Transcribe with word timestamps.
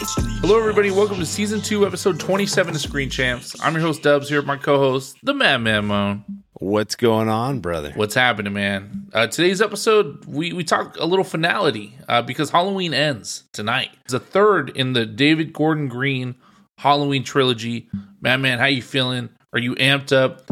Hello, 0.00 0.56
everybody. 0.56 0.92
Welcome 0.92 1.18
to 1.18 1.26
season 1.26 1.60
two, 1.60 1.84
episode 1.84 2.20
27 2.20 2.72
of 2.72 2.80
Screen 2.80 3.10
Champs. 3.10 3.60
I'm 3.60 3.72
your 3.72 3.82
host, 3.82 4.00
Dubs, 4.00 4.28
here 4.28 4.38
with 4.38 4.46
my 4.46 4.56
co 4.56 4.78
host, 4.78 5.16
the 5.24 5.34
Madman 5.34 5.86
Moan. 5.86 6.24
What's 6.52 6.94
going 6.94 7.28
on, 7.28 7.58
brother? 7.58 7.90
What's 7.96 8.14
happening, 8.14 8.52
man? 8.52 9.08
Uh, 9.12 9.26
today's 9.26 9.60
episode, 9.60 10.24
we, 10.24 10.52
we 10.52 10.62
talk 10.62 10.96
a 11.00 11.04
little 11.04 11.24
finality 11.24 11.98
uh, 12.08 12.22
because 12.22 12.50
Halloween 12.50 12.94
ends 12.94 13.48
tonight. 13.52 13.90
It's 14.04 14.14
a 14.14 14.20
third 14.20 14.70
in 14.70 14.92
the 14.92 15.04
David 15.04 15.52
Gordon 15.52 15.88
Green 15.88 16.36
Halloween 16.76 17.24
trilogy. 17.24 17.88
Madman, 18.20 18.60
how 18.60 18.66
you 18.66 18.82
feeling? 18.82 19.30
Are 19.52 19.58
you 19.58 19.74
amped 19.74 20.12
up? 20.12 20.48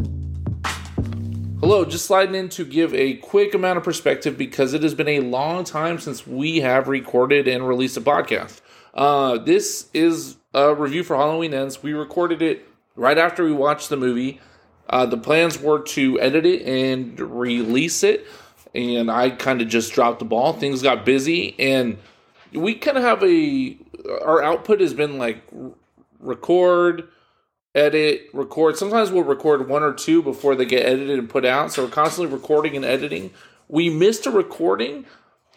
Hello, 1.60 1.84
just 1.84 2.06
sliding 2.06 2.34
in 2.34 2.48
to 2.50 2.64
give 2.64 2.92
a 2.94 3.14
quick 3.14 3.54
amount 3.54 3.78
of 3.78 3.84
perspective 3.84 4.36
because 4.36 4.74
it 4.74 4.82
has 4.82 4.94
been 4.94 5.08
a 5.08 5.20
long 5.20 5.62
time 5.62 6.00
since 6.00 6.26
we 6.26 6.60
have 6.60 6.88
recorded 6.88 7.46
and 7.46 7.66
released 7.66 7.96
a 7.96 8.00
podcast. 8.00 8.60
Uh, 8.96 9.36
this 9.36 9.90
is 9.92 10.38
a 10.54 10.74
review 10.74 11.04
for 11.04 11.16
Halloween 11.16 11.52
Ends. 11.52 11.82
We 11.82 11.92
recorded 11.92 12.40
it 12.40 12.66
right 12.96 13.18
after 13.18 13.44
we 13.44 13.52
watched 13.52 13.90
the 13.90 13.96
movie. 13.96 14.40
Uh, 14.88 15.04
the 15.04 15.18
plans 15.18 15.60
were 15.60 15.80
to 15.80 16.18
edit 16.18 16.46
it 16.46 16.62
and 16.62 17.20
release 17.20 18.02
it, 18.02 18.26
and 18.74 19.10
I 19.10 19.30
kind 19.30 19.60
of 19.60 19.68
just 19.68 19.92
dropped 19.92 20.20
the 20.20 20.24
ball. 20.24 20.54
Things 20.54 20.80
got 20.80 21.04
busy, 21.04 21.54
and 21.58 21.98
we 22.54 22.74
kind 22.74 22.96
of 22.96 23.02
have 23.02 23.22
a 23.22 23.76
our 24.24 24.42
output 24.42 24.80
has 24.80 24.94
been 24.94 25.18
like 25.18 25.42
record, 26.18 27.08
edit, 27.74 28.28
record. 28.32 28.78
Sometimes 28.78 29.10
we'll 29.10 29.24
record 29.24 29.68
one 29.68 29.82
or 29.82 29.92
two 29.92 30.22
before 30.22 30.54
they 30.54 30.64
get 30.64 30.86
edited 30.86 31.18
and 31.18 31.28
put 31.28 31.44
out. 31.44 31.70
So 31.70 31.84
we're 31.84 31.90
constantly 31.90 32.34
recording 32.34 32.76
and 32.76 32.84
editing. 32.84 33.32
We 33.68 33.90
missed 33.90 34.24
a 34.24 34.30
recording, 34.30 35.04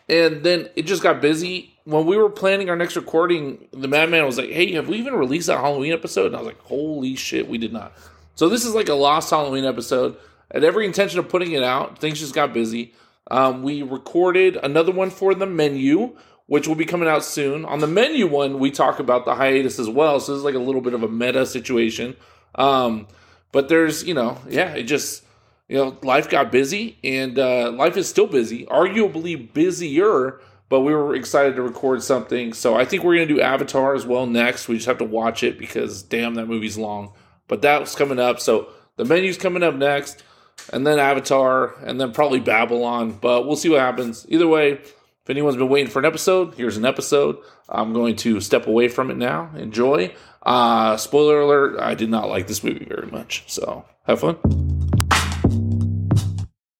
and 0.10 0.44
then 0.44 0.70
it 0.76 0.88
just 0.88 1.04
got 1.04 1.22
busy 1.22 1.79
when 1.90 2.06
we 2.06 2.18
were 2.18 2.30
planning 2.30 2.70
our 2.70 2.76
next 2.76 2.96
recording, 2.96 3.68
the 3.72 3.88
Madman 3.88 4.26
was 4.26 4.38
like, 4.38 4.52
"Hey, 4.52 4.74
have 4.74 4.88
we 4.88 4.98
even 4.98 5.16
released 5.16 5.48
that 5.48 5.58
Halloween 5.58 5.92
episode?" 5.92 6.28
And 6.28 6.36
I 6.36 6.40
was 6.40 6.48
like, 6.48 6.62
"Holy 6.62 7.16
shit, 7.16 7.50
we 7.50 7.58
did 7.58 7.74
not." 7.74 7.94
So 8.36 8.48
this 8.48 8.64
is 8.64 8.76
like 8.76 8.90
a 8.90 8.94
lost 8.94 9.32
Halloween 9.32 9.66
episode. 9.66 10.16
Had 10.54 10.64
every 10.64 10.86
intention 10.86 11.20
of 11.20 11.30
putting 11.30 11.52
it 11.54 11.64
out. 11.64 12.00
Things 12.00 12.20
just 12.20 12.36
got 12.36 12.54
busy. 12.54 12.94
Um, 13.32 13.64
we 13.64 13.82
recorded 13.82 14.58
another 14.62 14.92
one 14.92 15.10
for 15.10 15.34
the 15.34 15.46
menu, 15.46 16.16
which 16.46 16.68
will 16.68 16.76
be 16.76 16.86
coming 16.86 17.10
out 17.10 17.24
soon. 17.24 17.66
On 17.66 17.80
the 17.80 17.88
menu 17.88 18.28
one, 18.28 18.60
we 18.60 18.72
talk 18.72 19.00
about 19.00 19.26
the 19.26 19.36
hiatus 19.36 19.80
as 19.80 19.90
well. 19.90 20.20
So 20.20 20.32
this 20.32 20.40
is 20.40 20.46
like 20.46 20.56
a 20.56 20.60
little 20.60 20.82
bit 20.82 20.94
of 20.94 21.04
a 21.04 21.08
meta 21.08 21.46
situation. 21.46 22.16
Um, 22.56 23.08
but 23.52 23.68
there's, 23.70 24.04
you 24.04 24.14
know, 24.14 24.38
yeah, 24.48 24.74
it 24.74 24.84
just, 24.84 25.24
you 25.68 25.78
know, 25.78 25.98
life 26.02 26.30
got 26.30 26.52
busy 26.52 26.98
and 27.04 27.38
uh, 27.38 27.72
life 27.72 27.98
is 27.98 28.08
still 28.08 28.28
busy, 28.28 28.66
arguably 28.66 29.52
busier 29.54 30.40
but 30.70 30.82
we 30.82 30.94
were 30.94 31.16
excited 31.16 31.56
to 31.56 31.64
record 31.64 32.04
something. 32.04 32.54
So 32.54 32.76
I 32.76 32.86
think 32.86 33.04
we're 33.04 33.16
going 33.16 33.28
to 33.28 33.34
do 33.34 33.42
Avatar 33.42 33.96
as 33.96 34.06
well 34.06 34.28
next. 34.28 34.68
We 34.68 34.76
just 34.76 34.88
have 34.88 35.00
to 35.00 35.04
watch 35.04 35.44
it 35.44 35.58
because 35.58 36.04
damn, 36.04 36.36
that 36.36 36.48
movie's 36.48 36.78
long. 36.78 37.12
But 37.48 37.64
that's 37.64 37.96
coming 37.96 38.20
up. 38.20 38.40
So 38.40 38.70
the 38.96 39.06
menu's 39.06 39.38
coming 39.38 39.64
up 39.64 39.74
next, 39.74 40.24
and 40.72 40.86
then 40.86 41.00
Avatar, 41.00 41.74
and 41.84 42.00
then 42.00 42.12
probably 42.12 42.40
Babylon. 42.40 43.18
But 43.20 43.48
we'll 43.48 43.56
see 43.56 43.70
what 43.70 43.80
happens. 43.80 44.26
Either 44.30 44.48
way, 44.48 44.74
if 44.74 45.30
anyone's 45.30 45.58
been 45.58 45.70
waiting 45.70 45.90
for 45.90 46.00
an 46.00 46.06
episode, 46.06 46.54
here's 46.54 46.78
an 46.78 46.86
episode. 46.86 47.38
I'm 47.68 47.94
going 47.94 48.16
to 48.18 48.40
step 48.40 48.68
away 48.68 48.88
from 48.88 49.10
it 49.10 49.18
now. 49.18 49.52
Enjoy. 49.56 50.14
Uh, 50.44 50.98
spoiler 50.98 51.42
alert: 51.42 51.80
I 51.80 51.96
did 51.96 52.10
not 52.10 52.30
like 52.30 52.48
this 52.48 52.64
movie 52.64 52.86
very 52.86 53.08
much. 53.08 53.44
So 53.48 53.86
have 54.06 54.20
fun. 54.20 54.38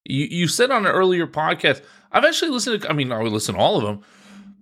You 0.06 0.26
you 0.26 0.48
said 0.48 0.70
on 0.72 0.86
an 0.86 0.92
earlier 0.92 1.26
podcast 1.26 1.82
I've 2.12 2.26
actually 2.26 2.52
listened 2.52 2.82
to, 2.82 2.90
I 2.90 2.94
mean, 2.94 3.12
I 3.12 3.22
would 3.22 3.32
listen 3.32 3.56
to 3.56 3.62
all 3.62 3.78
of 3.78 3.84
them. 3.84 4.02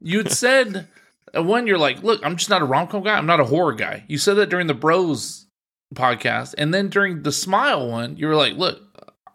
You'd 0.01 0.31
said 0.31 0.87
one, 1.33 1.67
you're 1.67 1.77
like, 1.77 2.03
look, 2.03 2.21
I'm 2.23 2.35
just 2.35 2.49
not 2.49 2.61
a 2.61 2.65
rom 2.65 2.87
com 2.87 3.03
guy. 3.03 3.17
I'm 3.17 3.25
not 3.25 3.39
a 3.39 3.45
horror 3.45 3.73
guy. 3.73 4.03
You 4.07 4.17
said 4.17 4.35
that 4.35 4.49
during 4.49 4.67
the 4.67 4.73
Bros 4.73 5.45
podcast. 5.93 6.55
And 6.57 6.73
then 6.73 6.89
during 6.89 7.23
the 7.23 7.31
Smile 7.31 7.87
one, 7.89 8.17
you 8.17 8.27
were 8.27 8.35
like, 8.35 8.53
look, 8.53 8.81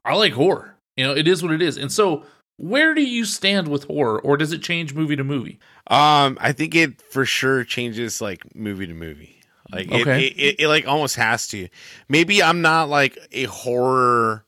I 0.05 0.15
like 0.15 0.33
horror. 0.33 0.77
You 0.97 1.05
know, 1.07 1.17
it 1.17 1.27
is 1.27 1.43
what 1.43 1.53
it 1.53 1.63
is. 1.63 1.77
And 1.77 1.91
so, 1.91 2.25
where 2.59 2.95
do 2.95 3.03
you 3.03 3.25
stand 3.25 3.69
with 3.69 3.85
horror, 3.85 4.21
or 4.21 4.37
does 4.37 4.53
it 4.53 4.63
change 4.63 4.95
movie 4.95 5.17
to 5.17 5.25
movie? 5.25 5.59
Um, 5.89 6.37
I 6.41 6.53
think 6.53 6.75
it 6.75 7.01
for 7.11 7.25
sure 7.25 7.65
changes 7.65 8.21
like 8.21 8.55
movie 8.55 8.87
to 8.87 8.95
movie. 8.95 9.41
Like 9.73 9.91
okay. 9.91 10.27
it, 10.27 10.33
it, 10.33 10.39
it, 10.39 10.61
it 10.61 10.69
like 10.69 10.87
almost 10.87 11.17
has 11.17 11.49
to. 11.49 11.69
Maybe 12.09 12.43
I'm 12.43 12.61
not 12.61 12.89
like 12.89 13.19
a 13.33 13.45
horror 13.45 14.45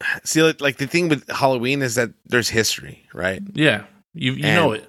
see 0.24 0.42
like, 0.42 0.76
the 0.76 0.86
thing 0.86 1.08
with 1.08 1.28
Halloween 1.28 1.82
is 1.82 1.94
that 1.96 2.10
there's 2.26 2.48
history, 2.48 3.06
right? 3.14 3.42
Yeah, 3.52 3.84
you 4.14 4.32
you 4.32 4.44
and, 4.44 4.56
know 4.56 4.72
it, 4.72 4.88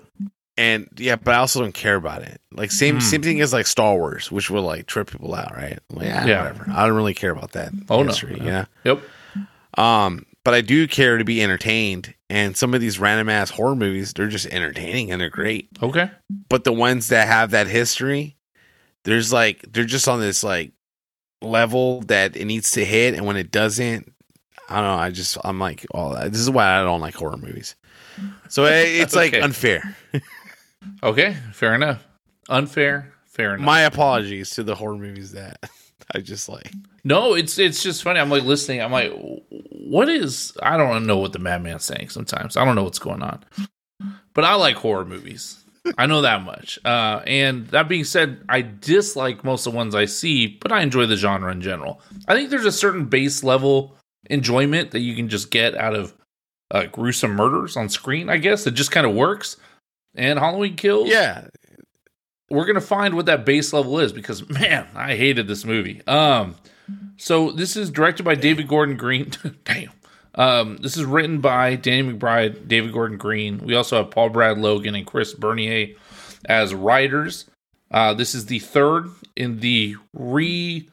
and 0.58 0.88
yeah, 0.98 1.16
but 1.16 1.34
I 1.34 1.38
also 1.38 1.62
don't 1.62 1.74
care 1.74 1.96
about 1.96 2.22
it. 2.22 2.42
Like 2.52 2.72
same 2.72 2.98
mm. 2.98 3.02
same 3.02 3.22
thing 3.22 3.42
as 3.42 3.54
like 3.54 3.68
Star 3.68 3.96
Wars, 3.96 4.32
which 4.32 4.50
will 4.50 4.64
like 4.64 4.86
trip 4.86 5.10
people 5.10 5.34
out, 5.34 5.56
right? 5.56 5.80
Like, 5.90 6.06
yeah, 6.06 6.26
yeah, 6.26 6.42
whatever. 6.42 6.66
I 6.72 6.86
don't 6.86 6.96
really 6.96 7.14
care 7.14 7.32
about 7.32 7.54
that. 7.54 7.72
Oh 7.90 8.04
history, 8.04 8.38
no, 8.38 8.46
yeah, 8.46 8.66
yep. 8.84 9.02
Um, 9.78 10.26
but 10.44 10.54
I 10.54 10.62
do 10.62 10.88
care 10.88 11.18
to 11.18 11.24
be 11.24 11.42
entertained, 11.42 12.14
and 12.30 12.58
some 12.58 12.74
of 12.74 12.82
these 12.82 13.00
random 13.00 13.30
ass 13.30 13.50
horror 13.50 13.76
movies, 13.76 14.14
they're 14.14 14.28
just 14.28 14.48
entertaining 14.48 15.12
and 15.12 15.22
they're 15.22 15.30
great. 15.30 15.70
Okay, 15.82 16.12
but 16.50 16.64
the 16.64 16.74
ones 16.74 17.08
that 17.08 17.28
have 17.28 17.52
that 17.52 17.68
history, 17.68 18.38
there's 19.04 19.32
like 19.32 19.66
they're 19.72 19.86
just 19.86 20.08
on 20.08 20.20
this 20.20 20.44
like 20.44 20.74
level 21.42 22.02
that 22.02 22.36
it 22.36 22.46
needs 22.46 22.72
to 22.72 22.86
hit, 22.86 23.14
and 23.14 23.26
when 23.26 23.38
it 23.38 23.52
doesn't, 23.52 24.11
I 24.72 24.76
don't 24.76 24.86
know. 24.86 25.04
I 25.04 25.12
just 25.12 25.38
I'm 25.44 25.59
like, 25.59 25.86
oh, 25.94 26.16
this 26.30 26.40
is 26.40 26.50
why 26.50 26.80
I 26.80 26.84
don't 26.84 27.02
like 27.02 27.16
horror 27.16 27.38
movies. 27.38 27.76
So 28.48 28.66
it's 28.70 29.16
like 29.16 29.34
unfair. 29.34 29.98
okay, 31.04 31.36
fair 31.52 31.76
enough. 31.76 32.04
Unfair, 32.50 33.14
fair 33.28 33.56
enough. 33.56 33.66
My 33.66 33.82
apologies 33.82 34.52
to 34.52 34.64
the 34.64 34.76
horror 34.76 34.98
movies 34.98 35.34
that 35.34 35.59
I 36.16 36.20
just 36.20 36.48
like. 36.48 36.72
No, 37.04 37.34
it's 37.34 37.59
it's 37.59 37.84
just 37.84 38.02
funny. 38.02 38.20
I'm 38.20 38.30
like 38.30 38.44
listening. 38.44 38.82
I'm 38.82 38.92
like, 38.94 39.12
what 39.50 40.08
is? 40.08 40.54
I 40.64 40.78
don't 40.78 41.06
know 41.06 41.18
what 41.18 41.34
the 41.34 41.40
madman's 41.40 41.84
saying. 41.84 42.09
Sometimes 42.09 42.56
I 42.56 42.64
don't 42.64 42.76
know 42.76 42.84
what's 42.84 43.00
going 43.00 43.22
on. 43.22 43.44
But 44.34 44.46
I 44.46 44.56
like 44.56 44.78
horror 44.78 45.03
movies. 45.06 45.58
I 45.98 46.06
know 46.06 46.22
that 46.22 46.44
much. 46.44 46.80
Uh, 46.86 47.22
and 47.26 47.68
that 47.70 47.90
being 47.90 48.03
said, 48.03 48.44
I 48.48 48.62
dislike 48.62 49.44
most 49.44 49.66
of 49.66 49.74
the 49.74 49.78
ones 49.78 49.96
I 49.96 50.06
see, 50.06 50.48
but 50.48 50.72
I 50.72 50.82
enjoy 50.82 51.08
the 51.08 51.16
genre 51.16 51.52
in 51.52 51.59
general. 51.59 52.02
I 52.28 52.36
think 52.36 52.50
there's 52.50 52.66
a 52.66 52.72
certain 52.72 53.06
base 53.06 53.44
level 53.44 53.98
enjoyment 54.31 54.92
that 54.92 55.00
you 55.00 55.16
can 55.16 55.30
just 55.30 55.52
get 55.52 55.75
out 55.75 55.96
of 55.96 56.14
uh, 56.72 56.86
gruesome 56.86 57.36
murders 57.36 57.78
on 57.78 57.90
screen. 57.90 58.30
I 58.30 58.38
guess 58.38 58.66
it 58.66 58.72
just 58.72 58.92
kind 58.92 59.06
of 59.06 59.14
works. 59.14 59.58
And 60.16 60.40
Halloween 60.40 60.75
Kills, 60.75 61.09
yeah, 61.09 61.47
we're 62.50 62.66
gonna 62.66 62.81
find 62.81 63.16
what 63.16 63.28
that 63.28 63.46
base 63.46 63.74
level 63.74 64.00
is 64.00 64.12
because 64.12 64.47
man, 64.50 64.88
I 64.96 65.16
hated 65.16 65.47
this 65.47 65.66
movie. 65.66 66.06
Um, 66.08 66.56
so 67.18 67.52
this 67.52 67.78
is 67.78 67.90
directed 67.90 68.24
by 68.24 68.36
David 68.36 68.68
Gordon 68.68 68.97
Green. 68.97 69.31
Damn. 69.64 69.91
Um, 70.36 70.78
this 70.78 70.96
is 70.96 71.03
written 71.03 71.41
by 71.41 71.75
Danny 71.75 72.14
McBride, 72.14 72.68
David 72.68 72.94
Gordon 72.94 73.18
Green. 73.18 73.59
We 73.59 73.75
also 73.75 73.97
have 73.97 74.12
Paul 74.12 74.30
Brad 74.30 74.58
Logan 74.58 74.96
and 74.96 75.06
Chris 75.06 75.34
Bernier 75.34 75.96
as 76.46 76.74
writers. 76.74 77.46
Uh, 77.91 78.14
this 78.14 78.34
is 78.34 78.46
the 78.46 78.59
third 78.59 79.09
in 79.36 79.59
the 79.59 79.96
re 80.14 80.90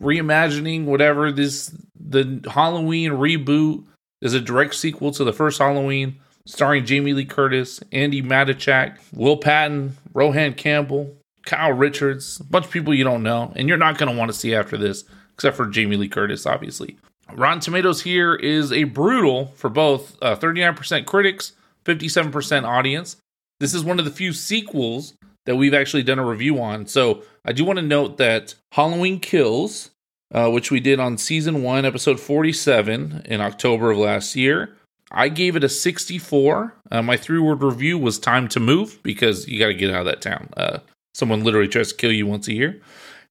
reimagining 0.00 0.84
whatever 0.84 1.30
this 1.30 1.74
the 1.98 2.42
Halloween 2.50 3.12
reboot 3.12 3.84
is 4.22 4.34
a 4.34 4.40
direct 4.40 4.74
sequel 4.74 5.12
to 5.12 5.24
the 5.24 5.32
first 5.32 5.58
Halloween, 5.58 6.18
starring 6.46 6.84
Jamie 6.84 7.12
Lee 7.12 7.24
Curtis, 7.24 7.80
Andi 7.92 8.24
Matichak, 8.24 8.98
Will 9.12 9.36
Patton, 9.36 9.96
Rohan 10.12 10.54
Campbell, 10.54 11.14
Kyle 11.46 11.72
Richards, 11.72 12.40
a 12.40 12.44
bunch 12.44 12.66
of 12.66 12.70
people 12.70 12.94
you 12.94 13.04
don't 13.04 13.22
know, 13.22 13.52
and 13.56 13.68
you're 13.68 13.78
not 13.78 13.98
to 13.98 14.18
want 14.18 14.30
to 14.30 14.36
see 14.36 14.54
after 14.54 14.76
this, 14.76 15.04
except 15.34 15.56
for 15.56 15.66
Jamie 15.66 15.96
Lee 15.96 16.08
Curtis, 16.08 16.46
obviously. 16.46 16.98
Rotten 17.32 17.60
Tomatoes 17.60 18.02
here 18.02 18.34
is 18.34 18.72
a 18.72 18.84
brutal 18.84 19.52
for 19.54 19.70
both 19.70 20.16
uh, 20.20 20.36
39% 20.36 21.06
critics, 21.06 21.52
57% 21.84 22.64
audience. 22.64 23.16
This 23.60 23.72
is 23.72 23.84
one 23.84 23.98
of 23.98 24.04
the 24.04 24.10
few 24.10 24.32
sequels 24.32 25.14
that 25.46 25.56
we've 25.56 25.74
actually 25.74 26.02
done 26.02 26.18
a 26.18 26.26
review 26.26 26.60
on. 26.60 26.86
So 26.86 27.22
I 27.44 27.52
do 27.52 27.64
want 27.64 27.78
to 27.78 27.84
note 27.84 28.18
that 28.18 28.54
Halloween 28.72 29.20
Kills 29.20 29.90
uh, 30.32 30.50
which 30.50 30.70
we 30.70 30.80
did 30.80 31.00
on 31.00 31.18
season 31.18 31.62
one, 31.62 31.84
episode 31.84 32.20
47 32.20 33.22
in 33.24 33.40
October 33.40 33.90
of 33.90 33.98
last 33.98 34.36
year. 34.36 34.76
I 35.10 35.28
gave 35.28 35.56
it 35.56 35.64
a 35.64 35.68
64. 35.68 36.74
Uh, 36.90 37.02
my 37.02 37.16
three 37.16 37.40
word 37.40 37.62
review 37.62 37.98
was 37.98 38.18
time 38.18 38.48
to 38.48 38.60
move 38.60 39.02
because 39.02 39.48
you 39.48 39.58
got 39.58 39.66
to 39.68 39.74
get 39.74 39.90
out 39.90 40.00
of 40.00 40.06
that 40.06 40.22
town. 40.22 40.48
Uh, 40.56 40.78
someone 41.14 41.42
literally 41.42 41.68
tries 41.68 41.90
to 41.90 41.96
kill 41.96 42.12
you 42.12 42.26
once 42.26 42.46
a 42.46 42.52
year. 42.52 42.80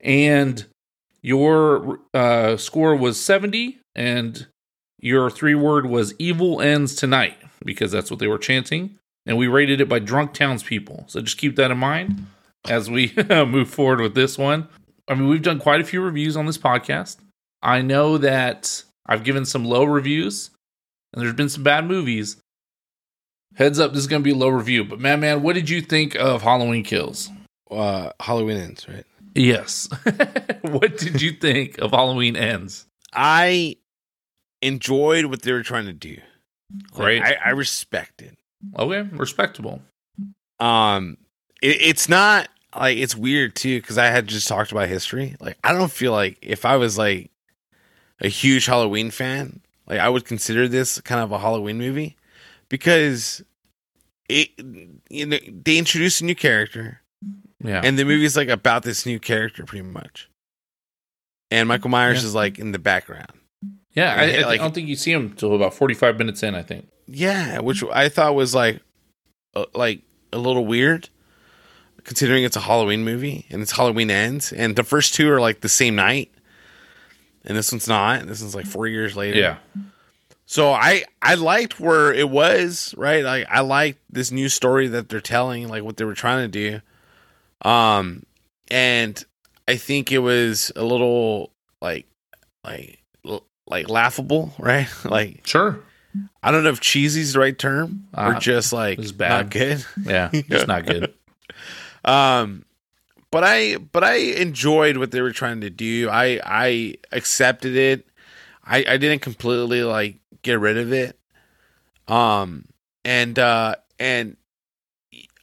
And 0.02 0.66
your 1.22 2.00
uh, 2.14 2.58
score 2.58 2.96
was 2.96 3.22
70, 3.22 3.80
and 3.96 4.48
your 5.02 5.30
three 5.30 5.56
word 5.56 5.86
was 5.86 6.14
evil 6.20 6.62
ends 6.62 6.96
tonight 6.96 7.38
because 7.64 7.92
that's 7.92 8.10
what 8.10 8.20
they 8.20 8.28
were 8.28 8.38
chanting. 8.38 8.98
And 9.26 9.38
we 9.38 9.48
rated 9.48 9.82
it 9.82 9.90
by 9.90 10.00
drunk 10.00 10.34
townspeople. 10.34 11.06
So 11.08 11.22
just 11.22 11.38
keep 11.38 11.56
that 11.58 11.72
in 11.72 11.78
mind 11.78 12.26
as 12.68 12.90
we 12.90 13.14
move 13.30 13.70
forward 13.70 14.02
with 14.02 14.16
this 14.16 14.38
one. 14.38 14.68
I 15.10 15.16
mean, 15.16 15.28
we've 15.28 15.42
done 15.42 15.60
quite 15.60 15.82
a 15.82 15.86
few 15.86 16.02
reviews 16.02 16.38
on 16.38 16.46
this 16.46 16.58
podcast. 16.58 17.18
I 17.62 17.82
know 17.82 18.18
that 18.20 18.84
I've 19.06 19.24
given 19.24 19.46
some 19.46 19.66
low 19.66 19.84
reviews, 19.84 20.52
and 21.12 21.22
there's 21.22 21.34
been 21.34 21.50
some 21.50 21.64
bad 21.64 21.86
movies. 21.86 22.38
Heads 23.56 23.80
up, 23.80 23.92
this 23.92 24.02
is 24.02 24.08
going 24.08 24.22
to 24.22 24.24
be 24.24 24.32
a 24.32 24.38
low 24.38 24.50
review. 24.50 24.86
But 24.86 25.00
man, 25.00 25.20
man, 25.20 25.42
what 25.42 25.56
did 25.56 25.70
you 25.70 25.82
think 25.82 26.16
of 26.16 26.44
Halloween 26.44 26.84
Kills? 26.84 27.30
uh, 27.72 28.12
Halloween 28.20 28.58
ends, 28.58 28.88
right? 28.88 29.06
Yes. 29.36 29.90
what 30.62 30.98
did 30.98 31.22
you 31.22 31.32
think 31.32 31.78
of 31.80 31.92
Halloween 31.92 32.36
Ends? 32.36 32.88
I 33.14 33.78
enjoyed 34.62 35.26
what 35.26 35.42
they 35.44 35.52
were 35.52 35.64
trying 35.64 35.86
to 35.86 35.94
do. 35.94 36.18
Great. 36.92 37.22
Like, 37.22 37.38
I, 37.38 37.50
I 37.50 37.50
respect 37.52 38.22
it. 38.22 38.38
Okay, 38.78 39.08
respectable. 39.14 39.82
Um, 40.60 41.18
it, 41.62 41.82
it's 41.82 42.10
not 42.10 42.50
like 42.76 42.98
it's 42.98 43.16
weird 43.16 43.56
too 43.56 43.80
because 43.82 43.98
I 43.98 44.08
had 44.08 44.28
just 44.28 44.48
talked 44.48 44.72
about 44.72 44.88
history. 44.90 45.36
Like, 45.40 45.58
I 45.64 45.74
don't 45.74 45.92
feel 45.92 46.12
like 46.12 46.38
if 46.42 46.66
I 46.66 46.76
was 46.78 46.98
like 46.98 47.32
a 48.22 48.28
huge 48.28 48.66
Halloween 48.66 49.12
fan, 49.12 49.62
like 49.88 50.00
I 50.00 50.10
would 50.10 50.26
consider 50.26 50.68
this 50.68 51.00
kind 51.02 51.22
of 51.22 51.32
a 51.32 51.40
Halloween 51.40 51.78
movie 51.78 52.16
because 52.70 53.42
it 54.28 54.50
you 55.10 55.26
know 55.26 55.38
they 55.64 55.78
introduce 55.78 56.22
a 56.22 56.26
new 56.26 56.36
character 56.36 57.02
Yeah. 57.64 57.82
and 57.84 57.98
the 57.98 58.06
movie's 58.06 58.38
like 58.38 58.50
about 58.50 58.84
this 58.84 59.06
new 59.06 59.20
character 59.20 59.66
pretty 59.66 59.86
much. 59.88 60.30
And 61.52 61.68
Michael 61.68 61.90
Myers 61.90 62.22
Yeah. 62.22 62.28
is 62.28 62.36
like 62.36 62.60
in 62.60 62.72
the 62.72 62.80
background. 62.80 63.32
yeah, 63.94 64.14
I, 64.16 64.38
I, 64.38 64.42
like- 64.46 64.60
don't 64.62 64.74
think 64.76 64.88
you 64.88 64.96
see 64.96 65.12
him 65.12 65.34
till 65.34 65.56
about 65.56 65.74
45 65.74 66.18
minutes 66.20 66.44
in, 66.44 66.54
I 66.54 66.62
think. 66.62 66.88
Yeah, 67.08 67.60
which 67.60 67.84
I 67.92 68.08
thought 68.08 68.36
was 68.36 68.54
like, 68.54 68.82
uh, 69.56 69.66
like 69.74 70.04
a 70.32 70.38
little 70.38 70.64
weird, 70.68 71.10
considering 72.10 72.44
it's 72.44 72.56
a 72.56 72.60
Halloween 72.62 73.04
movie 73.06 73.46
and 73.52 73.62
it's 73.62 73.72
Halloween 73.74 74.10
ends, 74.10 74.52
and 74.52 74.76
the 74.76 74.84
first 74.84 75.14
two 75.14 75.30
are 75.32 75.40
like 75.40 75.62
the 75.62 75.70
same 75.70 75.96
night, 75.96 76.32
and 77.46 77.56
this 77.56 77.72
one's 77.72 77.88
not. 77.88 78.26
This 78.26 78.42
one's 78.42 78.56
like 78.56 78.66
four 78.66 78.88
years 78.88 79.16
later. 79.16 79.38
Yeah. 79.40 79.58
So 80.48 80.72
I 80.72 81.04
I 81.22 81.36
liked 81.36 81.80
where 81.80 82.12
it 82.12 82.28
was 82.28 82.96
right. 82.98 83.24
Like 83.24 83.46
I 83.48 83.60
liked 83.60 84.00
this 84.10 84.32
new 84.32 84.50
story 84.50 84.88
that 84.88 85.08
they're 85.08 85.22
telling, 85.22 85.68
like 85.68 85.84
what 85.84 85.98
they 85.98 86.04
were 86.06 86.16
trying 86.16 86.50
to 86.52 86.82
do. 87.62 87.70
Um, 87.70 88.24
and 88.72 89.24
I 89.68 89.76
think 89.76 90.12
it 90.12 90.18
was 90.20 90.72
a 90.76 90.84
little 90.84 91.52
like 91.80 92.08
like 92.64 93.00
like 93.68 93.88
laughable, 93.88 94.52
right? 94.60 94.88
like 95.06 95.46
Sure. 95.46 95.80
I 96.42 96.50
don't 96.50 96.64
know 96.64 96.72
if 96.72 96.80
cheesy's 96.80 97.34
the 97.34 97.40
right 97.40 97.58
term 97.58 98.08
or 98.18 98.34
Uh, 98.36 98.40
just 98.40 98.74
like 98.74 98.98
it 98.98 99.02
was 99.02 99.12
bad. 99.12 99.30
not 99.30 99.50
good. 99.52 99.86
Yeah. 100.04 100.30
It's 100.34 100.66
not 100.68 100.88
good. 100.88 101.14
Um, 102.06 102.66
but 103.32 103.44
I 103.44 103.78
but 103.78 104.04
I 104.04 104.16
enjoyed 104.16 104.98
what 104.98 105.12
they 105.12 105.22
were 105.22 105.32
trying 105.32 105.62
to 105.62 105.70
do. 105.70 106.10
I 106.10 106.40
I 106.44 106.96
accepted 107.12 107.76
it. 107.76 108.08
I 108.66 108.78
I 108.88 108.98
didn't 108.98 109.22
completely 109.22 109.84
like 109.84 110.18
get 110.42 110.60
rid 110.60 110.78
of 110.78 110.92
it. 110.94 111.18
Um, 112.08 112.66
and 113.06 113.38
uh 113.38 113.76
and 114.00 114.36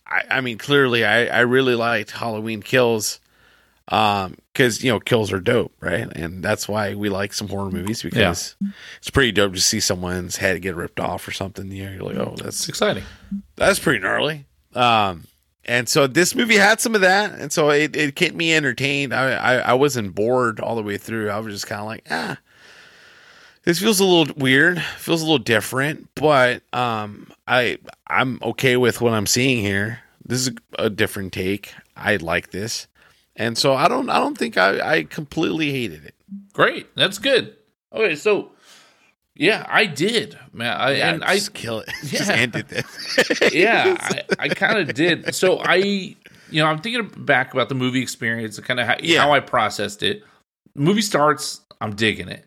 I 0.07 0.23
I 0.31 0.41
mean 0.41 0.59
clearly 0.59 1.05
I 1.05 1.27
I 1.27 1.41
really 1.41 1.75
liked 1.75 2.11
Halloween 2.11 2.63
Kills. 2.63 3.21
Um, 3.89 4.39
because 4.53 4.83
you 4.83 4.91
know 4.91 4.99
kills 4.99 5.33
are 5.33 5.39
dope, 5.39 5.73
right? 5.81 6.11
And 6.17 6.43
that's 6.43 6.67
why 6.67 6.95
we 6.97 7.09
like 7.09 7.33
some 7.33 7.47
horror 7.47 7.71
movies 7.71 8.03
because 8.03 8.57
it's 8.99 9.11
pretty 9.11 9.31
dope 9.31 9.53
to 9.53 9.61
see 9.61 9.79
someone's 9.79 10.37
head 10.37 10.61
get 10.61 10.75
ripped 10.75 10.99
off 10.99 11.29
or 11.29 11.31
something. 11.31 11.71
You 11.71 11.85
know, 11.85 11.93
you're 11.93 12.03
like, 12.03 12.17
oh, 12.17 12.35
that's 12.43 12.69
exciting. 12.69 13.05
that's 13.55 13.79
pretty 13.79 14.01
gnarly. 14.01 14.47
Um, 14.75 15.25
and 15.67 15.89
so 15.89 16.07
this 16.07 16.35
movie 16.35 16.57
had 16.57 16.81
some 16.81 16.95
of 16.95 17.01
that, 17.03 17.33
and 17.33 17.53
so 17.53 17.71
it, 17.71 17.95
it 17.95 18.17
kept 18.17 18.35
me 18.35 18.55
entertained. 18.55 19.13
I, 19.13 19.33
I 19.33 19.55
I 19.57 19.75
wasn't 19.75 20.15
bored 20.15 20.61
all 20.61 20.77
the 20.77 20.83
way 20.83 20.97
through. 20.97 21.29
I 21.31 21.39
was 21.41 21.55
just 21.55 21.67
kind 21.67 21.81
of 21.81 21.87
like, 21.87 22.07
ah, 22.11 22.39
this 23.65 23.81
feels 23.81 24.01
a 24.01 24.05
little 24.05 24.33
weird, 24.37 24.81
feels 24.81 25.23
a 25.23 25.25
little 25.25 25.39
different, 25.39 26.09
but 26.15 26.63
um, 26.73 27.33
I 27.49 27.79
I'm 28.07 28.39
okay 28.43 28.77
with 28.77 29.01
what 29.01 29.13
I'm 29.13 29.27
seeing 29.27 29.59
here. 29.59 30.01
This 30.25 30.41
is 30.41 30.49
a, 30.79 30.85
a 30.85 30.91
different 30.91 31.33
take. 31.33 31.75
I 31.97 32.17
like 32.17 32.51
this, 32.53 32.87
and 33.35 33.59
so 33.59 33.75
I 33.75 33.89
don't 33.89 34.09
I 34.09 34.19
don't 34.19 34.39
think 34.39 34.57
I 34.57 34.99
I 34.99 35.03
completely 35.03 35.73
hated 35.73 36.05
it. 36.05 36.15
Great. 36.53 36.95
That's 36.95 37.19
good. 37.19 37.57
Okay, 37.93 38.15
so 38.15 38.53
yeah, 39.37 39.65
I 39.69 39.87
did, 39.87 40.39
man. 40.53 40.77
I, 40.77 40.93
and 40.95 41.23
I 41.25 41.35
just 41.37 41.55
kill 41.55 41.81
it. 41.81 41.89
just 42.05 42.29
Yeah. 42.29 42.37
ended 42.37 42.69
this. 42.69 43.53
yeah, 43.55 43.97
I, 44.39 44.45
I 44.45 44.49
kind 44.49 44.79
of 44.79 44.95
did. 44.95 45.35
So 45.35 45.59
I, 45.59 45.77
you 45.77 46.17
know, 46.53 46.67
I'm 46.67 46.79
thinking 46.79 47.09
back 47.25 47.53
about 47.53 47.69
the 47.69 47.75
movie 47.75 48.03
experience 48.03 48.57
and 48.59 48.67
kind 48.67 48.81
of 48.81 48.87
how, 48.87 48.97
Yeah. 49.03 49.21
how 49.23 49.33
I 49.33 49.41
processed 49.41 50.03
it. 50.03 50.23
movie 50.75 51.03
starts, 51.03 51.61
I'm 51.81 51.95
digging 51.95 52.29
it. 52.29 52.45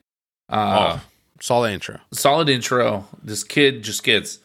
Uh, 0.49 0.99
oh, 1.41 1.61
the 1.63 1.71
intro. 1.71 1.99
Solid 2.11 2.49
intro. 2.49 3.07
This 3.23 3.43
kid 3.43 3.83
just 3.83 4.03
gets 4.03 4.39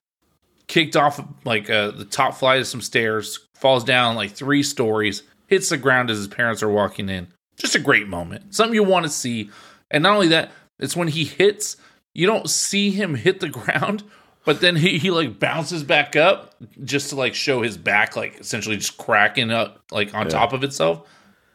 kicked 0.69 0.97
off 0.97 1.21
like 1.45 1.69
uh, 1.71 1.91
the 1.93 2.05
top 2.05 2.35
flight 2.35 2.61
of 2.61 2.67
some 2.67 2.81
stairs, 2.81 3.39
falls 3.55 3.85
down 3.85 4.15
like 4.17 4.33
three 4.33 4.63
stories, 4.63 5.23
hits 5.47 5.69
the 5.71 5.77
ground 5.79 6.11
as 6.11 6.19
his 6.19 6.29
parents 6.29 6.63
are 6.63 6.69
walking 6.71 7.09
in. 7.09 7.27
Just 7.57 7.75
a 7.75 7.79
great 7.81 8.09
moment. 8.09 8.55
Something 8.55 8.75
you 8.75 8.83
want 8.83 9.05
to 9.07 9.11
see. 9.11 9.51
And 9.91 10.03
not 10.03 10.15
only 10.15 10.29
that, 10.29 10.51
it's 10.79 10.97
when 10.97 11.09
he 11.09 11.25
hits, 11.25 11.77
you 12.15 12.27
don't 12.27 12.49
see 12.49 12.91
him 12.91 13.15
hit 13.15 13.41
the 13.41 13.49
ground, 13.51 14.05
but 14.45 14.61
then 14.61 14.77
he, 14.77 14.99
he 14.99 15.11
like 15.11 15.39
bounces 15.39 15.83
back 15.83 16.17
up 16.17 16.55
just 16.83 17.11
to 17.11 17.17
like 17.17 17.35
show 17.35 17.63
his 17.63 17.77
back, 17.77 18.17
like 18.17 18.41
essentially 18.41 18.77
just 18.77 18.97
cracking 18.97 19.51
up 19.51 19.83
like 19.91 20.15
on 20.15 20.29
top 20.29 20.53
of 20.53 20.65
itself. 20.65 21.07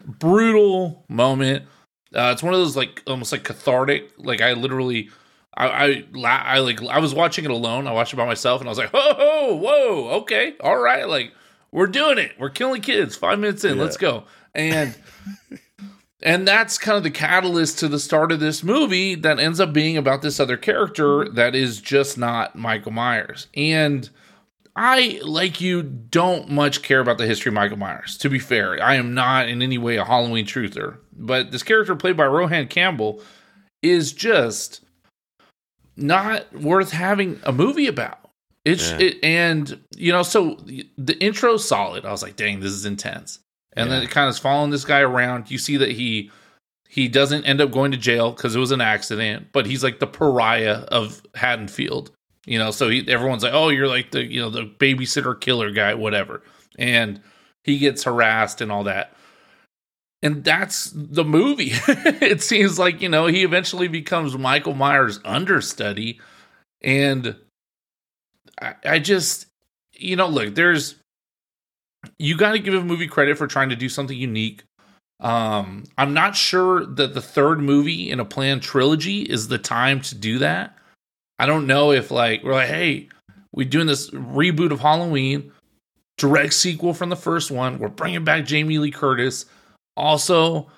Brutal 0.05 1.03
moment. 1.07 1.65
Uh, 2.13 2.31
it's 2.33 2.41
one 2.41 2.53
of 2.53 2.59
those 2.59 2.75
like 2.75 3.03
almost 3.05 3.31
like 3.31 3.43
cathartic. 3.43 4.11
Like 4.17 4.41
I 4.41 4.53
literally, 4.53 5.09
I, 5.55 5.67
I, 5.67 6.05
I 6.25 6.59
like 6.59 6.81
I 6.83 6.99
was 6.99 7.13
watching 7.13 7.45
it 7.45 7.51
alone. 7.51 7.87
I 7.87 7.91
watched 7.91 8.13
it 8.13 8.17
by 8.17 8.25
myself, 8.25 8.61
and 8.61 8.67
I 8.67 8.71
was 8.71 8.77
like, 8.79 8.89
"Oh, 8.93 9.55
whoa, 9.55 9.55
whoa, 9.55 10.09
okay, 10.21 10.55
all 10.59 10.77
right, 10.77 11.07
like 11.07 11.33
we're 11.71 11.87
doing 11.87 12.17
it. 12.17 12.31
We're 12.39 12.49
killing 12.49 12.81
kids. 12.81 13.15
Five 13.15 13.39
minutes 13.39 13.63
in, 13.63 13.77
let's 13.77 13.97
go." 13.97 14.23
And 14.55 14.95
and 16.21 16.47
that's 16.47 16.77
kind 16.77 16.97
of 16.97 17.03
the 17.03 17.11
catalyst 17.11 17.79
to 17.79 17.87
the 17.87 17.99
start 17.99 18.31
of 18.31 18.39
this 18.39 18.63
movie 18.63 19.15
that 19.15 19.39
ends 19.39 19.59
up 19.59 19.71
being 19.73 19.97
about 19.97 20.21
this 20.21 20.39
other 20.39 20.57
character 20.57 21.27
that 21.29 21.55
is 21.55 21.79
just 21.79 22.17
not 22.17 22.55
Michael 22.55 22.91
Myers. 22.91 23.47
And 23.55 24.09
I, 24.75 25.19
like 25.23 25.59
you, 25.61 25.81
don't 25.83 26.49
much 26.49 26.81
care 26.81 26.99
about 26.99 27.17
the 27.17 27.25
history 27.27 27.49
of 27.49 27.53
Michael 27.55 27.77
Myers. 27.77 28.17
To 28.19 28.29
be 28.29 28.39
fair, 28.39 28.81
I 28.83 28.95
am 28.95 29.13
not 29.13 29.49
in 29.49 29.61
any 29.61 29.77
way 29.77 29.97
a 29.97 30.05
Halloween 30.05 30.45
truther. 30.45 30.97
But 31.13 31.51
this 31.51 31.63
character 31.63 31.95
played 31.95 32.15
by 32.15 32.27
Rohan 32.27 32.67
Campbell 32.67 33.21
is 33.81 34.13
just 34.13 34.81
not 35.97 36.51
worth 36.53 36.91
having 36.91 37.39
a 37.43 37.51
movie 37.51 37.87
about. 37.87 38.19
It's 38.65 38.91
Yeah. 38.91 38.99
it, 38.99 39.17
and 39.23 39.79
you 39.97 40.11
know, 40.11 40.23
so 40.23 40.55
the, 40.65 40.89
the 40.97 41.17
intro's 41.21 41.67
solid. 41.67 42.05
I 42.05 42.11
was 42.11 42.21
like, 42.21 42.35
dang, 42.35 42.59
this 42.59 42.71
is 42.71 42.85
intense. 42.85 43.39
And 43.79 43.91
then 43.91 44.01
Yeah. 44.01 44.07
it 44.07 44.11
kind 44.11 44.27
of 44.27 44.35
is 44.35 44.39
following 44.39 44.71
this 44.71 44.85
guy 44.85 44.99
around. 45.01 45.49
You 45.51 45.57
see 45.57 45.77
that 45.77 45.91
he 45.91 46.31
he 46.87 47.07
doesn't 47.07 47.45
end 47.45 47.61
up 47.61 47.71
going 47.71 47.91
to 47.91 47.97
jail 47.97 48.31
because 48.31 48.55
it 48.55 48.59
was 48.59 48.71
an 48.71 48.81
accident, 48.81 49.47
but 49.51 49.65
he's 49.67 49.83
like 49.83 49.99
the 49.99 50.07
pariah 50.07 50.79
of 50.89 51.21
Haddonfield. 51.35 52.11
You 52.45 52.57
know, 52.57 52.71
so 52.71 52.89
he, 52.89 53.07
everyone's 53.07 53.43
like, 53.43 53.53
"Oh, 53.53 53.69
you're 53.69 53.87
like 53.87 54.11
the 54.11 54.23
you 54.25 54.41
know 54.41 54.49
the 54.49 54.63
babysitter 54.65 55.39
killer 55.39 55.71
guy, 55.71 55.93
whatever." 55.93 56.41
And 56.79 57.21
he 57.63 57.77
gets 57.77 58.03
harassed 58.05 58.61
and 58.61 58.71
all 58.71 58.83
that. 58.85 59.13
And 60.21 60.43
that's 60.43 60.91
the 60.93 61.23
movie. 61.23 61.71
it 61.87 62.41
seems 62.41 62.77
like, 62.79 63.01
you 63.01 63.07
know, 63.09 63.27
he 63.27 63.43
eventually 63.43 63.87
becomes 63.87 64.37
Michael 64.37 64.73
Myers' 64.73 65.19
understudy. 65.23 66.19
And 66.81 67.35
I, 68.61 68.75
I 68.85 68.99
just, 68.99 69.45
you 69.93 70.15
know, 70.17 70.27
look, 70.27 70.55
there's, 70.55 70.95
you 72.17 72.37
got 72.37 72.53
to 72.53 72.59
give 72.59 72.73
a 72.73 72.83
movie 72.83 73.07
credit 73.07 73.37
for 73.37 73.47
trying 73.47 73.69
to 73.69 73.75
do 73.75 73.89
something 73.89 74.17
unique. 74.17 74.63
Um, 75.19 75.83
I'm 75.97 76.13
not 76.13 76.35
sure 76.35 76.85
that 76.85 77.13
the 77.13 77.21
third 77.21 77.59
movie 77.59 78.09
in 78.09 78.19
a 78.19 78.25
planned 78.25 78.61
trilogy 78.61 79.21
is 79.23 79.47
the 79.49 79.57
time 79.57 79.99
to 80.01 80.15
do 80.15 80.39
that. 80.39 80.77
I 81.37 81.45
don't 81.45 81.67
know 81.67 81.91
if, 81.91 82.09
like, 82.11 82.43
we're 82.43 82.53
like, 82.53 82.69
hey, 82.69 83.09
we're 83.53 83.67
doing 83.67 83.87
this 83.87 84.09
reboot 84.11 84.71
of 84.71 84.79
Halloween, 84.79 85.51
direct 86.17 86.53
sequel 86.53 86.93
from 86.93 87.09
the 87.09 87.15
first 87.15 87.51
one. 87.51 87.79
We're 87.79 87.89
bringing 87.89 88.23
back 88.23 88.45
Jamie 88.45 88.77
Lee 88.77 88.91
Curtis. 88.91 89.45
Also, 89.97 90.69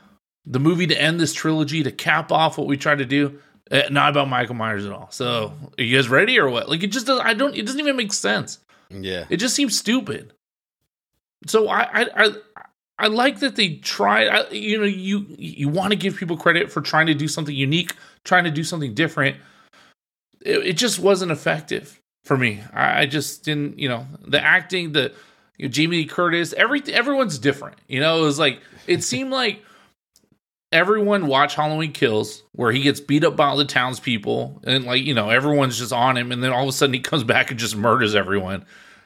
the 0.45 0.59
movie 0.59 0.87
to 0.87 0.99
end 0.99 1.19
this 1.19 1.33
trilogy 1.33 1.83
to 1.83 1.91
cap 1.91 2.31
off 2.31 2.57
what 2.57 2.67
we 2.67 2.77
tried 2.77 2.97
to 2.99 3.05
do. 3.05 3.39
eh, 3.69 3.87
not 3.91 4.09
about 4.09 4.27
Michael 4.27 4.55
Myers 4.55 4.85
at 4.85 4.91
all. 4.91 5.09
So, 5.11 5.53
are 5.77 5.83
you 5.83 5.95
guys 5.95 6.09
ready 6.09 6.39
or 6.39 6.49
what? 6.49 6.67
Like, 6.67 6.81
it 6.83 6.87
just 6.87 7.05
does. 7.05 7.19
I 7.23 7.33
don't. 7.35 7.55
It 7.55 7.65
doesn't 7.65 7.79
even 7.79 7.95
make 7.95 8.11
sense. 8.13 8.59
Yeah. 8.89 9.25
It 9.29 9.37
just 9.37 9.55
seems 9.55 9.77
stupid. 9.77 10.33
So 11.47 11.67
I 11.67 12.01
I 12.01 12.07
I, 12.15 12.31
I 12.99 13.07
like 13.07 13.39
that 13.39 13.55
they 13.55 13.75
tried. 13.77 14.27
I, 14.27 14.49
you 14.51 14.77
know, 14.77 14.85
you 14.85 15.25
you 15.37 15.69
want 15.69 15.91
to 15.91 15.97
give 15.97 16.15
people 16.15 16.37
credit 16.37 16.71
for 16.71 16.81
trying 16.81 17.07
to 17.07 17.15
do 17.15 17.27
something 17.27 17.55
unique, 17.55 17.95
trying 18.23 18.43
to 18.43 18.51
do 18.51 18.63
something 18.63 18.93
different. 18.93 19.37
It, 20.41 20.67
it 20.67 20.73
just 20.77 20.99
wasn't 20.99 21.31
effective 21.31 21.99
for 22.23 22.37
me. 22.37 22.61
I, 22.73 23.01
I 23.01 23.05
just 23.07 23.43
didn't. 23.43 23.79
You 23.79 23.89
know, 23.89 24.05
the 24.27 24.39
acting, 24.39 24.91
the 24.91 25.13
you 25.57 25.65
know, 25.65 25.71
Jamie 25.71 26.05
Curtis, 26.05 26.53
everything. 26.53 26.93
Everyone's 26.93 27.39
different. 27.39 27.77
You 27.87 27.99
know, 27.99 28.21
it 28.21 28.25
was 28.25 28.37
like 28.37 28.61
it 28.85 29.03
seemed 29.03 29.31
like 29.31 29.63
everyone 30.71 31.27
watched 31.27 31.55
Halloween 31.55 31.93
Kills, 31.93 32.43
where 32.51 32.71
he 32.71 32.81
gets 32.81 32.99
beat 32.99 33.23
up 33.23 33.35
by 33.35 33.47
all 33.47 33.57
the 33.57 33.65
townspeople, 33.65 34.61
and 34.63 34.85
like 34.85 35.03
you 35.03 35.15
know, 35.15 35.29
everyone's 35.29 35.79
just 35.79 35.91
on 35.91 36.17
him, 36.17 36.31
and 36.31 36.43
then 36.43 36.51
all 36.51 36.63
of 36.63 36.69
a 36.69 36.71
sudden 36.71 36.93
he 36.93 36.99
comes 36.99 37.23
back 37.23 37.49
and 37.51 37.59
just 37.59 37.75
murders 37.75 38.13
everyone. 38.15 38.65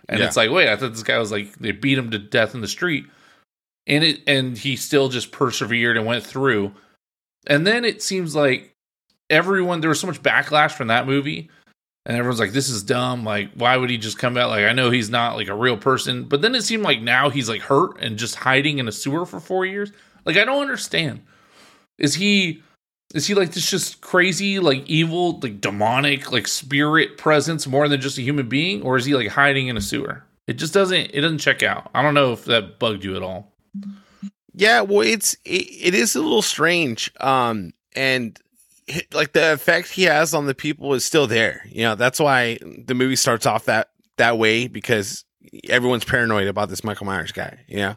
And 0.10 0.20
Yeah. 0.20 0.26
it's 0.28 0.38
like, 0.38 0.52
wait, 0.52 0.70
I 0.70 0.76
thought 0.76 0.92
this 0.94 1.04
guy 1.04 1.18
was 1.18 1.32
like 1.32 1.58
they 1.60 1.72
beat 1.72 1.98
him 1.98 2.12
to 2.12 2.20
death 2.20 2.54
in 2.56 2.62
the 2.62 2.68
street. 2.68 3.06
and 3.88 4.04
it 4.04 4.22
and 4.26 4.58
he 4.58 4.76
still 4.76 5.10
just 5.10 5.32
persevered 5.32 5.96
and 5.98 6.06
went 6.08 6.24
through. 6.26 6.72
And 7.48 7.68
then 7.68 7.86
it 7.86 8.02
seems 8.02 8.34
like 8.36 8.74
everyone 9.30 9.82
there 9.82 9.90
was 9.90 10.00
so 10.00 10.08
much 10.08 10.22
backlash 10.24 10.72
from 10.72 10.88
that 10.88 11.06
movie 11.08 11.50
and 12.06 12.16
everyone's 12.18 12.40
like 12.40 12.52
this 12.52 12.70
is 12.70 12.84
dumb 12.84 13.24
like 13.24 13.50
why 13.56 13.76
would 13.76 13.90
he 13.90 13.98
just 13.98 14.20
come 14.20 14.38
out 14.38 14.50
like 14.52 14.66
i 14.66 14.72
know 14.72 14.92
he's 14.92 15.10
not 15.10 15.36
like 15.36 15.48
a 15.48 15.54
real 15.56 15.76
person 15.78 16.24
but 16.26 16.42
then 16.44 16.54
it 16.54 16.62
seemed 16.62 16.84
like 16.84 17.02
now 17.02 17.28
he's 17.32 17.50
like 17.50 17.62
hurt 17.62 18.00
and 18.00 18.18
just 18.20 18.36
hiding 18.36 18.78
in 18.78 18.88
a 18.88 18.92
sewer 18.92 19.26
for 19.26 19.40
four 19.40 19.66
years 19.66 19.92
like 20.26 20.38
i 20.38 20.46
don't 20.46 20.62
understand 20.62 21.20
is 21.98 22.14
he 22.14 22.62
is 23.16 23.26
he 23.26 23.34
like 23.34 23.52
this 23.54 23.70
just 23.70 24.02
crazy 24.02 24.60
like 24.60 24.86
evil 24.88 25.40
like 25.40 25.60
demonic 25.60 26.32
like 26.32 26.48
spirit 26.48 27.18
presence 27.18 27.66
more 27.66 27.88
than 27.88 28.00
just 28.00 28.20
a 28.20 28.22
human 28.22 28.48
being 28.48 28.84
or 28.84 28.98
is 28.98 29.06
he 29.06 29.16
like 29.16 29.30
hiding 29.30 29.68
in 29.68 29.78
a 29.78 29.82
sewer 29.82 30.24
it 30.46 30.54
just 30.54 30.74
doesn't 30.74 31.10
it 31.14 31.22
doesn't 31.22 31.40
check 31.40 31.64
out 31.64 31.90
i 31.96 32.02
don't 32.04 32.14
know 32.14 32.34
if 32.34 32.46
that 32.46 32.78
bugged 32.78 33.04
you 33.04 33.16
at 33.16 33.24
all 33.24 33.52
Yeah, 34.58 34.82
well, 34.82 35.02
it's 35.02 35.34
it, 35.44 35.68
it 35.88 35.94
is 35.94 36.16
a 36.16 36.22
little 36.22 36.42
strange. 36.42 37.12
Um, 37.20 37.74
and 37.94 38.40
like 39.14 39.34
the 39.34 39.52
effect 39.54 39.90
he 39.90 40.04
has 40.04 40.34
on 40.34 40.46
the 40.46 40.56
people 40.56 40.94
is 40.94 41.04
still 41.04 41.28
there. 41.28 41.66
You 41.70 41.84
know, 41.84 41.96
that's 41.96 42.20
why 42.20 42.58
the 42.86 42.94
movie 42.94 43.18
starts 43.18 43.46
off 43.46 43.66
that 43.66 43.90
that 44.18 44.38
way 44.38 44.68
because 44.68 45.26
everyone's 45.68 46.06
paranoid 46.06 46.48
about 46.48 46.70
this 46.70 46.84
Michael 46.86 47.06
Myers 47.06 47.34
guy. 47.34 47.60
You 47.68 47.78
know, 47.78 47.96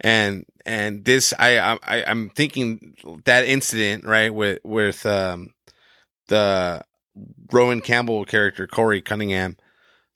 and 0.00 0.44
and 0.66 1.04
this 1.04 1.32
I 1.38 1.58
I 1.58 2.04
I'm 2.04 2.30
thinking 2.30 2.94
that 3.24 3.46
incident 3.46 4.04
right 4.04 4.32
with 4.32 4.58
with 4.64 5.04
um 5.06 5.54
the 6.28 6.82
Rohan 7.52 7.80
Campbell 7.80 8.24
character 8.24 8.66
Corey 8.66 9.00
Cunningham. 9.02 9.56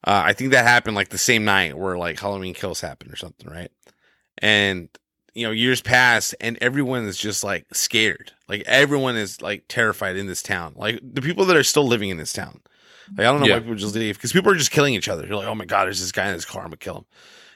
Uh, 0.05 0.23
I 0.27 0.33
think 0.33 0.51
that 0.51 0.65
happened 0.67 0.97
like 0.97 1.11
the 1.11 1.19
same 1.19 1.45
night 1.45 1.79
where 1.79 1.97
like 1.97 2.19
Halloween 2.19 2.55
Kills 2.55 2.81
happened 2.81 3.13
or 3.13 3.17
something, 3.17 3.49
right? 3.49 3.71
And 4.39 4.89
you 5.35 5.47
know, 5.47 5.53
years 5.53 5.81
pass 5.81 6.35
and 6.41 6.59
everyone 6.61 7.05
is 7.05 7.17
just 7.17 7.43
like 7.43 7.67
scared. 7.73 8.33
Like 8.49 8.63
everyone 8.67 9.17
is 9.17 9.41
like 9.41 9.65
terrified 9.69 10.17
in 10.17 10.27
this 10.27 10.43
town. 10.43 10.75
Like 10.77 11.01
the 11.03 11.23
people 11.23 11.45
that 11.47 11.57
are 11.57 11.63
still 11.63 11.87
living 11.87 12.11
in 12.11 12.17
this 12.19 12.33
town. 12.33 12.61
Like 13.17 13.27
I 13.27 13.31
don't 13.31 13.41
know 13.41 13.47
Yeah. 13.47 13.55
why 13.55 13.61
people 13.61 13.75
just 13.77 13.95
leave 13.95 14.17
because 14.17 14.33
people 14.33 14.53
are 14.53 14.57
just 14.57 14.71
killing 14.71 14.95
each 14.95 15.09
other. 15.09 15.27
You're 15.27 15.37
like, 15.37 15.49
oh 15.49 15.55
my 15.55 15.65
god, 15.65 15.85
there's 15.87 16.01
this 16.01 16.13
guy 16.13 16.27
in 16.29 16.35
this 16.35 16.45
car. 16.45 16.63
I'm 16.63 16.69
gonna 16.69 16.77
kill 16.77 16.97
him. 16.99 17.05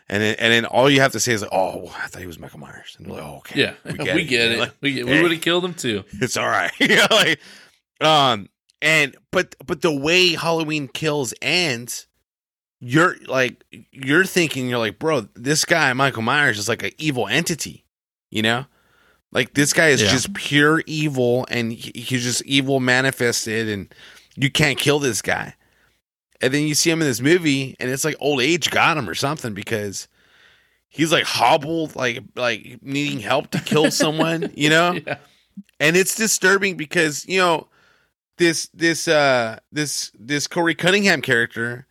And 0.09 0.23
then, 0.23 0.37
and 0.39 0.53
then 0.53 0.65
all 0.67 0.89
you 0.89 1.01
have 1.01 1.13
to 1.13 1.21
say 1.21 1.33
is 1.33 1.43
like, 1.43 1.51
oh, 1.53 1.89
I 2.01 2.07
thought 2.07 2.21
he 2.21 2.29
was 2.29 2.39
Michael 2.39 2.61
Myers. 2.61 2.95
And 2.97 3.07
they're 3.07 3.15
like, 3.15 3.25
oh, 3.25 3.37
okay, 3.39 3.61
yeah 3.61 4.15
we 4.15 4.25
get, 4.25 4.53
it 4.53 4.59
Like, 4.61 4.73
we, 4.81 4.93
get, 4.93 5.07
we 5.07 5.21
would 5.23 5.33
have 5.33 5.41
killed 5.41 5.65
him 5.65 5.75
too 5.75 6.05
it's 6.21 6.37
all 6.37 6.47
right. 6.47 6.71
you 6.79 6.89
know, 6.95 7.07
like, 7.11 7.41
um, 8.01 8.49
and 8.81 9.17
but 9.33 9.57
but 9.67 9.81
the 9.83 9.91
way 9.95 10.35
Halloween 10.35 10.87
Kills 10.87 11.35
ends, 11.43 12.07
you're 12.79 13.17
like 13.27 13.65
you're 13.91 14.25
thinking 14.25 14.69
you're 14.69 14.79
like, 14.79 14.99
bro, 14.99 15.23
this 15.35 15.65
guy 15.65 15.93
Michael 15.95 16.23
Myers 16.23 16.59
is 16.59 16.69
like 16.69 16.83
an 16.85 16.93
evil 16.99 17.27
entity, 17.27 17.85
you 18.31 18.43
know. 18.43 18.67
Like 19.33 19.55
this 19.55 19.73
guy 19.73 19.89
is 19.89 20.01
Yeah. 20.03 20.11
just 20.11 20.33
pure 20.35 20.83
evil, 20.87 21.47
and 21.51 21.73
he, 21.73 21.91
he's 22.01 22.23
just 22.23 22.45
evil 22.45 22.79
manifested, 22.79 23.69
and 23.69 23.93
you 24.37 24.51
can't 24.51 24.79
kill 24.79 24.99
this 25.01 25.21
guy. 25.21 25.55
And 26.41 26.53
then 26.53 26.67
you 26.67 26.75
see 26.75 26.91
him 26.91 27.01
in 27.01 27.07
this 27.09 27.21
movie, 27.21 27.77
and 27.81 27.91
it's 27.91 28.05
like 28.05 28.17
old 28.21 28.41
age 28.41 28.71
got 28.71 28.99
him 28.99 29.09
or 29.09 29.15
something 29.15 29.55
because 29.55 30.09
he's 30.89 31.13
like 31.13 31.25
hobbled, 31.25 31.97
like 31.97 32.23
like 32.35 32.79
needing 32.83 33.21
help 33.21 33.51
to 33.53 33.61
kill 33.61 33.91
someone, 33.91 34.53
you 34.55 34.71
know? 34.71 34.93
Yeah. 35.07 35.19
And 35.81 35.97
it's 35.97 36.15
disturbing 36.15 36.77
because 36.77 37.27
you 37.27 37.39
know 37.39 37.69
this 38.39 38.69
this 38.75 39.09
uh 39.09 39.59
this 39.73 40.13
this 40.19 40.47
Corey 40.47 40.75
Cunningham 40.75 41.23
character 41.23 41.87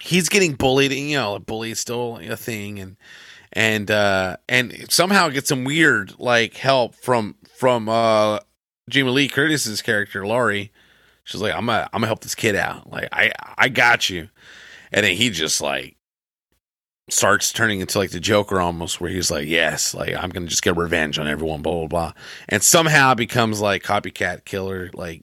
he's 0.00 0.28
getting 0.28 0.54
bullied 0.54 0.92
and 0.92 1.08
you 1.10 1.16
know 1.16 1.38
bully 1.38 1.70
is 1.70 1.80
still 1.80 2.18
a 2.18 2.36
thing 2.36 2.78
and 2.78 2.96
and 3.52 3.90
uh 3.90 4.36
and 4.48 4.86
somehow 4.90 5.28
get 5.28 5.46
some 5.46 5.64
weird 5.64 6.14
like 6.18 6.56
help 6.56 6.94
from 6.94 7.34
from 7.58 7.88
uh 7.88 8.38
Jamie 8.88 9.10
Lee 9.10 9.28
Curtis's 9.28 9.82
character 9.82 10.26
Laurie 10.26 10.72
she's 11.24 11.40
like 11.40 11.52
I'm 11.54 11.66
gonna 11.66 11.88
I'm 11.92 12.00
gonna 12.00 12.06
help 12.06 12.20
this 12.20 12.34
kid 12.34 12.54
out 12.56 12.90
like 12.90 13.08
I 13.12 13.32
I 13.58 13.68
got 13.68 14.08
you 14.08 14.28
and 14.92 15.04
then 15.04 15.16
he 15.16 15.30
just 15.30 15.60
like 15.60 15.96
starts 17.10 17.52
turning 17.52 17.80
into 17.80 17.98
like 17.98 18.10
the 18.10 18.20
Joker 18.20 18.60
almost, 18.60 19.00
where 19.00 19.10
he's 19.10 19.30
like, 19.30 19.46
"Yes, 19.46 19.92
like 19.94 20.14
I'm 20.14 20.30
gonna 20.30 20.46
just 20.46 20.62
get 20.62 20.76
revenge 20.76 21.18
on 21.18 21.26
everyone," 21.28 21.60
blah 21.62 21.72
blah 21.74 21.86
blah, 21.86 22.12
and 22.48 22.62
somehow 22.62 23.14
becomes 23.14 23.60
like 23.60 23.82
copycat 23.82 24.44
killer, 24.44 24.90
like 24.94 25.22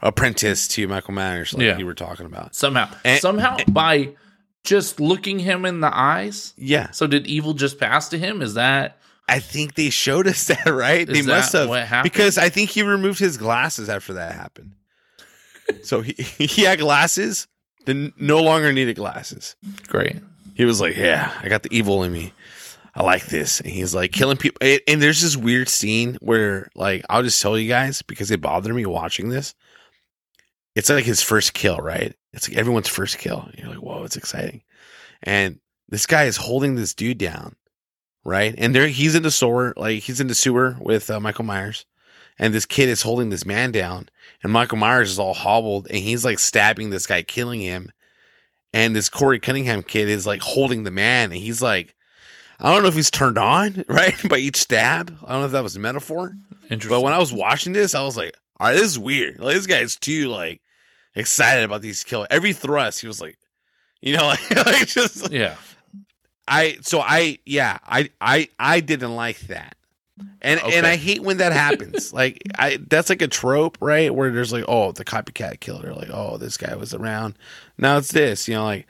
apprentice 0.00 0.68
to 0.68 0.86
Michael 0.86 1.14
Myers, 1.14 1.54
like 1.54 1.62
Yeah. 1.62 1.78
you 1.78 1.86
were 1.86 1.94
talking 1.94 2.26
about. 2.26 2.54
somehow 2.54 2.88
And- 3.04 3.20
somehow 3.20 3.56
by 3.68 4.10
just 4.64 5.00
looking 5.00 5.38
him 5.38 5.64
in 5.64 5.80
the 5.80 5.94
eyes 5.96 6.52
Yeah, 6.56 6.90
so 6.90 7.06
did 7.06 7.26
evil 7.26 7.54
just 7.54 7.78
pass 7.80 8.08
to 8.10 8.18
him 8.18 8.42
is 8.42 8.54
that 8.54 8.98
I 9.28 9.38
think 9.38 9.74
they 9.76 9.88
showed 9.90 10.26
us 10.26 10.44
that, 10.48 10.66
right? 10.66 11.08
Is 11.08 11.24
they 11.24 11.32
must 11.32 11.52
have 11.54 12.02
because 12.02 12.36
I 12.36 12.50
think 12.50 12.68
he 12.70 12.82
removed 12.82 13.18
his 13.18 13.38
glasses 13.38 13.88
after 13.88 14.14
that 14.14 14.32
happened. 14.34 14.72
So 15.82 16.00
he 16.00 16.12
he 16.22 16.62
had 16.62 16.78
glasses, 16.78 17.46
then 17.86 18.12
no 18.16 18.42
longer 18.42 18.72
needed 18.72 18.96
glasses. 18.96 19.56
great 19.88 20.16
He 20.54 20.64
was 20.64 20.80
like, 20.80 20.96
"Yeah, 20.96 21.32
I 21.42 21.48
got 21.48 21.62
the 21.62 21.76
evil 21.76 22.02
in 22.04 22.12
me. 22.12 22.32
I 22.94 23.02
like 23.02 23.26
this." 23.26 23.60
And 23.60 23.70
he's 23.70 23.94
like 23.94 24.12
killing 24.12 24.36
people. 24.36 24.58
And 24.60 24.80
and 24.86 25.02
there's 25.02 25.22
this 25.22 25.36
weird 25.36 25.68
scene 25.68 26.16
where, 26.20 26.68
like, 26.74 27.04
I'll 27.10 27.22
just 27.22 27.40
tell 27.42 27.58
you 27.58 27.68
guys 27.68 28.02
because 28.02 28.30
it 28.30 28.40
bothered 28.40 28.74
me 28.74 28.86
watching 28.86 29.28
this. 29.28 29.54
It's 30.74 30.90
like 30.90 31.04
his 31.04 31.22
first 31.22 31.54
kill, 31.54 31.78
right? 31.78 32.14
It's 32.32 32.48
like 32.48 32.58
everyone's 32.58 32.88
first 32.88 33.18
kill. 33.18 33.48
You're 33.56 33.68
like, 33.68 33.82
"Whoa, 33.82 34.04
it's 34.04 34.16
exciting!" 34.16 34.62
And 35.22 35.60
this 35.88 36.06
guy 36.06 36.24
is 36.24 36.36
holding 36.36 36.74
this 36.74 36.94
dude 36.94 37.18
down, 37.18 37.56
right? 38.24 38.54
And 38.56 38.74
there, 38.74 38.88
he's 38.88 39.14
in 39.14 39.22
the 39.22 39.30
sewer, 39.30 39.74
like 39.76 40.02
he's 40.02 40.20
in 40.20 40.26
the 40.26 40.34
sewer 40.34 40.76
with 40.80 41.10
uh, 41.10 41.20
Michael 41.20 41.44
Myers, 41.44 41.86
and 42.38 42.52
this 42.52 42.66
kid 42.66 42.88
is 42.88 43.02
holding 43.02 43.30
this 43.30 43.46
man 43.46 43.72
down, 43.72 44.08
and 44.44 44.52
Michael 44.52 44.78
Myers 44.78 45.10
is 45.10 45.18
all 45.18 45.34
hobbled, 45.34 45.88
and 45.88 45.98
he's 45.98 46.24
like 46.24 46.38
stabbing 46.38 46.90
this 46.90 47.06
guy, 47.06 47.22
killing 47.22 47.60
him 47.60 47.90
and 48.74 48.94
this 48.94 49.08
Corey 49.08 49.38
Cunningham 49.38 49.84
kid 49.84 50.08
is 50.08 50.26
like 50.26 50.42
holding 50.42 50.82
the 50.82 50.90
man, 50.90 51.30
and 51.30 51.40
he's 51.40 51.62
like, 51.62 51.94
I 52.58 52.72
don't 52.72 52.82
know 52.82 52.88
if 52.88 52.96
he's 52.96 53.10
turned 53.10 53.38
on 53.38 53.84
right 53.88 54.16
by 54.28 54.36
each 54.38 54.56
stab. 54.56 55.16
I 55.24 55.32
don't 55.32 55.40
know 55.40 55.46
if 55.46 55.52
that 55.52 55.62
was 55.62 55.76
a 55.76 55.80
metaphor, 55.80 56.34
interesting 56.64 56.90
but 56.90 57.02
when 57.02 57.12
I 57.12 57.18
was 57.18 57.32
watching 57.32 57.72
this, 57.72 57.94
I 57.94 58.02
was 58.02 58.16
like, 58.16 58.36
all 58.58 58.66
right, 58.66 58.74
this 58.74 58.82
is 58.82 58.98
weird. 58.98 59.38
Like 59.38 59.54
this 59.54 59.66
guy's 59.66 59.96
too 59.96 60.28
like 60.28 60.60
excited 61.14 61.64
about 61.64 61.82
these 61.82 62.02
kills. 62.02 62.26
Every 62.30 62.52
thrust, 62.52 63.00
he 63.00 63.06
was 63.06 63.20
like, 63.20 63.38
you 64.02 64.16
know, 64.16 64.26
like, 64.50 64.66
like 64.66 64.88
just 64.88 65.30
yeah 65.30 65.54
I. 66.48 66.78
So 66.82 67.00
I, 67.00 67.38
yeah, 67.46 67.78
I, 67.84 68.10
I, 68.20 68.48
I 68.58 68.80
didn't 68.80 69.14
like 69.14 69.38
that. 69.42 69.76
And 70.40 70.60
Okay. 70.60 70.76
and 70.76 70.86
I 70.86 70.96
hate 70.96 71.22
when 71.22 71.38
that 71.38 71.52
happens. 71.52 72.12
like 72.12 72.42
I 72.56 72.78
that's 72.88 73.10
like 73.10 73.22
a 73.22 73.28
trope, 73.28 73.78
right? 73.80 74.14
Where 74.14 74.30
there's 74.30 74.52
like, 74.52 74.64
oh, 74.68 74.92
the 74.92 75.04
copycat 75.04 75.60
killer, 75.60 75.92
like, 75.92 76.10
oh, 76.12 76.36
this 76.36 76.56
guy 76.56 76.74
was 76.76 76.94
around. 76.94 77.36
Now 77.78 77.96
it's 77.98 78.12
this, 78.12 78.46
you 78.46 78.54
know, 78.54 78.64
like 78.64 78.86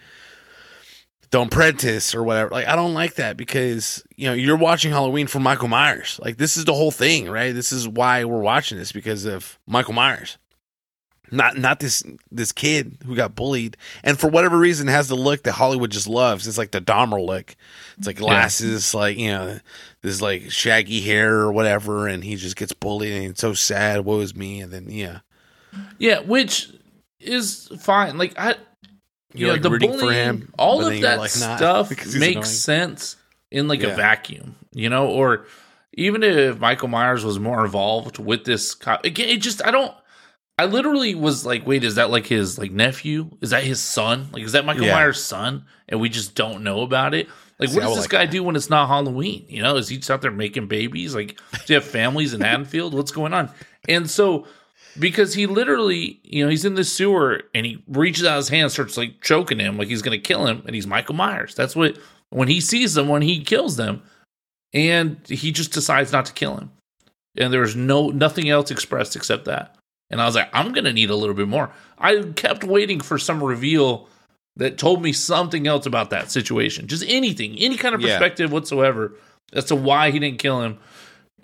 don't 1.31 1.51
prentice 1.51 2.15
or 2.15 2.23
whatever. 2.23 2.51
Like 2.51 2.67
I 2.69 2.77
don't 2.77 2.95
like 2.95 3.15
that 3.15 3.37
because 3.37 4.05
you 4.17 4.29
know 4.29 4.35
you're 4.35 4.57
watching 4.57 4.91
Halloween 4.93 5.27
for 5.27 5.41
Michael 5.41 5.69
Myers. 5.69 6.21
Like 6.23 6.37
this 6.37 6.57
is 6.57 6.65
the 6.65 6.75
whole 6.75 6.91
thing, 6.91 7.29
right? 7.29 7.55
This 7.55 7.73
is 7.73 7.89
why 7.89 8.25
we're 8.25 8.41
watching 8.43 8.79
this 8.79 8.93
because 8.93 9.25
of 9.25 9.59
Michael 9.67 9.95
Myers. 9.95 10.39
Not 11.35 11.57
not 11.57 11.81
this 11.81 12.03
this 12.31 12.53
kid 12.53 12.99
who 13.05 13.15
got 13.17 13.35
bullied 13.35 13.77
and 14.03 14.19
for 14.19 14.29
whatever 14.29 14.59
reason 14.59 14.87
has 14.89 15.09
the 15.09 15.17
look 15.17 15.43
that 15.45 15.53
Hollywood 15.53 15.91
just 15.91 16.07
loves. 16.09 16.47
It's 16.47 16.59
like 16.59 16.71
the 16.71 16.81
Dahmer 16.81 17.25
look. 17.25 17.57
It's 17.99 18.07
like 18.07 18.17
glasses, 18.17 18.95
like 18.95 19.19
you 19.19 19.29
know, 19.29 19.59
this 20.03 20.21
like 20.23 20.51
shaggy 20.51 21.01
hair 21.01 21.35
or 21.35 21.53
whatever, 21.53 22.07
and 22.09 22.23
he 22.25 22.37
just 22.37 22.57
gets 22.57 22.73
bullied 22.73 23.13
and 23.13 23.25
it's 23.33 23.41
so 23.41 23.55
sad. 23.55 24.05
Woe 24.05 24.21
is 24.21 24.35
me, 24.35 24.61
and 24.61 24.73
then 24.73 24.87
yeah, 24.89 25.21
yeah 25.99 26.21
which 26.21 26.71
is 27.21 27.69
fine 27.81 28.19
like 28.19 28.39
i 28.39 28.55
You're, 29.33 29.49
yeah, 29.49 29.53
like, 29.55 29.63
the 29.63 29.71
rooting 29.71 29.93
for 29.93 29.99
bullying, 30.01 30.25
him, 30.25 30.53
all 30.59 30.85
of 30.87 31.01
that 31.01 31.19
like, 31.19 31.31
stuff 31.31 31.91
makes 32.15 32.15
annoying. 32.15 32.45
sense 32.45 33.17
in 33.51 33.69
like 33.69 33.83
a 33.83 33.95
vacuum 33.95 34.57
you 34.73 34.89
know 34.91 35.09
or 35.09 35.47
even 35.95 36.23
if 36.23 36.59
michael 36.59 36.89
myers 36.89 37.25
was 37.25 37.39
more 37.39 37.65
involved 37.65 38.19
with 38.19 38.45
this 38.45 38.75
co- 38.75 38.99
again 39.05 39.29
it 39.29 39.39
just 39.39 39.65
i 39.67 39.71
don't 39.71 39.95
i 40.59 40.65
literally 40.65 41.15
was 41.15 41.45
like 41.45 41.67
wait 41.67 41.85
is 41.85 41.97
that 41.97 42.11
like 42.11 42.27
his 42.27 42.59
like 42.59 42.71
nephew 42.71 43.31
is 43.41 43.51
that 43.51 43.65
his 43.65 43.81
son 43.81 44.29
like 44.33 44.43
is 44.43 44.53
that 44.53 44.65
michael 44.65 44.85
Yeah. 44.85 44.95
myers 44.95 45.23
son 45.23 45.65
and 45.89 46.01
we 46.01 46.09
just 46.09 46.35
don't 46.35 46.63
know 46.63 46.83
about 46.83 47.15
it 47.15 47.29
like 47.59 47.69
See, 47.71 47.77
what 47.77 47.83
does 47.83 47.95
this 47.97 48.05
like 48.05 48.11
guy 48.11 48.25
that. 48.27 48.33
do 48.33 48.43
when 48.43 48.57
it's 48.57 48.71
not 48.71 48.89
halloween 48.89 49.45
you 49.49 49.63
know 49.63 49.77
is 49.77 49.89
he 49.89 49.97
just 49.97 50.11
out 50.11 50.23
there 50.23 50.31
making 50.31 50.67
babies 50.69 51.15
like 51.15 51.41
do 51.67 51.73
you 51.73 51.75
have 51.75 51.85
families 51.85 52.35
in 52.35 52.41
haddonfield 52.41 52.95
what's 52.95 53.13
going 53.13 53.33
on 53.35 53.51
and 53.89 54.09
so 54.09 54.47
because 54.97 55.35
he 55.35 55.47
literally, 55.47 56.21
you 56.23 56.45
know, 56.45 56.49
he's 56.49 56.65
in 56.65 56.77
the 56.77 56.85
sewer 56.85 57.43
and 57.53 57.67
he 57.67 57.83
reaches 57.89 58.25
out 58.25 58.37
his 58.37 58.49
hand, 58.49 58.71
starts 58.71 58.97
like 58.97 59.21
choking 59.23 59.59
him, 59.59 59.77
like 59.77 59.89
he's 59.89 60.03
gonna 60.03 60.19
kill 60.19 60.47
him, 60.47 60.63
and 60.67 60.75
he's 60.77 60.87
Michael 60.87 61.17
Myers. 61.17 61.53
That's 61.57 61.75
what 61.75 61.99
when 62.31 62.47
he 62.47 62.61
sees 62.61 62.95
them, 62.95 63.09
when 63.09 63.23
he 63.23 63.43
kills 63.43 63.77
them, 63.77 64.03
and 64.73 65.19
he 65.27 65.51
just 65.51 65.73
decides 65.73 66.13
not 66.13 66.27
to 66.27 66.33
kill 66.33 66.57
him. 66.57 66.71
And 67.37 67.53
there's 67.53 67.75
no 67.75 68.11
nothing 68.11 68.49
else 68.49 68.71
expressed 68.71 69.17
except 69.17 69.47
that. 69.47 69.75
And 70.11 70.21
I 70.21 70.27
was 70.27 70.35
like, 70.35 70.49
I'm 70.53 70.73
gonna 70.73 70.93
need 70.93 71.11
a 71.11 71.17
little 71.17 71.35
bit 71.35 71.49
more. 71.49 71.71
I 71.99 72.23
kept 72.37 72.65
waiting 72.65 73.01
for 73.01 73.19
some 73.19 73.43
reveal 73.43 74.09
that 74.57 74.79
told 74.79 75.03
me 75.03 75.13
something 75.13 75.67
else 75.67 75.87
about 75.87 76.11
that 76.11 76.31
situation. 76.31 76.87
Just 76.87 77.05
anything, 77.09 77.57
any 77.59 77.77
kind 77.77 77.95
of 77.95 78.01
Yeah. 78.01 78.19
perspective 78.19 78.53
whatsoever. 78.53 79.13
as 79.53 79.67
to 79.67 79.77
why 79.77 80.11
he 80.11 80.19
didn't 80.19 80.39
kill 80.41 80.63
him. 80.63 80.79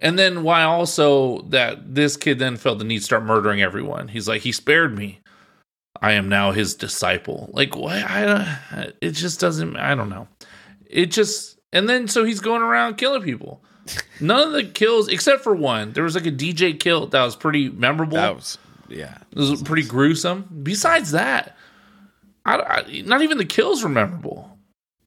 And 0.00 0.19
then 0.19 0.43
why 0.43 0.62
also 0.62 1.43
that 1.50 1.95
this 1.95 2.17
kid 2.17 2.38
then 2.40 2.57
felt 2.57 2.79
the 2.79 2.85
need 2.85 2.99
to 2.99 3.05
start 3.05 3.23
murdering 3.25 3.62
everyone. 3.62 4.09
He's 4.09 4.26
like, 4.26 4.40
he 4.43 4.50
spared 4.50 4.97
me. 4.97 5.21
I 6.00 6.12
am 6.12 6.29
now 6.29 6.50
his 6.50 6.75
disciple. 6.75 7.50
Like, 7.52 7.76
what? 7.76 8.02
I, 8.02 8.93
it 9.00 9.11
just 9.12 9.38
doesn't, 9.38 9.76
I 9.76 9.95
don't 9.95 10.09
know. 10.09 10.26
It 10.87 11.12
just, 11.12 11.59
and 11.73 11.88
then 11.88 12.09
so 12.09 12.25
he's 12.25 12.40
going 12.40 12.62
around 12.62 12.97
killing 12.97 13.23
people. 13.23 13.62
None 14.20 14.49
of 14.49 14.52
the 14.52 14.64
kills, 14.64 15.09
except 15.09 15.42
for 15.42 15.54
one, 15.54 15.92
there 15.92 16.04
was 16.04 16.14
like 16.14 16.26
a 16.26 16.32
DJ 16.32 16.78
kill 16.78 17.06
that 17.09 17.23
was 17.23 17.37
pretty 17.37 17.68
memorable. 17.68 18.16
That 18.16 18.35
was 18.35 18.59
yeah. 18.88 19.18
It 19.32 19.38
was 19.38 19.62
pretty 19.62 19.87
gruesome. 19.87 20.61
Besides 20.62 21.12
that, 21.12 21.56
I, 22.44 22.56
I, 22.56 23.02
not 23.04 23.23
even 23.23 23.38
the 23.38 23.44
kills 23.44 23.82
were 23.82 23.88
memorable. 23.88 24.59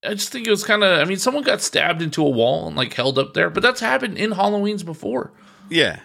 I 0.06 0.14
just 0.14 0.30
think 0.30 0.48
it 0.48 0.52
was 0.52 0.64
kind 0.64 0.84
of. 0.84 1.00
I 1.00 1.06
mean, 1.06 1.18
someone 1.18 1.44
got 1.44 1.62
stabbed 1.62 2.02
into 2.02 2.26
a 2.26 2.30
wall 2.30 2.68
and 2.68 2.76
like 2.76 2.94
held 2.94 3.20
up 3.20 3.34
there, 3.34 3.50
but 3.50 3.64
that's 3.64 3.80
happened 3.80 4.18
in 4.18 4.32
Halloween's 4.32 4.84
before. 4.84 5.32
Yeah. 5.70 6.00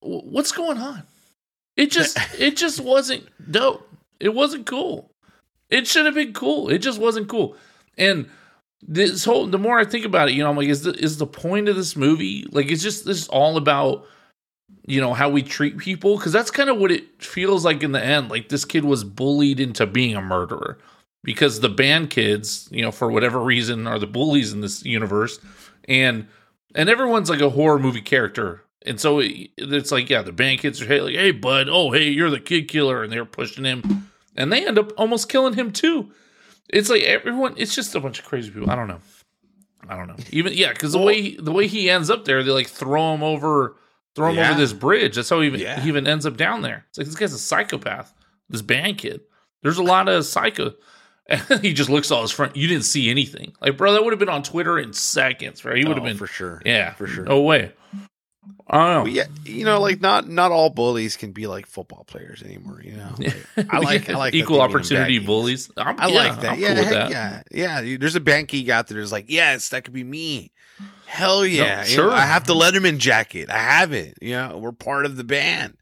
What's 0.00 0.52
going 0.52 0.78
on? 0.78 1.04
It 1.76 1.90
just, 1.90 2.18
it 2.38 2.56
just 2.56 2.80
wasn't 2.80 3.28
dope. 3.50 3.88
It 4.20 4.34
wasn't 4.34 4.66
cool. 4.66 5.10
It 5.70 5.86
should 5.86 6.06
have 6.06 6.14
been 6.14 6.32
cool. 6.32 6.68
It 6.68 6.78
just 6.78 7.00
wasn't 7.00 7.28
cool. 7.28 7.56
And 7.96 8.28
this 8.82 9.24
whole, 9.24 9.46
the 9.46 9.58
more 9.58 9.78
I 9.78 9.84
think 9.84 10.04
about 10.04 10.28
it, 10.28 10.34
you 10.34 10.42
know, 10.42 10.50
I'm 10.50 10.56
like, 10.56 10.68
is 10.68 10.82
the 10.82 10.92
is 10.92 11.18
the 11.18 11.26
point 11.26 11.68
of 11.68 11.76
this 11.76 11.96
movie 11.96 12.46
like? 12.50 12.70
It's 12.70 12.82
just 12.82 13.04
this 13.04 13.22
is 13.22 13.28
all 13.28 13.56
about 13.56 14.06
you 14.86 15.00
know 15.00 15.14
how 15.14 15.28
we 15.28 15.42
treat 15.42 15.78
people 15.78 16.16
because 16.16 16.32
that's 16.32 16.50
kind 16.50 16.68
of 16.68 16.78
what 16.78 16.90
it 16.90 17.22
feels 17.22 17.64
like 17.64 17.82
in 17.82 17.92
the 17.92 18.04
end 18.04 18.28
like 18.30 18.48
this 18.48 18.64
kid 18.64 18.84
was 18.84 19.04
bullied 19.04 19.60
into 19.60 19.86
being 19.86 20.16
a 20.16 20.22
murderer 20.22 20.78
because 21.22 21.60
the 21.60 21.68
band 21.68 22.10
kids 22.10 22.68
you 22.72 22.82
know 22.82 22.90
for 22.90 23.10
whatever 23.10 23.40
reason 23.40 23.86
are 23.86 23.98
the 23.98 24.06
bullies 24.06 24.52
in 24.52 24.60
this 24.60 24.84
universe 24.84 25.38
and 25.88 26.26
and 26.74 26.88
everyone's 26.88 27.30
like 27.30 27.40
a 27.40 27.50
horror 27.50 27.78
movie 27.78 28.00
character 28.00 28.62
and 28.84 29.00
so 29.00 29.20
it, 29.20 29.50
it's 29.56 29.92
like 29.92 30.10
yeah 30.10 30.22
the 30.22 30.32
band 30.32 30.58
kids 30.58 30.80
are 30.82 30.86
hey 30.86 31.00
like 31.00 31.14
hey 31.14 31.30
bud 31.30 31.68
oh 31.68 31.92
hey 31.92 32.08
you're 32.08 32.30
the 32.30 32.40
kid 32.40 32.68
killer 32.68 33.02
and 33.02 33.12
they're 33.12 33.24
pushing 33.24 33.64
him 33.64 34.08
and 34.36 34.52
they 34.52 34.66
end 34.66 34.78
up 34.78 34.92
almost 34.98 35.28
killing 35.28 35.54
him 35.54 35.70
too 35.70 36.10
it's 36.72 36.90
like 36.90 37.02
everyone 37.02 37.54
it's 37.56 37.74
just 37.74 37.94
a 37.94 38.00
bunch 38.00 38.18
of 38.18 38.24
crazy 38.24 38.50
people 38.50 38.70
i 38.70 38.74
don't 38.74 38.88
know 38.88 39.00
i 39.88 39.96
don't 39.96 40.06
know 40.08 40.16
even 40.30 40.52
yeah 40.54 40.72
because 40.72 40.92
the 40.92 40.98
way 40.98 41.36
the 41.36 41.52
way 41.52 41.66
he 41.66 41.88
ends 41.90 42.10
up 42.10 42.24
there 42.24 42.42
they 42.42 42.50
like 42.50 42.68
throw 42.68 43.14
him 43.14 43.22
over 43.22 43.76
throw 44.14 44.28
him 44.30 44.36
Yeah. 44.36 44.50
over 44.50 44.60
this 44.60 44.74
bridge. 44.74 45.16
That's 45.16 45.30
how 45.30 45.40
he 45.40 45.46
even, 45.46 45.60
Yeah. 45.60 45.80
he 45.80 45.88
even 45.88 46.06
ends 46.06 46.26
up 46.26 46.36
down 46.36 46.60
there. 46.60 46.84
It's 46.90 46.98
like 46.98 47.06
this 47.06 47.16
guy's 47.16 47.32
a 47.32 47.38
psychopath. 47.38 48.12
This 48.50 48.60
band 48.60 48.98
kid. 48.98 49.22
There's 49.62 49.78
a 49.78 49.82
lot 49.82 50.06
of 50.06 50.26
psycho. 50.26 50.74
He 51.62 51.72
just 51.72 51.88
looks 51.88 52.10
all 52.10 52.20
his 52.20 52.30
front. 52.30 52.54
You 52.54 52.68
didn't 52.68 52.84
see 52.84 53.08
anything. 53.08 53.54
Like, 53.62 53.78
bro, 53.78 53.92
that 53.94 54.04
would 54.04 54.12
have 54.12 54.18
been 54.18 54.28
on 54.28 54.42
Twitter 54.42 54.78
in 54.78 54.92
seconds, 54.92 55.64
right? 55.64 55.78
He 55.78 55.84
would 55.86 55.96
have 55.96 56.04
Oh, 56.04 56.08
been 56.08 56.18
for 56.18 56.26
sure. 56.26 56.60
Yeah, 56.66 56.92
for 56.92 57.06
sure. 57.06 57.24
No 57.24 57.40
way. 57.40 57.72
I 58.68 58.94
don't 58.94 59.04
know. 59.04 59.10
Yeah, 59.10 59.26
you 59.44 59.64
know, 59.64 59.80
like 59.80 60.00
not 60.00 60.28
not 60.28 60.50
all 60.50 60.70
bullies 60.70 61.16
can 61.16 61.32
be 61.32 61.46
like 61.46 61.66
football 61.66 62.04
players 62.04 62.42
anymore. 62.42 62.80
You 62.82 62.92
know, 62.92 63.14
Like, 63.56 63.72
I 63.72 63.78
like 63.78 64.10
I 64.10 64.14
like 64.18 64.34
equal 64.34 64.56
they 64.56 64.62
mean 64.62 64.70
them 64.70 64.76
opportunity 64.76 65.18
bullies. 65.18 65.70
I'm, 65.76 66.00
I 66.00 66.08
yeah, 66.08 66.14
like 66.14 66.40
that. 66.40 66.52
I'm 66.52 66.58
yeah, 66.58 66.74
cool 66.74 66.84
heck 66.84 66.92
that. 66.92 67.10
yeah, 67.10 67.42
yeah. 67.52 67.80
you- 67.80 67.98
There's 67.98 68.16
a 68.16 68.20
band 68.20 68.48
geek 68.48 68.68
out 68.68 68.88
there 68.88 68.98
that's 68.98 69.12
like, 69.12 69.26
yes, 69.28 69.68
that 69.70 69.84
could 69.84 69.94
be 69.94 70.04
me. 70.04 70.52
Hell 71.06 71.44
yeah, 71.44 71.80
You 71.82 71.88
sure. 71.88 72.06
know, 72.06 72.12
I 72.12 72.22
have 72.22 72.46
the 72.46 72.54
Letterman 72.54 72.98
jacket. 72.98 73.50
I 73.50 73.58
have 73.58 73.92
it. 73.92 74.16
You 74.22 74.32
know, 74.32 74.58
we're 74.58 74.72
part 74.72 75.04
of 75.04 75.16
the 75.16 75.24
band. 75.24 75.76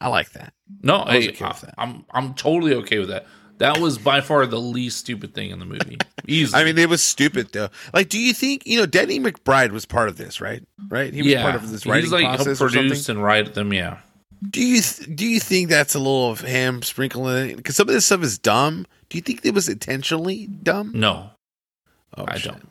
I 0.00 0.08
like 0.08 0.32
that. 0.32 0.52
No, 0.82 0.96
I 0.96 1.16
was 1.16 1.26
hey, 1.26 1.32
that. 1.32 1.74
I, 1.78 1.84
am 1.84 2.04
I'm 2.10 2.34
totally 2.34 2.74
okay 2.74 2.98
with 2.98 3.10
that. 3.10 3.26
That 3.62 3.78
was 3.78 3.96
by 3.96 4.20
far 4.20 4.44
the 4.46 4.60
least 4.60 4.98
stupid 4.98 5.34
thing 5.34 5.50
in 5.50 5.60
the 5.60 5.64
movie. 5.64 5.96
Easy. 6.26 6.52
I 6.56 6.64
mean, 6.64 6.76
it 6.78 6.88
was 6.88 7.02
stupid 7.02 7.52
though. 7.52 7.68
Like, 7.94 8.08
do 8.08 8.18
you 8.18 8.34
think 8.34 8.66
you 8.66 8.78
know 8.78 8.86
Danny 8.86 9.20
McBride 9.20 9.70
was 9.70 9.86
part 9.86 10.08
of 10.08 10.16
this, 10.16 10.40
right? 10.40 10.62
Right? 10.88 11.14
He 11.14 11.22
was 11.22 11.30
yeah, 11.30 11.42
part 11.42 11.54
of 11.54 11.70
this 11.70 11.86
writing 11.86 12.04
he's 12.04 12.12
like 12.12 12.24
process 12.24 12.44
helped 12.46 12.60
or 12.60 12.68
something. 12.68 12.88
produce 12.88 13.08
and 13.08 13.22
write 13.22 13.54
them. 13.54 13.72
Yeah, 13.72 13.98
Do 14.50 14.60
you 14.64 14.80
th- 14.82 15.16
do 15.16 15.24
you 15.26 15.38
think 15.40 15.68
that's 15.70 15.94
a 15.94 15.98
little 15.98 16.30
of 16.30 16.40
him 16.40 16.82
sprinkling 16.82 17.50
it? 17.50 17.56
Because 17.56 17.76
some 17.76 17.88
of 17.88 17.94
this 17.94 18.04
stuff 18.06 18.22
is 18.24 18.38
dumb. 18.38 18.84
Do 19.08 19.16
you 19.18 19.22
think 19.22 19.44
it 19.44 19.54
was 19.54 19.68
intentionally 19.68 20.46
dumb? 20.48 20.90
no, 20.94 21.30
Oh, 22.16 22.24
I 22.26 22.38
shit. 22.38 22.52
don't. 22.52 22.68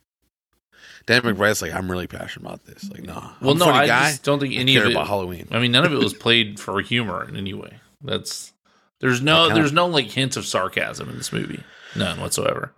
Dan 1.08 1.22
McBride's 1.24 1.62
like, 1.62 1.74
I'm 1.74 1.90
really 1.90 2.08
passionate 2.08 2.46
about 2.48 2.66
this. 2.66 2.90
Like, 2.92 3.04
no, 3.04 3.14
Well, 3.42 3.52
I'm 3.54 3.58
no, 3.58 3.66
I 3.70 4.16
don't 4.24 4.40
think 4.40 4.54
I 4.54 4.58
any 4.58 4.74
care 4.74 4.84
of 4.84 4.90
it. 4.90 4.94
about 4.94 5.08
Halloween. 5.08 5.48
I 5.52 5.60
mean, 5.60 5.72
none 5.72 5.84
of 5.86 5.92
it 5.94 5.98
was 6.00 6.14
played 6.26 6.60
for 6.60 6.80
humor 6.82 7.28
in 7.28 7.36
any 7.38 7.54
way. 7.54 7.80
That's 8.04 8.54
there's 9.02 9.22
no 9.22 9.48
kinda- 9.48 9.56
there's 9.56 9.74
no 9.74 9.88
like 9.88 10.08
hint 10.08 10.38
of 10.38 10.46
sarcasm 10.46 11.10
in 11.10 11.18
this 11.18 11.34
movie, 11.34 11.64
none 11.96 12.20
whatsoever. 12.22 12.74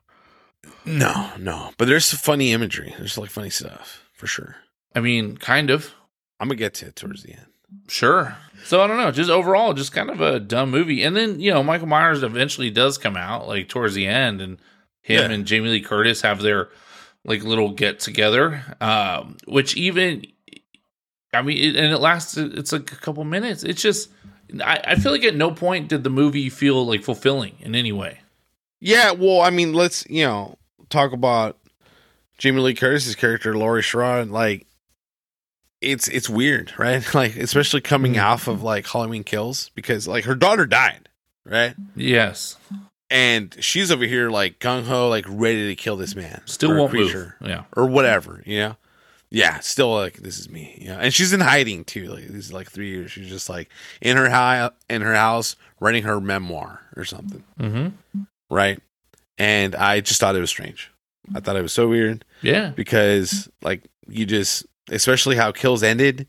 No, 0.86 1.31
no, 1.38 1.71
but 1.77 1.86
there's 1.88 2.05
some 2.05 2.17
funny 2.19 2.51
imagery. 2.51 2.93
There's 2.97 3.17
like 3.17 3.29
funny 3.29 3.49
stuff 3.49 4.03
for 4.13 4.27
sure. 4.27 4.55
I 4.95 4.99
mean, 4.99 5.38
kind 5.38 5.69
of, 5.69 5.93
I'm 6.39 6.47
gonna 6.47 6.57
get 6.57 6.73
to 6.75 6.88
it 6.88 6.95
towards 6.95 7.23
the 7.23 7.33
end. 7.33 7.47
sure. 7.88 8.36
So 8.65 8.81
I 8.81 8.88
don't 8.88 8.97
know, 8.97 9.12
just 9.12 9.29
overall, 9.29 9.73
just 9.73 9.91
kind 9.91 10.09
of 10.09 10.21
a 10.21 10.39
dumb 10.39 10.69
movie. 10.71 11.03
And 11.03 11.15
then 11.15 11.39
you 11.39 11.51
know, 11.51 11.63
Michael 11.63 11.88
Myers 11.88 12.23
eventually 12.23 12.69
does 12.69 12.97
come 12.97 13.17
out 13.17 13.47
like 13.47 13.67
towards 13.69 13.93
the 13.93 14.07
end, 14.07 14.41
and 14.41 14.57
him 15.01 15.29
Yeah. 15.29 15.36
and 15.36 15.45
Jamie 15.45 15.69
Lee 15.69 15.81
Curtis 15.81 16.21
have 16.21 16.41
their 16.41 16.69
like 17.25 17.43
little 17.43 17.71
get 17.71 17.99
together, 17.99 18.63
um, 18.81 19.38
which 19.45 19.75
even. 19.77 20.25
I 21.33 21.41
mean, 21.41 21.57
it, 21.57 21.75
and 21.75 21.91
it 21.91 21.97
lasts. 21.97 22.38
It's 22.38 22.71
like 22.71 22.91
a 22.91 22.95
couple 22.97 23.23
minutes. 23.23 23.63
It's 23.63 23.81
just, 23.81 24.09
I, 24.63 24.81
I 24.85 24.95
feel 24.95 25.11
like 25.11 25.23
at 25.23 25.35
no 25.35 25.51
point 25.51 25.87
did 25.87 26.03
the 26.03 26.09
movie 26.09 26.49
feel 26.49 26.85
like 26.85 27.03
fulfilling 27.03 27.55
in 27.59 27.75
any 27.75 27.91
way. 27.91 28.19
Yeah, 28.79 29.11
well, 29.11 29.41
I 29.41 29.49
mean, 29.49 29.73
let's 29.73 30.05
you 30.09 30.23
know 30.25 30.57
talk 30.89 31.13
about 31.13 31.57
Jamie 32.37 32.61
Lee 32.61 32.73
Curtis's 32.73 33.15
character, 33.15 33.55
Laurie 33.57 33.81
Strode. 33.83 34.29
Like, 34.29 34.67
it's 35.81 36.07
it's 36.09 36.29
weird, 36.29 36.73
right? 36.77 37.03
Like, 37.15 37.35
especially 37.35 37.81
coming 37.81 38.13
Mm. 38.15 38.23
off 38.23 38.47
of 38.47 38.61
like 38.63 38.87
Halloween 38.87 39.23
Kills, 39.23 39.69
because 39.75 40.07
like 40.07 40.25
her 40.25 40.35
daughter 40.35 40.65
died, 40.65 41.09
right? 41.45 41.75
Yes, 41.95 42.57
And 43.09 43.55
she's 43.59 43.91
over 43.91 44.05
here 44.05 44.29
like 44.29 44.59
gung 44.59 44.83
ho, 44.85 45.07
like 45.09 45.25
ready 45.27 45.67
to 45.69 45.75
kill 45.75 45.95
this 45.97 46.15
man, 46.15 46.41
still 46.45 46.75
won't 46.75 46.91
creature. 46.91 47.35
move. 47.39 47.49
Yeah. 47.49 47.63
or 47.75 47.85
whatever, 47.87 48.43
you 48.45 48.59
know. 48.59 48.77
Yeah, 49.36 49.60
still 49.62 49.91
like 49.93 50.17
this 50.17 50.38
is 50.39 50.48
me, 50.50 50.78
you 50.80 50.88
know. 50.89 51.00
And 51.00 51.12
she's 51.13 51.34
in 51.34 51.39
hiding 51.39 51.86
too. 51.86 52.06
Like 52.08 52.28
this 52.28 52.46
is 52.46 52.54
like 52.54 52.69
three 52.69 52.89
years. 52.89 53.12
She's 53.12 53.28
just 53.28 53.50
like 53.50 53.67
in 54.00 54.15
her 54.15 54.30
high 54.30 54.69
in 54.89 55.02
her 55.02 55.15
house 55.15 55.56
writing 55.80 56.04
her 56.04 56.22
memoir 56.22 56.82
or 56.96 57.04
something, 57.04 57.43
Mm-hmm. 57.60 58.22
right? 58.52 58.80
And 59.39 59.74
I 59.76 60.02
just 60.02 60.19
thought 60.19 60.36
it 60.36 60.39
was 60.39 60.52
strange. 60.52 60.91
I 61.34 61.39
thought 61.39 61.56
it 61.56 61.63
was 61.63 61.74
so 61.74 61.88
weird 61.89 62.24
Yeah. 62.43 62.69
because 62.76 63.50
like 63.63 63.84
you 64.08 64.26
just, 64.28 64.65
especially 64.91 65.36
how 65.36 65.52
kills 65.52 65.82
ended. 65.82 66.28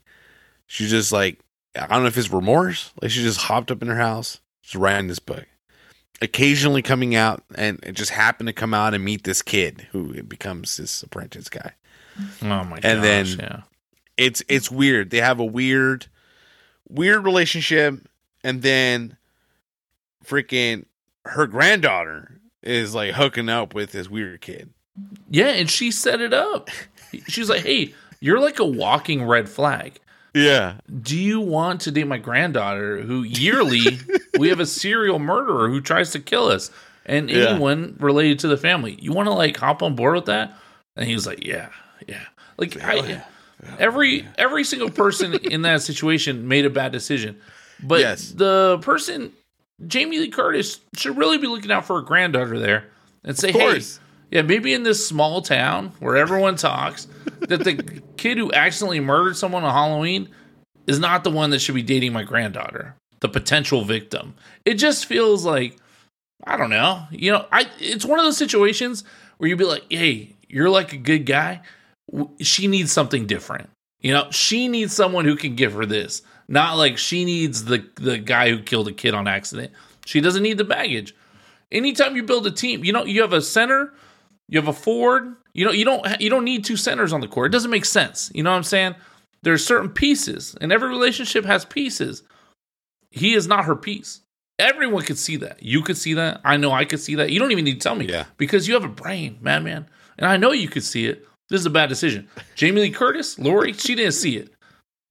She 0.67 0.87
just 0.89 1.13
like 1.13 1.41
I 1.77 1.87
don't 1.89 2.03
know 2.03 2.09
if 2.09 2.17
it's 2.17 2.31
remorse. 2.33 2.91
Like 3.03 3.11
she 3.11 3.21
just 3.23 3.39
hopped 3.43 3.71
up 3.71 3.83
in 3.83 3.89
her 3.89 3.99
house, 3.99 4.41
just 4.63 4.77
writing 4.77 5.09
this 5.09 5.19
book. 5.19 5.45
Occasionally 6.23 6.81
coming 6.81 7.15
out 7.15 7.43
and 7.55 7.79
it 7.83 7.93
just 7.93 8.13
happened 8.13 8.47
to 8.47 8.53
come 8.55 8.73
out 8.73 8.95
and 8.95 9.05
meet 9.05 9.25
this 9.25 9.43
kid 9.43 9.89
who 9.93 10.23
becomes 10.23 10.79
this 10.79 11.03
apprentice 11.03 11.51
guy. 11.51 11.73
Oh 12.43 12.65
my 12.65 12.77
god. 12.81 12.85
And 12.85 13.03
then- 13.05 13.27
yeah. 13.27 13.61
it's 14.17 14.43
it's 14.49 14.71
weird. 14.71 15.11
They 15.11 15.21
have 15.21 15.41
a 15.41 15.45
weird 15.45 16.07
weird 16.89 17.25
relationship 17.25 18.07
and 18.43 18.63
then 18.63 19.17
freaking 20.25 20.85
her 21.25 21.47
granddaughter 21.47 22.41
is 22.63 22.95
like 22.95 23.15
hooking 23.15 23.49
up 23.49 23.75
with 23.75 23.93
this 23.93 24.09
weird 24.09 24.41
kid. 24.41 24.71
Yeah, 25.29 25.49
and 25.49 25.69
she 25.71 25.91
set 25.91 26.21
it 26.21 26.33
up. 26.33 26.71
She's 27.27 27.49
like, 27.51 27.63
"Hey, 27.63 27.95
you're 28.21 28.41
like 28.41 28.59
a 28.59 28.65
walking 28.67 29.25
red 29.25 29.49
flag. 29.49 29.99
Yeah. 30.35 30.75
Do 31.03 31.19
you 31.19 31.41
want 31.41 31.81
to 31.83 31.91
date 31.93 32.07
my 32.07 32.19
granddaughter 32.19 33.01
who 33.03 33.23
yearly 33.23 33.99
we 34.39 34.49
have 34.49 34.61
a 34.61 34.67
serial 34.67 35.19
murderer 35.19 35.69
who 35.69 35.81
tries 35.81 36.11
to 36.13 36.19
kill 36.21 36.47
us 36.47 36.71
and 37.07 37.31
Yeah. 37.31 37.51
anyone 37.51 37.97
related 38.01 38.41
to 38.41 38.49
the 38.49 38.57
family? 38.57 38.97
You 39.01 39.13
want 39.13 39.27
to 39.27 39.33
like 39.33 39.57
hop 39.57 39.83
on 39.83 39.95
board 39.97 40.15
with 40.17 40.27
that?" 40.27 40.53
And 40.97 41.07
he 41.09 41.15
was 41.15 41.27
like, 41.27 41.45
"Yeah, 41.45 41.71
yeah." 42.09 42.25
Like 42.59 42.83
I, 42.83 42.99
Oh, 42.99 43.05
yeah. 43.05 43.25
every 43.79 44.27
every 44.39 44.65
single 44.65 44.91
person 44.91 45.35
in 45.51 45.63
that 45.63 45.83
situation 45.83 46.47
made 46.49 46.65
a 46.67 46.71
bad 46.71 46.93
decision. 46.93 47.41
But 47.83 48.01
Yes. 48.01 48.31
the 48.31 48.79
person 48.83 49.33
Jamie 49.87 50.19
Lee 50.21 50.31
Curtis 50.31 50.81
should 50.97 51.17
really 51.17 51.39
be 51.39 51.47
looking 51.49 51.73
out 51.73 51.85
for 51.85 51.97
her 51.97 52.03
granddaughter 52.07 52.59
there 52.59 52.85
and 53.25 53.37
say, 53.37 53.51
"Hey, 53.53 53.81
yeah, 54.31 54.43
maybe 54.43 54.73
in 54.73 54.85
this 54.85 55.07
small 55.07 55.43
town 55.43 55.93
where 55.99 56.17
everyone 56.17 56.57
talks 56.57 57.07
that 57.49 57.65
the 57.65 58.01
kid 58.17 58.39
who 58.39 58.53
accidentally 58.53 59.01
murdered 59.01 59.37
someone 59.37 59.65
on 59.65 59.73
Halloween 59.73 60.29
is 60.87 60.99
not 61.01 61.25
the 61.25 61.31
one 61.31 61.51
that 61.51 61.59
should 61.61 61.75
be 61.75 61.83
dating 61.83 62.13
my 62.13 62.23
granddaughter, 62.23 62.95
the 63.21 63.29
potential 63.29 63.85
victim." 63.85 64.35
It 64.65 64.75
just 64.75 65.07
feels 65.07 65.45
like 65.45 65.77
I 66.47 66.57
don't 66.57 66.71
know. 66.71 67.05
You 67.11 67.33
know, 67.33 67.47
I 67.51 67.69
it's 67.81 68.05
one 68.05 68.19
of 68.21 68.25
those 68.25 68.37
situations 68.39 69.03
where 69.39 69.49
you'd 69.49 69.59
be 69.59 69.65
like, 69.65 69.85
"Hey, 69.91 70.37
you're 70.49 70.71
like 70.71 70.93
a 70.93 70.97
good 70.99 71.27
guy. 71.27 71.63
She 72.41 72.67
needs 72.67 72.93
something 72.93 73.27
different. 73.27 73.71
You 74.01 74.13
know, 74.13 74.31
she 74.31 74.69
needs 74.69 74.95
someone 74.95 75.25
who 75.25 75.37
can 75.37 75.55
give 75.55 75.73
her 75.73 75.87
this. 75.87 76.23
Not 76.47 76.77
like 76.77 76.99
she 76.99 77.25
needs 77.25 77.65
the 77.65 77.89
the 77.97 78.19
guy 78.19 78.51
who 78.51 78.63
killed 78.63 78.89
a 78.89 78.93
kid 78.93 79.15
on 79.15 79.27
accident. 79.27 79.73
She 80.05 80.21
doesn't 80.21 80.43
need 80.43 80.59
the 80.59 80.65
baggage. 80.65 81.15
Anytime 81.73 82.15
you 82.15 82.23
build 82.23 82.47
a 82.47 82.51
team, 82.51 82.85
you 82.85 82.93
know, 82.93 83.05
you 83.05 83.23
have 83.23 83.33
a 83.33 83.41
center, 83.41 83.95
you 84.49 84.59
have 84.59 84.69
a 84.69 84.73
forward, 84.73 85.37
You 85.55 85.65
know, 85.65 85.71
you 85.71 85.85
don't 85.85 86.21
you 86.21 86.29
don't 86.29 86.45
need 86.45 86.65
two 86.65 86.77
centers 86.77 87.13
on 87.13 87.21
the 87.21 87.29
court. 87.29 87.47
It 87.47 87.53
doesn't 87.53 87.71
make 87.71 87.85
sense. 87.85 88.31
You 88.35 88.43
know 88.43 88.51
what 88.51 88.57
I'm 88.57 88.65
saying? 88.65 88.97
There's 89.43 89.65
certain 89.65 89.89
pieces, 89.89 90.57
and 90.61 90.73
every 90.73 90.89
relationship 90.89 91.45
has 91.45 91.65
pieces. 91.65 92.23
He 93.11 93.35
is 93.35 93.47
not 93.47 93.65
her 93.67 93.77
piece. 93.77 94.21
Everyone 94.59 95.03
could 95.05 95.19
see 95.19 95.37
that. 95.37 95.63
You 95.63 95.83
could 95.83 95.97
see 95.97 96.15
that. 96.15 96.41
I 96.45 96.57
know 96.57 96.73
I 96.73 96.85
could 96.85 97.01
see 97.01 97.15
that. 97.17 97.31
You 97.31 97.39
don't 97.39 97.53
even 97.53 97.65
need 97.65 97.81
to 97.81 97.81
tell 97.81 97.95
me. 97.95 98.07
Yeah. 98.07 98.25
Because 98.37 98.67
you 98.67 98.75
have 98.75 98.85
a 98.85 98.89
brain, 98.89 99.39
madman. 99.41 99.89
And 100.19 100.27
I 100.27 100.37
know 100.37 100.53
you 100.53 100.69
could 100.69 100.85
see 100.85 101.07
it. 101.07 101.27
This 101.51 101.61
is 101.61 101.67
a 101.67 101.71
bad 101.71 101.89
decision. 101.89 102.29
Jamie 102.55 102.81
Lee 102.83 102.91
Curtis, 102.91 103.39
Laurie, 103.39 103.73
she 103.75 103.95
didn't 103.95 104.13
see 104.13 104.37
it. 104.37 104.51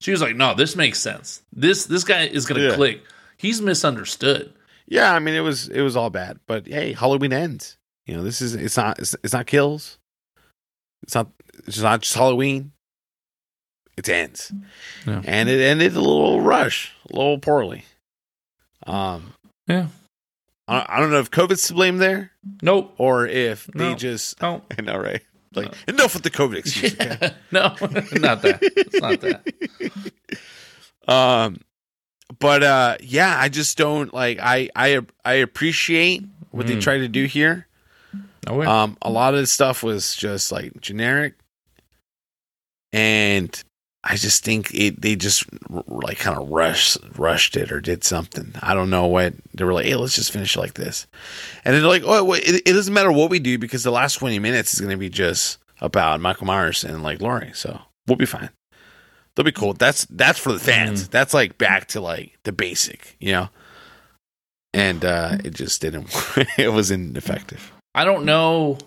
She 0.00 0.10
was 0.10 0.20
like, 0.20 0.36
"No, 0.36 0.54
this 0.54 0.74
makes 0.76 0.98
sense. 0.98 1.42
This 1.52 1.86
this 1.86 2.04
guy 2.04 2.22
is 2.26 2.44
gonna 2.46 2.60
Yeah. 2.60 2.74
click. 2.74 3.02
He's 3.36 3.60
misunderstood." 3.62 4.52
Yeah, 4.86 5.14
I 5.14 5.18
mean 5.18 5.34
it 5.34 5.40
was 5.40 5.68
it 5.68 5.80
was 5.82 5.96
all 5.96 6.10
bad, 6.10 6.40
but 6.46 6.66
hey, 6.66 6.92
Halloween 6.92 7.32
ends. 7.32 7.76
You 8.06 8.16
know, 8.16 8.22
this 8.24 8.42
is 8.42 8.54
it's 8.54 8.76
not 8.76 8.98
it's, 8.98 9.14
it's 9.22 9.32
not 9.32 9.46
kills. 9.46 9.98
It's 11.04 11.14
not 11.14 11.28
it's 11.66 11.78
not 11.80 12.02
just 12.02 12.14
Halloween. 12.14 12.72
It 13.96 14.08
ends, 14.08 14.52
Yeah. 15.06 15.22
and 15.24 15.48
it 15.48 15.60
ended 15.60 15.94
a 15.94 16.00
little 16.00 16.40
rush, 16.40 16.92
a 17.10 17.16
little 17.16 17.38
poorly. 17.38 17.84
Um, 18.86 19.34
Yeah. 19.68 19.86
I, 20.66 20.84
I 20.88 21.00
don't 21.00 21.10
know 21.12 21.20
if 21.20 21.30
COVID's 21.30 21.68
to 21.68 21.74
blame 21.74 21.98
there 21.98 22.32
Nope. 22.60 22.94
or 22.98 23.26
if 23.26 23.66
they 23.68 23.90
No. 23.90 23.94
just 23.94 24.42
No. 24.42 24.62
I 24.78 24.82
know 24.82 24.98
right. 24.98 25.22
Like 25.56 25.74
enough 25.88 26.14
with 26.14 26.22
the 26.22 26.30
COVID 26.30 26.56
excuse. 26.56 26.94
Okay? 26.94 27.30
no, 27.50 27.68
not 28.12 28.42
that. 28.42 28.58
It's 28.62 29.00
not 29.00 29.20
that. 29.20 29.42
Um, 31.06 31.60
but 32.38 32.62
uh, 32.62 32.96
yeah, 33.00 33.36
I 33.38 33.48
just 33.48 33.76
don't 33.78 34.12
like. 34.14 34.38
I 34.40 34.70
I 34.74 35.00
I 35.24 35.34
appreciate 35.34 36.24
what 36.50 36.66
they 36.66 36.76
Mm. 36.76 36.82
try 36.82 36.98
to 36.98 37.08
do 37.08 37.24
here. 37.24 37.66
No 38.46 38.54
way. 38.56 38.66
Um, 38.66 38.96
a 39.02 39.10
lot 39.10 39.34
of 39.34 39.40
the 39.40 39.46
stuff 39.46 39.82
was 39.82 40.14
just 40.16 40.50
like 40.52 40.80
generic, 40.80 41.34
and 42.92 43.62
I 44.06 44.16
just 44.16 44.44
think 44.44 44.72
it 44.74 45.00
they 45.00 45.16
just 45.16 45.44
r- 45.72 45.82
like 45.86 46.18
kind 46.18 46.38
of 46.38 46.50
rushed 46.50 46.98
rushed 47.16 47.56
it 47.56 47.72
or 47.72 47.80
did 47.80 48.04
something. 48.04 48.54
I 48.60 48.74
don't 48.74 48.90
know 48.90 49.06
what 49.06 49.32
they 49.54 49.64
were 49.64 49.72
like. 49.72 49.86
Hey, 49.86 49.96
let's 49.96 50.14
just 50.14 50.30
finish 50.30 50.56
it 50.56 50.60
like 50.60 50.74
this, 50.74 51.06
and 51.64 51.74
then 51.74 51.82
they're 51.82 51.90
like, 51.90 52.02
oh, 52.04 52.22
wait, 52.22 52.44
it, 52.44 52.62
it 52.66 52.72
doesn't 52.74 52.92
matter 52.92 53.10
what 53.10 53.30
we 53.30 53.38
do 53.38 53.58
because 53.58 53.82
the 53.82 53.90
last 53.90 54.16
twenty 54.16 54.38
minutes 54.38 54.74
is 54.74 54.80
going 54.80 54.90
to 54.90 54.98
be 54.98 55.08
just 55.08 55.58
about 55.80 56.20
Michael 56.20 56.46
Myers 56.46 56.84
and 56.84 57.02
like 57.02 57.22
Laurie, 57.22 57.52
so 57.54 57.80
we'll 58.06 58.16
be 58.16 58.26
fine. 58.26 58.50
They'll 59.34 59.44
be 59.44 59.52
cool. 59.52 59.72
That's 59.72 60.04
that's 60.10 60.38
for 60.38 60.52
the 60.52 60.60
fans. 60.60 61.08
That's 61.08 61.32
like 61.32 61.56
back 61.56 61.88
to 61.88 62.00
like 62.00 62.38
the 62.44 62.52
basic, 62.52 63.16
you 63.18 63.32
know. 63.32 63.48
And 64.74 65.04
uh 65.04 65.38
it 65.42 65.54
just 65.54 65.80
didn't. 65.80 66.14
it 66.58 66.72
was 66.72 66.90
ineffective. 66.90 67.72
I 67.94 68.04
don't 68.04 68.24
know 68.24 68.78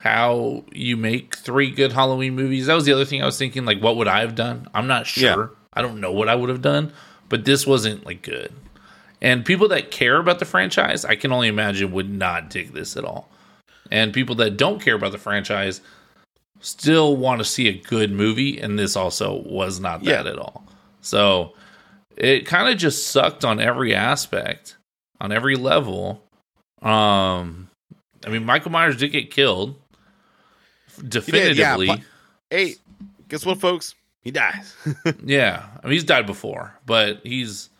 how 0.00 0.64
you 0.72 0.96
make 0.96 1.36
three 1.36 1.70
good 1.70 1.92
Halloween 1.92 2.34
movies. 2.34 2.66
That 2.66 2.74
was 2.74 2.84
the 2.84 2.92
other 2.92 3.04
thing 3.04 3.22
I 3.22 3.26
was 3.26 3.38
thinking. 3.38 3.64
Like, 3.64 3.80
what 3.80 3.96
would 3.96 4.08
I 4.08 4.20
have 4.20 4.34
done? 4.34 4.68
I'm 4.74 4.86
not 4.86 5.06
sure. 5.06 5.22
Yeah. 5.50 5.56
I 5.72 5.82
don't 5.82 6.00
know 6.00 6.12
what 6.12 6.28
I 6.28 6.34
would 6.34 6.48
have 6.48 6.62
done, 6.62 6.92
but 7.28 7.44
this 7.44 7.66
wasn't 7.66 8.06
like 8.06 8.22
good. 8.22 8.52
And 9.22 9.44
people 9.44 9.68
that 9.68 9.90
care 9.90 10.18
about 10.18 10.38
the 10.38 10.44
franchise, 10.44 11.04
I 11.04 11.16
can 11.16 11.32
only 11.32 11.48
imagine, 11.48 11.92
would 11.92 12.10
not 12.10 12.50
dig 12.50 12.72
this 12.72 12.96
at 12.96 13.04
all. 13.04 13.30
And 13.90 14.12
people 14.12 14.34
that 14.36 14.56
don't 14.56 14.80
care 14.80 14.94
about 14.94 15.12
the 15.12 15.18
franchise 15.18 15.80
still 16.60 17.16
want 17.16 17.40
to 17.40 17.44
see 17.44 17.68
a 17.68 17.72
good 17.72 18.10
movie, 18.10 18.58
and 18.60 18.78
this 18.78 18.96
also 18.96 19.42
was 19.46 19.80
not 19.80 20.02
that 20.04 20.24
Yeah. 20.26 20.30
at 20.32 20.38
all. 20.38 20.64
So 21.00 21.54
it 22.16 22.46
kind 22.46 22.68
of 22.68 22.78
just 22.78 23.08
sucked 23.08 23.44
on 23.44 23.60
every 23.60 23.94
aspect, 23.94 24.76
on 25.20 25.32
every 25.32 25.56
level. 25.56 26.22
Um, 26.82 27.68
I 28.26 28.30
mean, 28.30 28.44
Michael 28.44 28.70
Myers 28.72 28.96
did 28.96 29.12
get 29.12 29.30
killed 29.30 29.76
definitively. 31.08 31.86
yeah, 31.86 31.96
Hey, 32.50 32.74
guess 33.28 33.44
what, 33.44 33.60
folks? 33.60 33.94
He 34.22 34.30
dies. 34.30 34.74
Yeah, 35.24 35.64
I 35.82 35.86
mean 35.86 35.92
he's 35.92 36.04
died 36.04 36.26
before, 36.26 36.74
but 36.84 37.20
he's 37.22 37.70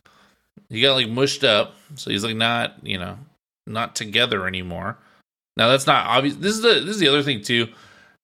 he 0.68 0.80
got 0.80 0.94
like 0.94 1.08
mushed 1.08 1.42
up, 1.44 1.74
so 1.96 2.10
he's 2.10 2.24
like 2.24 2.36
not 2.36 2.74
you 2.82 2.98
know 2.98 3.18
not 3.66 3.96
together 3.96 4.46
anymore. 4.46 4.96
Now 5.56 5.68
that's 5.68 5.86
not 5.86 6.06
obvious. 6.06 6.36
This 6.36 6.54
is 6.54 6.62
the 6.62 6.74
this 6.74 6.94
is 6.94 6.98
the 7.00 7.08
other 7.08 7.22
thing 7.22 7.42
too, 7.42 7.68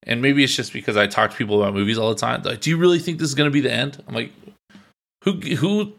and 0.04 0.22
maybe 0.22 0.44
it's 0.44 0.54
just 0.54 0.72
because 0.72 0.96
I 0.96 1.06
talk 1.06 1.32
to 1.32 1.36
people 1.36 1.60
about 1.60 1.74
movies 1.74 1.98
all 1.98 2.10
the 2.10 2.20
time. 2.20 2.42
Like, 2.42 2.60
do 2.60 2.70
you 2.70 2.76
really 2.76 2.98
think 2.98 3.18
this 3.18 3.28
is 3.28 3.34
going 3.34 3.50
to 3.50 3.52
be 3.52 3.60
the 3.60 3.72
end? 3.72 4.02
I'm 4.06 4.14
like, 4.14 4.32
who 5.24 5.32
who 5.56 5.92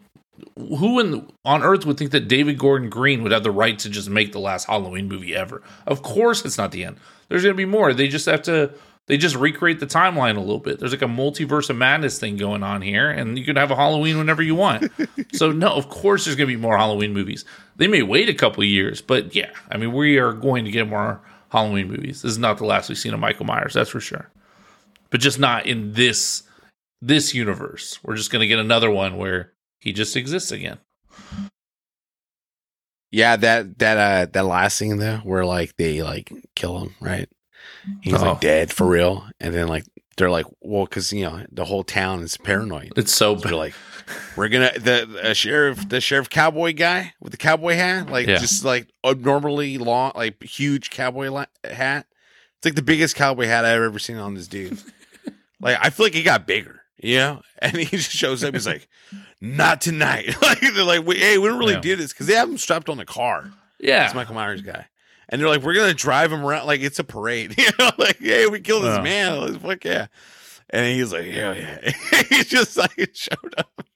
who 0.58 1.00
in 1.00 1.26
on 1.44 1.62
earth 1.62 1.84
would 1.86 1.98
think 1.98 2.10
that 2.12 2.28
David 2.28 2.58
Gordon 2.58 2.88
Green 2.88 3.22
would 3.22 3.32
have 3.32 3.42
the 3.42 3.50
right 3.50 3.78
to 3.80 3.90
just 3.90 4.08
make 4.08 4.32
the 4.32 4.40
last 4.40 4.66
Halloween 4.66 5.08
movie 5.08 5.34
ever? 5.34 5.62
Of 5.86 6.02
course, 6.02 6.44
it's 6.44 6.58
not 6.58 6.72
the 6.72 6.84
end. 6.84 6.96
There's 7.28 7.42
going 7.42 7.54
to 7.54 7.56
be 7.56 7.64
more. 7.64 7.92
They 7.92 8.08
just 8.08 8.26
have 8.26 8.42
to 8.42 8.74
they 9.06 9.18
just 9.18 9.36
recreate 9.36 9.80
the 9.80 9.86
timeline 9.86 10.36
a 10.36 10.40
little 10.40 10.60
bit. 10.60 10.80
There's 10.80 10.92
like 10.92 11.02
a 11.02 11.06
multiverse 11.06 11.68
of 11.68 11.76
madness 11.76 12.18
thing 12.18 12.36
going 12.38 12.62
on 12.62 12.80
here, 12.80 13.10
and 13.10 13.38
you 13.38 13.44
can 13.44 13.56
have 13.56 13.70
a 13.70 13.76
Halloween 13.76 14.16
whenever 14.16 14.42
you 14.42 14.54
want. 14.54 14.90
so 15.34 15.52
no, 15.52 15.68
of 15.72 15.90
course 15.90 16.24
there's 16.24 16.36
going 16.36 16.48
to 16.48 16.56
be 16.56 16.60
more 16.60 16.78
Halloween 16.78 17.12
movies. 17.12 17.44
They 17.76 17.86
may 17.86 18.02
wait 18.02 18.30
a 18.30 18.34
couple 18.34 18.62
of 18.62 18.68
years, 18.68 19.02
but 19.02 19.34
yeah, 19.34 19.50
I 19.70 19.76
mean 19.76 19.92
we 19.92 20.18
are 20.18 20.32
going 20.32 20.64
to 20.64 20.70
get 20.70 20.88
more 20.88 21.20
Halloween 21.50 21.88
movies. 21.88 22.22
This 22.22 22.32
is 22.32 22.38
not 22.38 22.58
the 22.58 22.64
last 22.64 22.88
we've 22.88 22.98
seen 22.98 23.14
of 23.14 23.20
Michael 23.20 23.46
Myers, 23.46 23.74
that's 23.74 23.90
for 23.90 24.00
sure. 24.00 24.30
But 25.10 25.20
just 25.20 25.38
not 25.38 25.66
in 25.66 25.92
this 25.92 26.44
this 27.02 27.34
universe. 27.34 27.98
We're 28.02 28.16
just 28.16 28.32
going 28.32 28.40
to 28.40 28.46
get 28.46 28.58
another 28.58 28.90
one 28.90 29.18
where 29.18 29.52
he 29.78 29.92
just 29.92 30.16
exists 30.16 30.50
again. 30.50 30.78
Yeah, 33.14 33.36
that 33.36 33.78
that 33.78 33.96
uh 33.96 34.26
that 34.32 34.44
last 34.44 34.76
scene 34.76 34.98
though, 34.98 35.18
where 35.18 35.44
like 35.44 35.76
they 35.76 36.02
like 36.02 36.32
kill 36.54 36.78
him, 36.80 36.94
right? 37.00 37.28
He's 38.02 38.14
Oh. 38.14 38.32
like 38.32 38.40
dead 38.40 38.72
for 38.72 38.86
real, 38.86 39.26
and 39.40 39.54
then 39.54 39.68
like 39.68 39.84
they're 40.16 40.30
like, 40.30 40.46
well, 40.60 40.84
because 40.84 41.12
you 41.12 41.24
know 41.24 41.44
the 41.50 41.64
whole 41.64 41.84
town 41.84 42.22
is 42.22 42.36
paranoid. 42.36 42.92
It's 42.96 43.14
so 43.14 43.36
So 43.36 43.56
like, 43.56 43.74
we're 44.36 44.48
gonna 44.48 44.72
the 44.78 45.30
uh, 45.30 45.32
sheriff, 45.34 45.88
the 45.88 46.00
sheriff 46.00 46.28
cowboy 46.30 46.72
guy 46.74 47.14
with 47.20 47.32
the 47.32 47.36
cowboy 47.38 47.74
hat, 47.74 48.10
like 48.10 48.26
Yeah. 48.26 48.38
just 48.38 48.64
like 48.64 48.88
abnormally 49.04 49.78
long, 49.78 50.12
like 50.14 50.42
huge 50.42 50.90
cowboy 50.90 51.30
la- 51.30 51.46
hat. 51.64 52.06
It's 52.58 52.64
like 52.66 52.74
the 52.74 52.82
biggest 52.82 53.16
cowboy 53.16 53.46
hat 53.46 53.64
I've 53.64 53.80
ever 53.82 53.98
seen 53.98 54.16
on 54.16 54.34
this 54.34 54.48
dude. 54.48 54.78
like 55.60 55.76
I 55.80 55.90
feel 55.90 56.06
like 56.06 56.14
he 56.14 56.22
got 56.22 56.46
bigger, 56.46 56.80
you 56.98 57.16
know. 57.18 57.42
And 57.64 57.76
he 57.76 57.84
just 57.86 58.10
shows 58.10 58.44
up. 58.44 58.52
He's 58.54 58.66
like, 58.66 58.86
not 59.44 59.80
tonight. 59.80 60.34
like 60.42 60.60
they're 60.60 60.84
like, 60.84 61.06
we, 61.06 61.16
hey, 61.18 61.38
we 61.38 61.48
don't 61.48 61.58
really 61.58 61.74
Yeah. 61.74 61.80
do 61.80 61.96
this 61.96 62.12
because 62.12 62.26
they 62.26 62.34
have 62.34 62.48
him 62.48 62.58
strapped 62.58 62.88
on 62.88 62.98
a 63.00 63.04
car. 63.04 63.50
yeah. 63.78 64.04
It's 64.06 64.14
Michael 64.14 64.34
Myers 64.34 64.62
guy. 64.62 64.86
And 65.28 65.40
they're 65.40 65.48
like, 65.48 65.62
we're 65.62 65.74
gonna 65.74 65.94
drive 65.94 66.30
him 66.32 66.44
around 66.44 66.66
like 66.66 66.80
it's 66.82 66.98
a 66.98 67.04
parade. 67.04 67.54
You 67.58 67.68
know, 67.78 67.90
like, 67.98 68.18
hey, 68.18 68.46
we 68.46 68.60
killed 68.60 68.84
this 68.84 68.96
Yeah. 68.96 69.02
man. 69.02 69.40
Like, 69.40 69.60
Fuck 69.62 69.84
yeah. 69.84 70.06
And 70.70 70.86
he's 70.86 71.12
like, 71.12 71.26
yeah, 71.26 71.52
yeah. 71.54 71.90
he 72.30 72.42
just 72.44 72.76
like 72.76 73.10
showed 73.14 73.54
up. 73.58 73.86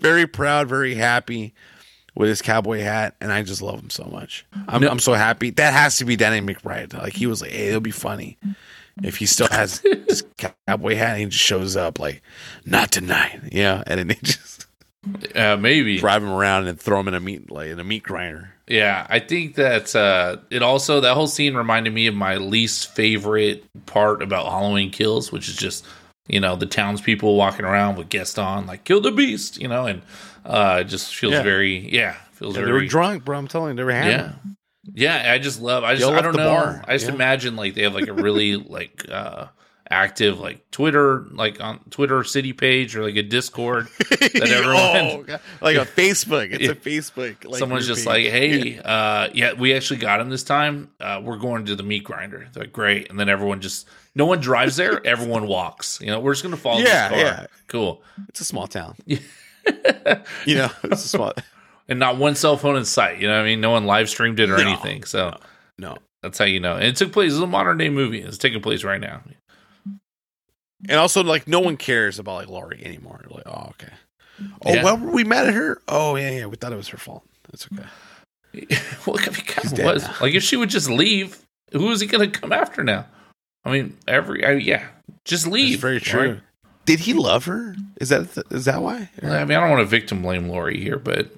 Very 0.00 0.26
proud, 0.26 0.68
very 0.68 0.94
happy 0.94 1.54
with 2.14 2.28
his 2.28 2.42
cowboy 2.42 2.80
hat. 2.80 3.16
And 3.20 3.32
I 3.32 3.42
just 3.42 3.62
love 3.62 3.78
him 3.80 3.90
so 3.90 4.04
much. 4.04 4.44
I'm, 4.68 4.80
No- 4.82 4.88
I'm 4.90 4.98
so 4.98 5.12
happy. 5.14 5.50
That 5.50 5.72
has 5.72 5.98
to 5.98 6.04
be 6.04 6.16
Danny 6.16 6.40
McBride. 6.46 6.92
Like 6.94 7.12
he 7.14 7.26
was 7.26 7.40
like, 7.42 7.52
hey, 7.52 7.68
it'll 7.68 7.80
be 7.80 7.90
funny. 7.90 8.38
If 9.02 9.16
he 9.16 9.26
still 9.26 9.48
has 9.50 9.80
this 9.80 10.22
cowboy 10.66 10.94
hat 10.94 11.10
and 11.10 11.18
he 11.20 11.26
just 11.26 11.44
shows 11.44 11.76
up 11.76 11.98
like, 11.98 12.22
not 12.64 12.92
tonight. 12.92 13.40
Yeah. 13.50 13.82
And 13.86 13.98
then 13.98 14.06
they 14.08 14.18
just 14.22 14.66
Uh, 15.34 15.56
maybe. 15.56 15.98
drive 15.98 16.22
him 16.22 16.30
around 16.30 16.66
and 16.68 16.80
throw 16.80 17.00
him 17.00 17.08
in 17.08 17.14
a 17.14 17.20
meat 17.20 17.50
like 17.50 17.68
in 17.68 17.78
a 17.80 17.84
meat 17.84 18.02
grinder. 18.04 18.50
Yeah, 18.66 19.06
I 19.10 19.18
think 19.18 19.56
that 19.56 19.94
uh, 19.94 20.38
it 20.50 20.62
also 20.62 21.00
that 21.00 21.12
whole 21.14 21.26
scene 21.26 21.54
reminded 21.54 21.92
me 21.92 22.06
of 22.06 22.14
my 22.14 22.36
least 22.36 22.94
favorite 22.94 23.64
part 23.84 24.22
about 24.22 24.46
Halloween 24.46 24.90
Kills, 24.90 25.30
which 25.30 25.48
is 25.48 25.56
just 25.56 25.84
you 26.28 26.40
know 26.40 26.56
the 26.56 26.64
townspeople 26.64 27.36
walking 27.36 27.66
around 27.66 27.96
with 27.96 28.08
Gaston 28.08 28.66
like 28.66 28.84
kill 28.84 29.02
the 29.02 29.12
beast, 29.12 29.60
you 29.60 29.68
know, 29.68 29.84
and 29.84 30.00
uh, 30.46 30.78
it 30.80 30.84
just 30.84 31.14
feels 31.14 31.34
Yeah. 31.34 31.42
very 31.42 31.92
yeah 31.92 32.14
feels 32.32 32.54
Yeah, 32.54 32.62
they 32.62 32.66
very 32.68 32.82
were 32.84 32.88
drunk, 32.88 33.24
bro. 33.26 33.36
I'm 33.36 33.48
telling 33.48 33.72
you, 33.72 33.76
they 33.76 33.84
were 33.84 33.92
hammered. 33.92 34.32
yeah 34.46 34.52
yeah. 34.92 35.32
I 35.32 35.38
just 35.38 35.60
love 35.62 35.84
I 35.84 35.94
just 35.94 36.02
Y'all 36.06 36.14
I 36.18 36.20
don't 36.22 36.36
know. 36.36 36.48
bar. 36.50 36.84
I 36.86 36.94
just 36.94 37.06
Yeah. 37.08 37.14
imagine 37.14 37.56
like 37.56 37.74
they 37.74 37.82
have 37.82 37.94
like 37.94 38.08
a 38.08 38.12
really 38.12 38.56
like 38.56 39.06
uh, 39.10 39.46
active 39.90 40.40
like 40.40 40.70
Twitter 40.70 41.26
like 41.30 41.60
on 41.60 41.78
Twitter 41.90 42.24
city 42.24 42.52
page 42.52 42.96
or 42.96 43.02
like 43.04 43.16
a 43.16 43.22
Discord 43.22 43.86
that 44.10 44.34
everyone 44.34 45.26
oh, 45.28 45.38
like 45.60 45.76
a 45.76 45.84
Facebook. 45.84 46.52
It's 46.52 46.62
Yeah. 46.64 46.70
a 46.70 46.74
Facebook. 46.74 47.44
Like 47.44 47.58
someone's 47.58 47.86
just 47.86 48.06
page. 48.06 48.06
like, 48.06 48.32
"Hey, 48.32 48.78
uh, 48.78 49.28
yeah, 49.34 49.52
we 49.52 49.74
actually 49.74 49.98
got 50.00 50.20
him 50.20 50.30
this 50.30 50.42
time. 50.42 50.90
Uh, 51.00 51.20
we're 51.22 51.36
going 51.38 51.66
to 51.66 51.76
the 51.76 51.82
meat 51.82 52.04
grinder." 52.04 52.48
They're 52.52 52.64
like, 52.64 52.72
"Great!" 52.72 53.10
And 53.10 53.20
then 53.20 53.28
everyone 53.28 53.60
just 53.60 53.86
no 54.14 54.24
one 54.26 54.40
drives 54.40 54.76
there. 54.76 55.06
everyone 55.06 55.46
walks. 55.46 56.00
You 56.00 56.06
know, 56.08 56.20
we're 56.20 56.32
just 56.32 56.42
gonna 56.42 56.56
follow. 56.56 56.80
Yeah, 56.80 57.08
this 57.08 57.18
car. 57.18 57.18
yeah. 57.18 57.46
cool. 57.68 58.02
it's 58.28 58.40
a 58.40 58.44
small 58.44 58.66
town. 58.66 58.96
you 59.06 59.18
know, 60.56 60.70
it's 60.84 61.04
a 61.04 61.08
small. 61.08 61.32
And 61.88 61.98
not 61.98 62.16
one 62.16 62.34
cell 62.34 62.56
phone 62.56 62.76
in 62.76 62.84
sight. 62.84 63.20
You 63.20 63.28
know 63.28 63.34
what 63.34 63.42
I 63.42 63.44
mean? 63.44 63.60
No 63.60 63.70
one 63.70 63.84
live 63.84 64.08
streamed 64.08 64.40
it 64.40 64.48
or 64.50 64.56
No, 64.56 64.66
anything. 64.68 65.04
So 65.04 65.36
No, 65.78 65.98
that's 66.22 66.38
how 66.38 66.44
you 66.46 66.60
know. 66.60 66.74
And 66.76 66.84
it 66.84 66.96
took 66.96 67.12
place. 67.12 67.32
It's 67.32 67.40
a 67.42 67.46
modern 67.46 67.76
day 67.78 67.90
movie. 67.90 68.20
It's 68.20 68.38
taking 68.38 68.62
place 68.62 68.84
right 68.84 69.00
now. 69.00 69.20
and 70.88 70.98
also 70.98 71.22
like 71.22 71.46
no 71.46 71.60
one 71.60 71.76
cares 71.76 72.18
about 72.18 72.36
like 72.36 72.48
Laurie 72.48 72.82
anymore. 72.84 73.20
Like, 73.28 73.44
oh 73.46 73.68
okay. 73.70 73.92
Oh 74.64 74.74
Yeah. 74.74 74.84
well, 74.84 74.98
were 74.98 75.12
we 75.12 75.24
mad 75.24 75.46
at 75.48 75.54
her? 75.54 75.80
Oh 75.88 76.16
yeah, 76.16 76.30
yeah. 76.30 76.46
We 76.46 76.56
thought 76.56 76.72
it 76.72 76.76
was 76.76 76.88
her 76.88 76.98
fault. 76.98 77.24
That's 77.50 77.68
okay. 77.72 77.86
well, 79.06 79.16
it 79.16 79.46
kind 79.46 79.78
of 79.78 79.84
was 79.84 80.04
now. 80.04 80.14
like 80.20 80.34
if 80.34 80.42
she 80.42 80.56
would 80.56 80.70
just 80.70 80.88
leave, 80.88 81.38
who 81.72 81.90
is 81.90 82.00
he 82.00 82.06
gonna 82.06 82.28
come 82.30 82.52
after 82.52 82.82
now? 82.84 83.06
I 83.64 83.72
mean, 83.72 83.96
every 84.06 84.44
I, 84.44 84.52
yeah, 84.52 84.86
just 85.24 85.46
leave. 85.46 85.72
That's 85.72 85.80
very 85.82 86.00
true. 86.00 86.30
right? 86.32 86.40
Did 86.86 87.00
he 87.00 87.14
love 87.14 87.46
her? 87.46 87.74
Is 88.00 88.10
that 88.10 88.36
is 88.50 88.64
that 88.66 88.82
why? 88.82 89.08
I 89.22 89.26
mean, 89.26 89.56
I 89.56 89.60
don't 89.60 89.70
want 89.70 89.80
to 89.80 89.86
victim 89.86 90.22
blame 90.22 90.48
Laurie 90.48 90.80
here, 90.80 90.98
but 90.98 91.30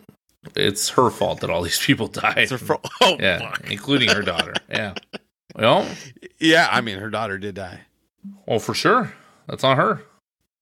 it's 0.55 0.91
her 0.91 1.11
fault 1.11 1.41
that 1.41 1.51
all 1.51 1.63
these 1.63 1.79
people 1.85 2.07
died. 2.23 2.39
It's 2.39 2.51
her 2.53 2.59
fro- 2.59 2.81
oh, 3.01 3.17
yeah, 3.19 3.39
fuck. 3.39 3.71
including 3.71 4.11
her 4.11 4.23
daughter. 4.23 4.55
Yeah. 4.69 4.95
Well, 5.55 5.87
yeah. 6.39 6.69
I 6.71 6.81
mean, 6.81 6.99
her 6.99 7.11
daughter 7.11 7.39
did 7.39 7.55
die. 7.55 7.81
well, 8.47 8.59
for 8.59 8.75
sure, 8.75 9.13
that's 9.49 9.65
on 9.65 9.77
her. 9.77 10.03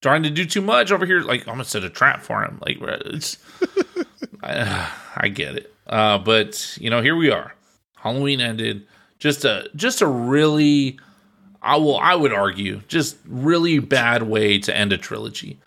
Trying 0.03 0.23
to 0.25 0.31
do 0.31 0.45
too 0.45 0.61
much 0.61 0.93
over 0.93 1.07
here. 1.07 1.23
Like 1.23 1.41
I'm 1.49 1.55
gonna 1.55 1.65
set 1.65 1.83
a 1.85 1.91
trap 1.91 2.23
for 2.23 2.43
him. 2.45 2.59
Like 2.65 2.77
it's, 2.81 3.39
I, 4.43 4.91
I 5.17 5.29
get 5.29 5.57
it. 5.57 5.75
Uh, 5.87 6.19
but 6.19 6.77
you 6.81 6.91
know, 6.91 7.01
here 7.03 7.17
we 7.17 7.31
are. 7.31 7.55
Halloween 7.97 8.41
ended. 8.41 8.87
Just 9.19 9.45
a 9.47 9.71
just 9.75 10.03
a 10.03 10.07
really, 10.07 10.99
I 11.63 11.77
will 11.77 11.97
I 11.99 12.15
would 12.15 12.33
argue, 12.35 12.83
just 12.89 13.17
really 13.27 13.79
bad 13.79 14.25
way 14.25 14.59
to 14.59 14.77
end 14.77 14.93
a 14.93 14.99
trilogy. 14.99 15.59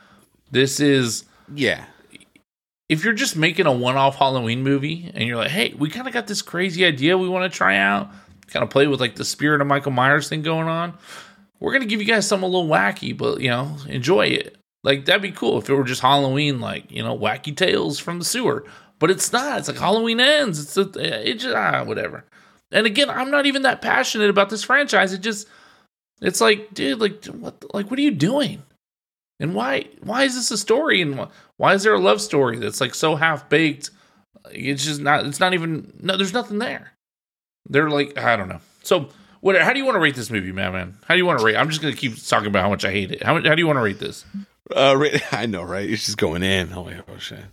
This 0.52 0.80
is 0.80 1.26
Yeah. 1.54 1.86
If 2.90 3.04
you're 3.04 3.14
just 3.14 3.36
making 3.36 3.66
a 3.66 3.72
one-off 3.72 4.16
Halloween 4.16 4.64
movie 4.64 5.12
and 5.14 5.28
you're 5.28 5.38
like, 5.38 5.52
hey, 5.52 5.74
we 5.78 5.90
kind 5.90 6.08
of 6.08 6.14
got 6.14 6.28
this 6.28 6.42
crazy 6.42 6.86
idea 6.86 7.18
we 7.18 7.30
want 7.30 7.52
to 7.52 7.56
try 7.56 7.78
out, 7.78 8.10
kind 8.48 8.64
of 8.64 8.70
play 8.70 8.88
with 8.88 9.02
like 9.02 9.16
the 9.16 9.26
spirit 9.26 9.62
of 9.62 9.68
Michael 9.68 9.92
Myers 9.92 10.30
thing 10.30 10.42
going 10.42 10.68
on. 10.68 10.98
We're 11.60 11.74
gonna 11.74 11.86
give 11.86 12.02
you 12.02 12.08
guys 12.08 12.28
something 12.28 12.48
a 12.48 12.52
little 12.52 12.70
wacky, 12.70 13.18
but 13.18 13.42
you 13.42 13.50
know, 13.50 13.76
enjoy 13.88 14.28
it. 14.28 14.58
Like 14.84 15.06
that'd 15.06 15.22
be 15.22 15.32
cool 15.32 15.58
if 15.58 15.70
it 15.70 15.74
were 15.74 15.84
just 15.84 16.02
Halloween, 16.02 16.60
like 16.60 16.92
you 16.92 17.04
know, 17.04 17.18
wacky 17.18 17.56
tales 17.56 18.00
from 18.00 18.20
the 18.20 18.26
sewer. 18.26 18.66
But 19.00 19.12
it's 19.12 19.32
not. 19.34 19.60
It's 19.60 19.68
like 19.68 19.78
Halloween 19.78 20.20
ends. 20.20 20.60
It's 20.60 20.78
a, 20.78 21.30
it 21.30 21.36
just 21.36 21.56
ah, 21.56 21.84
whatever. 21.84 22.26
And 22.72 22.86
again, 22.86 23.10
I'm 23.10 23.32
not 23.32 23.46
even 23.46 23.62
that 23.64 23.82
passionate 23.82 24.30
about 24.30 24.50
this 24.50 24.64
franchise. 24.64 25.14
It 25.14 25.22
just, 25.22 25.48
it's 26.22 26.42
like, 26.42 26.74
dude, 26.74 27.00
like 27.00 27.26
what, 27.26 27.64
like 27.74 27.90
what 27.90 28.00
are 28.00 28.04
you 28.04 28.12
doing? 28.12 28.64
And 29.40 29.54
why, 29.54 29.88
why 30.02 30.24
is 30.24 30.36
this 30.36 30.52
a 30.52 30.58
story? 30.58 31.02
And 31.02 31.28
why, 31.58 31.74
is 31.74 31.84
there 31.84 31.94
a 31.94 32.00
love 32.00 32.22
story 32.22 32.58
that's 32.58 32.80
like 32.80 32.96
so 32.96 33.16
half 33.16 33.50
baked? 33.50 33.90
It's 34.52 34.86
just 34.86 35.02
not. 35.02 35.26
It's 35.26 35.40
not 35.40 35.54
even. 35.54 35.92
No, 36.02 36.16
there's 36.16 36.34
nothing 36.34 36.60
there. 36.60 36.94
They're 37.70 37.90
like, 37.90 38.18
I 38.18 38.36
don't 38.36 38.48
know. 38.48 38.62
So, 38.84 39.10
what? 39.42 39.60
How 39.60 39.74
do 39.74 39.80
you 39.80 39.86
want 39.86 39.96
to 39.96 40.00
rate 40.00 40.16
this 40.16 40.30
movie, 40.30 40.52
man? 40.52 40.72
Man, 40.72 40.98
how 41.06 41.16
do 41.16 41.18
you 41.18 41.26
want 41.26 41.40
to 41.40 41.46
rate? 41.46 41.58
I'm 41.58 41.70
just 41.70 41.82
gonna 41.82 41.96
keep 41.96 42.16
talking 42.26 42.48
about 42.48 42.62
how 42.64 42.70
much 42.70 42.86
I 42.86 42.92
hate 42.92 43.12
it. 43.12 43.24
How, 43.24 43.34
how 43.36 43.56
do 43.56 43.60
you 43.60 43.68
want 43.68 43.78
to 43.78 43.84
rate 43.84 44.00
this? 44.00 44.24
Uh, 44.76 44.96
right, 44.98 45.22
I 45.34 45.46
know, 45.46 45.64
right? 45.64 45.90
It's 45.90 46.06
just 46.06 46.18
going 46.18 46.44
in. 46.44 46.72
Oh, 46.74 46.88
yeah, 46.90 47.02
oh 47.08 47.18
shit, 47.18 47.44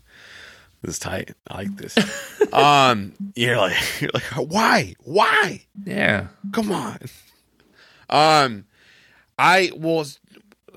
this 0.82 0.94
is 0.94 0.98
tight. 0.98 1.32
I 1.48 1.56
like 1.56 1.76
this. 1.76 1.96
um, 2.52 3.14
you're 3.34 3.56
like, 3.56 3.76
you're 4.00 4.10
like, 4.12 4.24
why, 4.36 4.94
why? 5.00 5.64
Yeah, 5.84 6.28
Come 6.52 6.70
on. 6.72 6.98
Um, 8.10 8.66
I 9.38 9.72
will. 9.74 10.06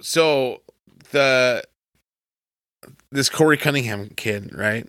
So 0.02 0.62
the 1.12 1.64
this 3.12 3.30
Corey 3.30 3.58
Cunningham 3.58 4.10
kid, 4.16 4.54
right? 4.56 4.88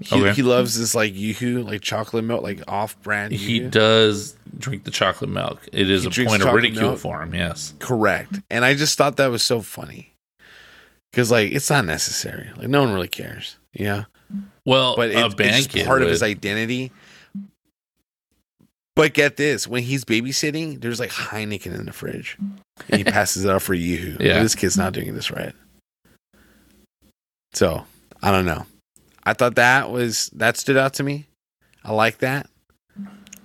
He, 0.00 0.14
Okay. 0.20 0.34
he 0.34 0.42
loves 0.42 0.78
this 0.78 0.94
like 0.94 1.14
yoo-hoo, 1.14 1.62
like 1.62 1.80
chocolate 1.80 2.22
milk, 2.24 2.42
like 2.42 2.60
off-brand. 2.68 3.32
he 3.32 3.56
Yoo-hoo. 3.58 3.70
does 3.70 4.36
drink 4.58 4.84
the 4.84 4.90
chocolate 4.90 5.30
milk. 5.30 5.66
It 5.72 5.88
is 5.88 6.02
He 6.04 6.22
a 6.22 6.26
point 6.26 6.42
of 6.42 6.52
ridicule 6.52 6.90
milk? 6.90 6.98
for 7.00 7.22
him. 7.22 7.34
Yes. 7.34 7.72
Correct. 7.78 8.40
And 8.50 8.62
I 8.64 8.74
just 8.74 8.98
thought 8.98 9.16
that 9.16 9.28
was 9.30 9.42
so 9.42 9.62
funny 9.62 10.14
because 11.10 11.30
like 11.30 11.52
it's 11.52 11.70
not 11.70 11.86
necessary. 11.86 12.50
Like 12.58 12.68
no 12.68 12.82
one 12.82 12.92
really 12.92 13.08
cares. 13.08 13.56
Yeah. 13.72 14.04
Well, 14.66 14.96
but 14.96 15.10
a 15.12 15.24
it's, 15.26 15.34
band 15.34 15.48
it's 15.50 15.56
just 15.60 15.70
kid 15.70 15.86
part 15.86 16.02
of 16.02 16.08
his 16.08 16.22
identity. 16.22 16.92
But 18.96 19.14
get 19.14 19.36
this: 19.36 19.66
when 19.66 19.82
he's 19.82 20.04
babysitting, 20.04 20.80
there's 20.82 21.00
like 21.00 21.10
Heineken 21.10 21.74
in 21.74 21.86
the 21.86 21.92
fridge, 21.92 22.36
and 22.90 22.98
he 22.98 23.04
passes 23.10 23.44
it 23.44 23.50
out 23.50 23.62
for 23.62 23.72
you. 23.72 24.16
Yeah. 24.20 24.42
this 24.42 24.54
kid's 24.54 24.76
not 24.76 24.92
doing 24.92 25.14
this 25.14 25.30
right. 25.30 25.54
So 27.52 27.84
I 28.22 28.30
don't 28.30 28.46
know. 28.46 28.66
I 29.24 29.32
thought 29.34 29.56
that 29.56 29.90
was 29.90 30.30
that 30.34 30.56
stood 30.56 30.76
out 30.76 30.94
to 30.94 31.02
me. 31.02 31.26
I 31.84 31.92
like 31.92 32.18
that, 32.18 32.48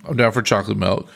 I'm 0.07 0.17
down 0.17 0.31
for 0.31 0.41
chocolate 0.41 0.77
milk. 0.77 1.09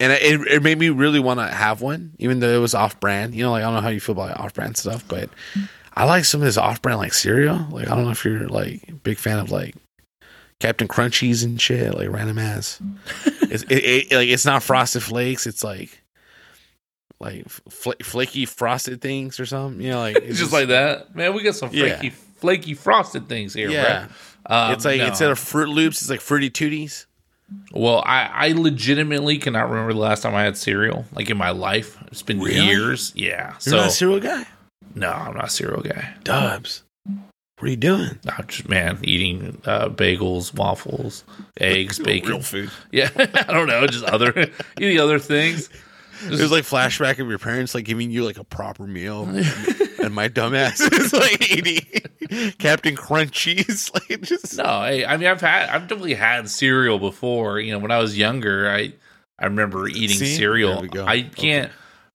and 0.00 0.12
it, 0.12 0.40
it 0.46 0.62
made 0.62 0.78
me 0.78 0.88
really 0.90 1.20
want 1.20 1.40
to 1.40 1.46
have 1.46 1.80
one, 1.80 2.12
even 2.18 2.40
though 2.40 2.56
it 2.56 2.60
was 2.60 2.74
off-brand. 2.74 3.34
You 3.34 3.44
know, 3.44 3.50
like 3.52 3.62
I 3.62 3.66
don't 3.66 3.74
know 3.74 3.80
how 3.80 3.88
you 3.88 4.00
feel 4.00 4.14
about 4.14 4.38
off-brand 4.38 4.76
stuff, 4.76 5.04
but 5.08 5.30
I 5.94 6.04
like 6.04 6.24
some 6.24 6.40
of 6.40 6.44
this 6.44 6.56
off-brand 6.56 6.98
like 6.98 7.14
cereal. 7.14 7.66
Like 7.70 7.88
I 7.88 7.94
don't 7.94 8.04
know 8.04 8.10
if 8.10 8.24
you're 8.24 8.48
like 8.48 8.88
a 8.88 8.92
big 8.92 9.18
fan 9.18 9.38
of 9.38 9.50
like 9.50 9.74
Captain 10.60 10.88
Crunchies 10.88 11.44
and 11.44 11.60
shit, 11.60 11.94
like 11.94 12.10
random 12.10 12.38
ass. 12.38 12.80
it's 13.42 13.62
it, 13.64 14.10
it, 14.10 14.12
like 14.12 14.28
it's 14.28 14.44
not 14.44 14.62
frosted 14.62 15.02
flakes. 15.02 15.46
It's 15.46 15.64
like 15.64 16.00
like 17.20 17.48
fl- 17.48 17.92
flaky 18.02 18.46
frosted 18.46 19.00
things 19.00 19.38
or 19.38 19.46
something. 19.46 19.80
You 19.80 19.90
know, 19.90 20.00
like 20.00 20.16
It's 20.22 20.38
just 20.38 20.52
like 20.52 20.68
that, 20.68 21.14
man. 21.14 21.34
We 21.34 21.42
got 21.42 21.54
some 21.54 21.70
Yeah. 21.72 21.96
flaky, 21.98 22.10
flaky 22.10 22.74
frosted 22.74 23.28
things 23.28 23.54
here, 23.54 23.70
yeah. 23.70 24.08
Um, 24.46 24.72
it's 24.72 24.84
like 24.86 24.98
no. 24.98 25.06
instead 25.06 25.30
of 25.30 25.38
Fruit 25.38 25.68
Loops, 25.68 26.00
it's 26.00 26.10
like 26.10 26.20
Fruity 26.20 26.50
Tooties. 26.50 27.06
Well, 27.72 28.02
I, 28.06 28.30
I 28.32 28.52
legitimately 28.52 29.38
cannot 29.38 29.68
remember 29.70 29.92
the 29.92 29.98
last 29.98 30.22
time 30.22 30.34
I 30.34 30.44
had 30.44 30.56
cereal, 30.56 31.04
like 31.12 31.28
in 31.30 31.36
my 31.36 31.50
life. 31.50 31.98
It's 32.06 32.22
been 32.22 32.40
Really? 32.40 32.64
years. 32.64 33.12
Yeah. 33.14 33.48
You're 33.50 33.60
So 33.60 33.76
not 33.76 33.86
a 33.88 33.90
cereal 33.90 34.20
guy, 34.20 34.46
no, 34.94 35.10
I'm 35.10 35.34
not 35.34 35.46
a 35.46 35.50
cereal 35.50 35.82
guy. 35.82 36.14
Dubs. 36.24 36.84
What 37.04 37.66
are 37.66 37.70
you 37.70 37.76
doing? 37.76 38.18
I'm 38.26 38.46
just 38.46 38.68
man 38.70 38.98
eating 39.02 39.60
uh, 39.66 39.88
bagels, 39.90 40.54
waffles, 40.54 41.24
eggs, 41.60 41.98
bacon. 41.98 42.30
Real 42.30 42.40
food. 42.42 42.70
Yeah, 42.92 43.10
I 43.16 43.52
don't 43.52 43.66
know, 43.66 43.86
just 43.86 44.04
other 44.04 44.32
eating 44.80 44.98
other 44.98 45.18
things. 45.18 45.68
There's 46.24 46.50
like 46.52 46.64
flashback 46.64 47.18
of 47.18 47.28
your 47.28 47.38
parents 47.38 47.74
like 47.74 47.84
giving 47.84 48.10
you 48.10 48.24
like 48.24 48.38
a 48.38 48.44
proper 48.44 48.86
meal, 48.86 49.22
and 50.02 50.14
my 50.14 50.28
dumbass 50.28 50.80
is 50.92 51.12
like 51.12 51.50
eating 51.50 52.52
Captain 52.58 52.96
Crunchies. 52.96 53.90
Like 54.10 54.20
just 54.22 54.56
No, 54.58 54.64
I, 54.64 55.04
I 55.06 55.16
mean 55.16 55.26
I've 55.28 55.40
had 55.40 55.68
I've 55.70 55.82
definitely 55.88 56.14
had 56.14 56.48
cereal 56.48 56.98
before. 56.98 57.58
You 57.60 57.72
know, 57.72 57.78
when 57.78 57.90
I 57.90 57.98
was 57.98 58.16
younger, 58.18 58.70
I 58.70 58.92
I 59.38 59.46
remember 59.46 59.88
eating 59.88 60.16
See? 60.18 60.36
cereal. 60.36 60.72
There 60.74 60.82
we 60.82 60.88
go. 60.88 61.04
I 61.06 61.22
can't 61.22 61.72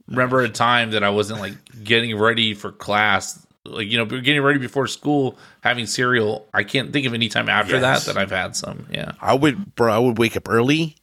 remember 0.07 0.41
a 0.41 0.49
time 0.49 0.91
that 0.91 1.03
I 1.03 1.09
wasn't 1.09 1.39
like 1.39 1.53
getting 1.83 2.15
ready 2.17 2.53
for 2.53 2.71
class, 2.71 3.45
like 3.65 3.87
you 3.87 3.97
know, 3.97 4.05
getting 4.05 4.41
ready 4.43 4.59
before 4.59 4.85
school, 4.87 5.37
having 5.61 5.87
cereal. 5.87 6.47
I 6.53 6.63
can't 6.63 6.93
think 6.93 7.07
of 7.07 7.13
any 7.15 7.27
time 7.29 7.49
after 7.49 7.79
Yes. 7.79 8.05
that 8.05 8.13
that 8.13 8.21
I've 8.21 8.29
had 8.31 8.55
some. 8.55 8.85
Yeah, 8.91 9.13
I 9.19 9.33
would, 9.33 9.73
bro. 9.75 9.91
I 9.93 9.97
would 9.97 10.19
wake 10.19 10.37
up 10.37 10.47
early, 10.47 10.95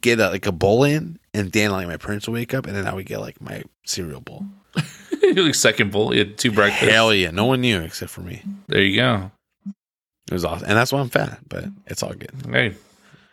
get 0.00 0.18
a, 0.18 0.30
like 0.30 0.46
a 0.46 0.52
bowl 0.52 0.82
in, 0.82 1.18
and 1.34 1.52
then 1.52 1.70
like 1.72 1.86
my 1.86 1.96
parents 1.98 2.26
would 2.26 2.34
wake 2.34 2.54
up, 2.54 2.66
and 2.66 2.74
then 2.74 2.86
I 2.86 2.94
would 2.94 3.06
get 3.06 3.20
like 3.20 3.40
my 3.40 3.62
cereal 3.84 4.20
bowl. 4.20 4.46
like 5.22 5.54
second 5.54 5.92
bowl, 5.92 6.12
you 6.14 6.20
had 6.20 6.38
two 6.38 6.50
breakfasts. 6.52 6.88
Hell 6.88 7.12
yeah! 7.12 7.30
No 7.30 7.44
one 7.44 7.60
knew 7.60 7.80
except 7.80 8.10
for 8.12 8.20
me. 8.22 8.42
There 8.68 8.82
you 8.82 8.96
go. 8.96 9.30
It 9.66 10.32
was 10.32 10.44
awesome, 10.44 10.68
and 10.68 10.76
that's 10.76 10.92
why 10.92 11.00
I'm 11.00 11.10
fat. 11.10 11.40
But 11.48 11.64
it's 11.86 12.02
all 12.02 12.12
good. 12.14 12.32
Hey, 12.50 12.74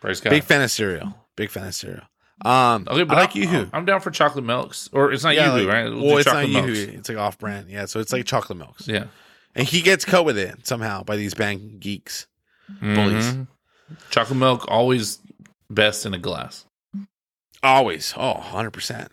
praise 0.00 0.20
God. 0.20 0.30
Big 0.30 0.44
fan 0.44 0.60
of 0.60 0.70
cereal. 0.70 1.14
Big 1.36 1.48
fan 1.50 1.66
of 1.66 1.74
cereal. 1.74 2.02
Um, 2.44 2.86
Okay, 2.90 3.04
but 3.04 3.16
I 3.16 3.20
like 3.22 3.36
I'm, 3.36 3.42
YooHoo. 3.42 3.70
I'm 3.72 3.84
down 3.84 4.00
for 4.00 4.10
chocolate 4.10 4.44
milks, 4.44 4.90
or 4.92 5.12
it's 5.12 5.22
not 5.24 5.34
Yeah, 5.34 5.48
YooHoo, 5.48 5.66
like- 5.66 5.74
right? 5.74 5.84
We'll 5.90 6.04
well, 6.06 6.18
it's 6.18 6.26
not 6.26 6.48
milks. 6.48 6.70
YooHoo. 6.70 6.98
It's 6.98 7.08
like 7.08 7.18
off-brand. 7.18 7.70
Yeah, 7.70 7.86
so 7.86 8.00
it's 8.00 8.12
like 8.12 8.26
chocolate 8.26 8.58
milks, 8.58 8.88
Yeah, 8.88 9.04
and 9.54 9.66
he 9.66 9.80
gets 9.80 10.04
cut 10.04 10.24
with 10.24 10.36
it 10.36 10.66
somehow 10.66 11.02
by 11.04 11.16
these 11.16 11.34
band 11.34 11.78
geeks. 11.80 12.26
Bullies. 12.80 13.32
Mhm. 13.32 13.46
Chocolate 14.10 14.38
milk 14.38 14.64
always 14.68 15.18
best 15.70 16.04
in 16.04 16.14
a 16.14 16.18
glass. 16.18 16.64
Always. 17.62 18.14
Oh, 18.16 18.32
100 18.34 18.70
percent. 18.70 19.10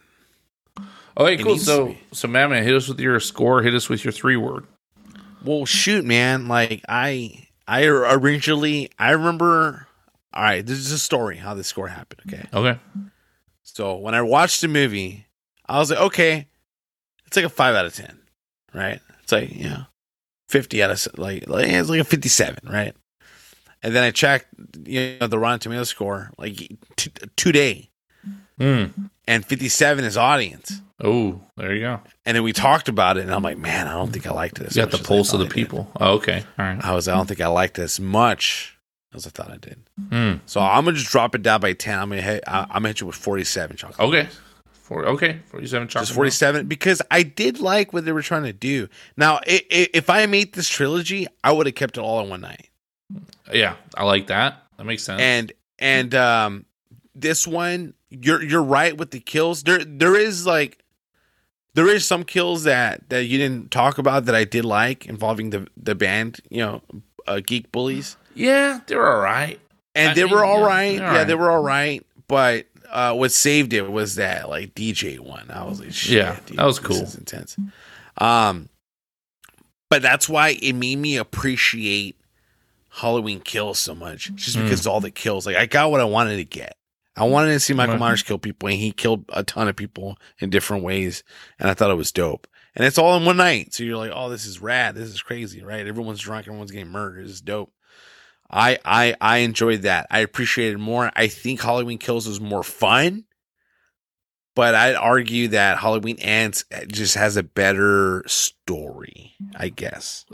Okay, 1.18 1.34
It 1.34 1.44
cool. 1.44 1.58
So, 1.58 1.96
so, 2.14 2.28
man, 2.28 2.52
hit 2.64 2.74
us 2.74 2.88
with 2.88 3.00
your 3.00 3.20
score. 3.20 3.62
Hit 3.62 3.74
us 3.76 3.90
with 3.90 4.04
your 4.06 4.12
three 4.14 4.38
word. 4.38 4.66
Well, 5.44 5.66
shoot, 5.66 6.06
man. 6.06 6.48
Like 6.48 6.84
I, 6.88 7.48
I 7.68 7.86
originally, 7.86 8.90
I 8.98 9.12
remember. 9.12 9.88
All 10.34 10.44
right, 10.44 10.66
this 10.66 10.78
is 10.78 10.92
a 10.92 11.00
story 11.00 11.38
how 11.38 11.56
this 11.56 11.68
score 11.68 11.88
happened. 11.88 12.22
Okay, 12.28 12.46
Okay. 12.54 12.80
so 13.64 13.96
when 13.96 14.14
I 14.14 14.22
watched 14.22 14.62
the 14.62 14.68
movie, 14.68 15.26
I 15.66 15.80
was 15.80 15.90
like, 15.90 16.00
okay, 16.00 16.48
it's 17.26 17.36
like 17.36 17.46
a 17.46 17.50
five 17.50 17.74
out 17.76 17.86
of 17.88 17.96
ten, 17.96 18.20
right? 18.74 19.02
It's 19.24 19.32
like 19.32 19.54
you 19.54 19.70
know, 19.70 19.86
fifty 20.48 20.84
out 20.84 20.92
of 20.92 21.08
like, 21.18 21.48
like 21.50 21.68
it's 21.68 21.90
like 21.90 22.00
a 22.00 22.04
fifty-seven, 22.04 22.60
right? 22.70 22.96
And 23.82 23.96
then 23.96 24.04
I 24.04 24.12
checked, 24.12 24.48
you 24.86 25.18
know, 25.20 25.28
the 25.28 25.40
Rotten 25.40 25.60
Tomato 25.60 25.84
score 25.84 26.30
like 26.38 26.58
t- 26.96 27.12
today, 27.36 27.89
Mm. 28.60 29.10
and 29.28 29.46
fifty-seven 29.46 30.04
is 30.06 30.18
audience. 30.18 30.82
Oh, 31.02 31.40
there 31.56 31.74
you 31.74 31.82
go. 31.82 32.02
And 32.26 32.36
then 32.36 32.44
we 32.44 32.52
talked 32.52 32.90
about 32.90 33.18
it, 33.18 33.22
and 33.22 33.34
I'm 33.34 33.42
like, 33.42 33.58
man, 33.58 33.88
I 33.88 33.94
don't 33.94 34.12
think 34.12 34.28
I 34.28 34.32
liked 34.32 34.56
this. 34.60 34.76
You 34.76 34.82
got 34.84 34.92
the 34.92 34.98
pulse 34.98 35.32
of 35.34 35.40
the 35.40 35.46
people. 35.46 35.90
Oh, 36.00 36.16
okay. 36.16 36.44
All 36.58 36.66
right. 36.66 36.84
I 36.84 36.94
was, 36.94 37.08
I 37.08 37.16
don't 37.16 37.26
think 37.26 37.40
I 37.40 37.48
liked 37.48 37.80
it 37.80 37.84
as 37.84 38.00
much 38.02 38.78
as 39.14 39.26
I 39.26 39.30
thought 39.30 39.50
I 39.50 39.56
did. 39.58 39.80
Mm. 40.10 40.42
So 40.46 40.60
I'm 40.60 40.84
gonna 40.86 40.98
just 40.98 41.10
drop 41.12 41.36
it 41.36 41.42
down 41.42 41.62
by 41.62 41.72
ten. 41.74 41.98
I'm 42.00 42.10
gonna 42.10 42.22
hit. 42.22 42.44
I- 42.48 42.64
I'm 42.64 42.68
gonna 42.84 42.90
hit 42.90 43.02
you 43.02 43.08
with 43.08 43.16
47 43.16 43.78
chocolate. 43.78 44.00
Okay. 44.08 44.28
For, 44.74 45.06
okay. 45.06 45.40
47 45.52 45.88
chocolate. 45.88 46.08
Just 46.08 46.16
47 46.16 46.66
because 46.68 47.00
I 47.12 47.22
did 47.24 47.60
like 47.60 47.94
what 47.94 48.06
they 48.06 48.12
were 48.12 48.24
trying 48.24 48.44
to 48.44 48.54
do. 48.54 48.88
Now, 49.16 49.36
i- 49.48 49.64
i- 49.72 49.90
if 49.94 50.10
I 50.10 50.26
made 50.26 50.54
this 50.54 50.68
trilogy, 50.68 51.28
I 51.44 51.52
would 51.52 51.66
have 51.68 51.76
kept 51.76 51.98
it 51.98 52.02
all 52.02 52.22
in 52.24 52.30
one 52.30 52.42
night. 52.42 52.70
Yeah, 53.54 53.76
I 53.96 54.04
like 54.06 54.28
that. 54.28 54.64
That 54.78 54.84
makes 54.86 55.04
sense. 55.04 55.22
And 55.22 55.52
and 55.78 56.14
um, 56.16 56.66
this 57.16 57.48
one, 57.48 57.94
you're 58.10 58.42
you're 58.44 58.64
right 58.64 58.98
with 58.98 59.12
the 59.12 59.20
kills. 59.20 59.64
There 59.64 59.84
there 59.84 60.16
is 60.16 60.46
like 60.46 60.80
there 61.76 61.88
is 61.88 62.06
some 62.06 62.24
kills 62.24 62.64
that 62.64 63.10
that 63.10 63.26
you 63.26 63.38
didn't 63.38 63.72
talk 63.72 63.98
about 63.98 64.26
that 64.26 64.36
I 64.36 64.44
did 64.44 64.66
like 64.66 65.06
involving 65.06 65.52
the 65.52 65.68
the 65.78 65.96
band, 65.96 66.40
you 66.50 66.60
know, 66.60 66.82
uh, 67.28 67.40
geek 67.46 67.72
bullies, 67.72 68.18
Yeah, 68.34 68.80
they're 68.88 69.08
all 69.08 69.22
right. 69.22 69.60
and 69.96 70.10
I 70.12 70.14
they 70.16 70.24
mean, 70.24 70.34
were 70.34 70.44
all 70.44 70.60
yeah, 70.62 70.66
right. 70.66 71.02
all 71.02 71.14
Yeah, 71.14 71.24
they 71.26 71.36
were 71.36 71.52
all 71.52 71.62
right. 71.64 72.06
But 72.28 72.66
uh, 72.90 73.14
what 73.14 73.32
saved 73.32 73.72
it 73.74 73.92
was 73.92 74.16
that 74.16 74.50
like 74.50 74.74
DJ 74.74 75.20
one. 75.20 75.50
I 75.52 75.64
was 75.66 75.80
like, 75.80 75.92
shit, 75.92 76.18
Yeah, 76.18 76.40
dude, 76.48 76.58
that 76.58 76.66
was 76.66 76.80
this 76.80 76.88
cool. 76.88 76.98
is 77.04 77.16
intense. 77.16 77.56
Um, 78.18 78.70
but 79.90 80.02
that's 80.02 80.28
why 80.28 80.58
it 80.62 80.74
made 80.74 80.98
me 80.98 81.18
appreciate 81.18 82.16
Halloween 82.90 83.40
Kills 83.42 83.78
so 83.80 83.94
much, 83.96 84.34
just 84.36 84.58
Mm. 84.58 84.64
because 84.64 84.82
of 84.82 84.92
all 84.92 85.02
the 85.02 85.12
kills. 85.12 85.46
Like 85.46 85.56
I 85.56 85.66
got 85.68 85.92
what 85.92 86.02
I 86.02 86.06
wanted 86.06 86.38
to 86.38 86.46
get. 86.46 86.76
I 87.20 87.24
wanted 87.26 87.52
to 87.52 87.60
see 87.60 87.74
Michael 87.74 87.98
Myers 87.98 88.24
kill 88.24 88.40
people, 88.40 88.70
and 88.70 88.78
he 88.78 88.94
killed 88.94 89.26
a 89.30 89.44
ton 89.44 89.68
of 89.68 89.76
people 89.76 90.18
in 90.40 90.50
different 90.50 90.84
ways, 90.84 91.22
and 91.60 91.70
I 91.70 91.74
thought 91.74 91.92
it 91.92 91.96
was 91.96 92.14
dope. 92.14 92.48
And 92.76 92.86
it's 92.86 92.98
all 92.98 93.18
in 93.18 93.26
one 93.26 93.36
night, 93.36 93.74
so 93.74 93.84
you're 93.84 93.98
like, 93.98 94.12
"Oh, 94.14 94.30
this 94.30 94.46
is 94.46 94.62
rad. 94.62 94.96
This 94.96 95.10
is 95.10 95.22
crazy, 95.22 95.62
right? 95.62 95.86
Everyone's 95.86 96.22
drunk, 96.22 96.48
everyone's 96.48 96.72
getting 96.72 96.92
murdered. 96.92 97.26
This 97.26 97.34
is 97.34 97.42
dope." 97.42 97.74
I 98.50 98.80
I 98.86 99.16
I 99.20 99.38
enjoyed 99.40 99.82
that. 99.82 100.08
I 100.10 100.20
appreciated 100.20 100.80
more. 100.80 101.12
I 101.14 101.28
think 101.28 101.62
Halloween 101.62 101.98
Kills 101.98 102.26
was 102.26 102.40
more 102.40 102.64
fun, 102.64 103.26
but 104.56 104.74
I'd 104.74 104.96
argue 104.96 105.50
that 105.50 105.80
Halloween 105.80 106.20
Ends 106.20 106.64
eh, 106.72 106.86
just 106.88 107.16
has 107.16 107.36
a 107.36 107.44
better 107.44 108.24
story. 108.28 109.34
I 109.58 109.68
guess 109.68 110.26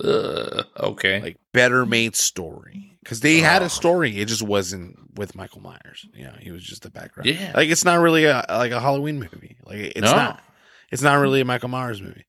okay. 0.79 1.19
like 1.19 1.37
better 1.51 1.83
made 1.85 2.15
story 2.15 2.94
because 3.05 3.19
they 3.21 3.37
had 3.37 3.61
Oh. 3.61 3.65
a 3.65 3.69
story. 3.69 4.17
It 4.19 4.25
just 4.25 4.41
wasn't 4.41 5.15
with 5.15 5.35
Michael 5.35 5.61
Myers. 5.61 6.05
You 6.13 6.25
know, 6.25 6.35
he 6.39 6.51
was 6.51 6.63
just 6.63 6.81
the 6.81 6.89
background. 6.89 7.29
Yeah. 7.29 7.53
like 7.55 7.69
it's 7.69 7.85
not 7.85 7.99
really 7.99 8.25
a 8.25 8.43
like 8.49 8.71
a 8.73 8.79
Halloween 8.81 9.19
movie. 9.19 9.55
Like 9.65 9.77
it's 9.95 10.01
no. 10.01 10.11
not. 10.15 10.41
It's 10.91 11.01
not 11.01 11.15
really 11.15 11.39
a 11.41 11.45
Michael 11.45 11.69
Myers 11.69 12.01
movie. 12.01 12.25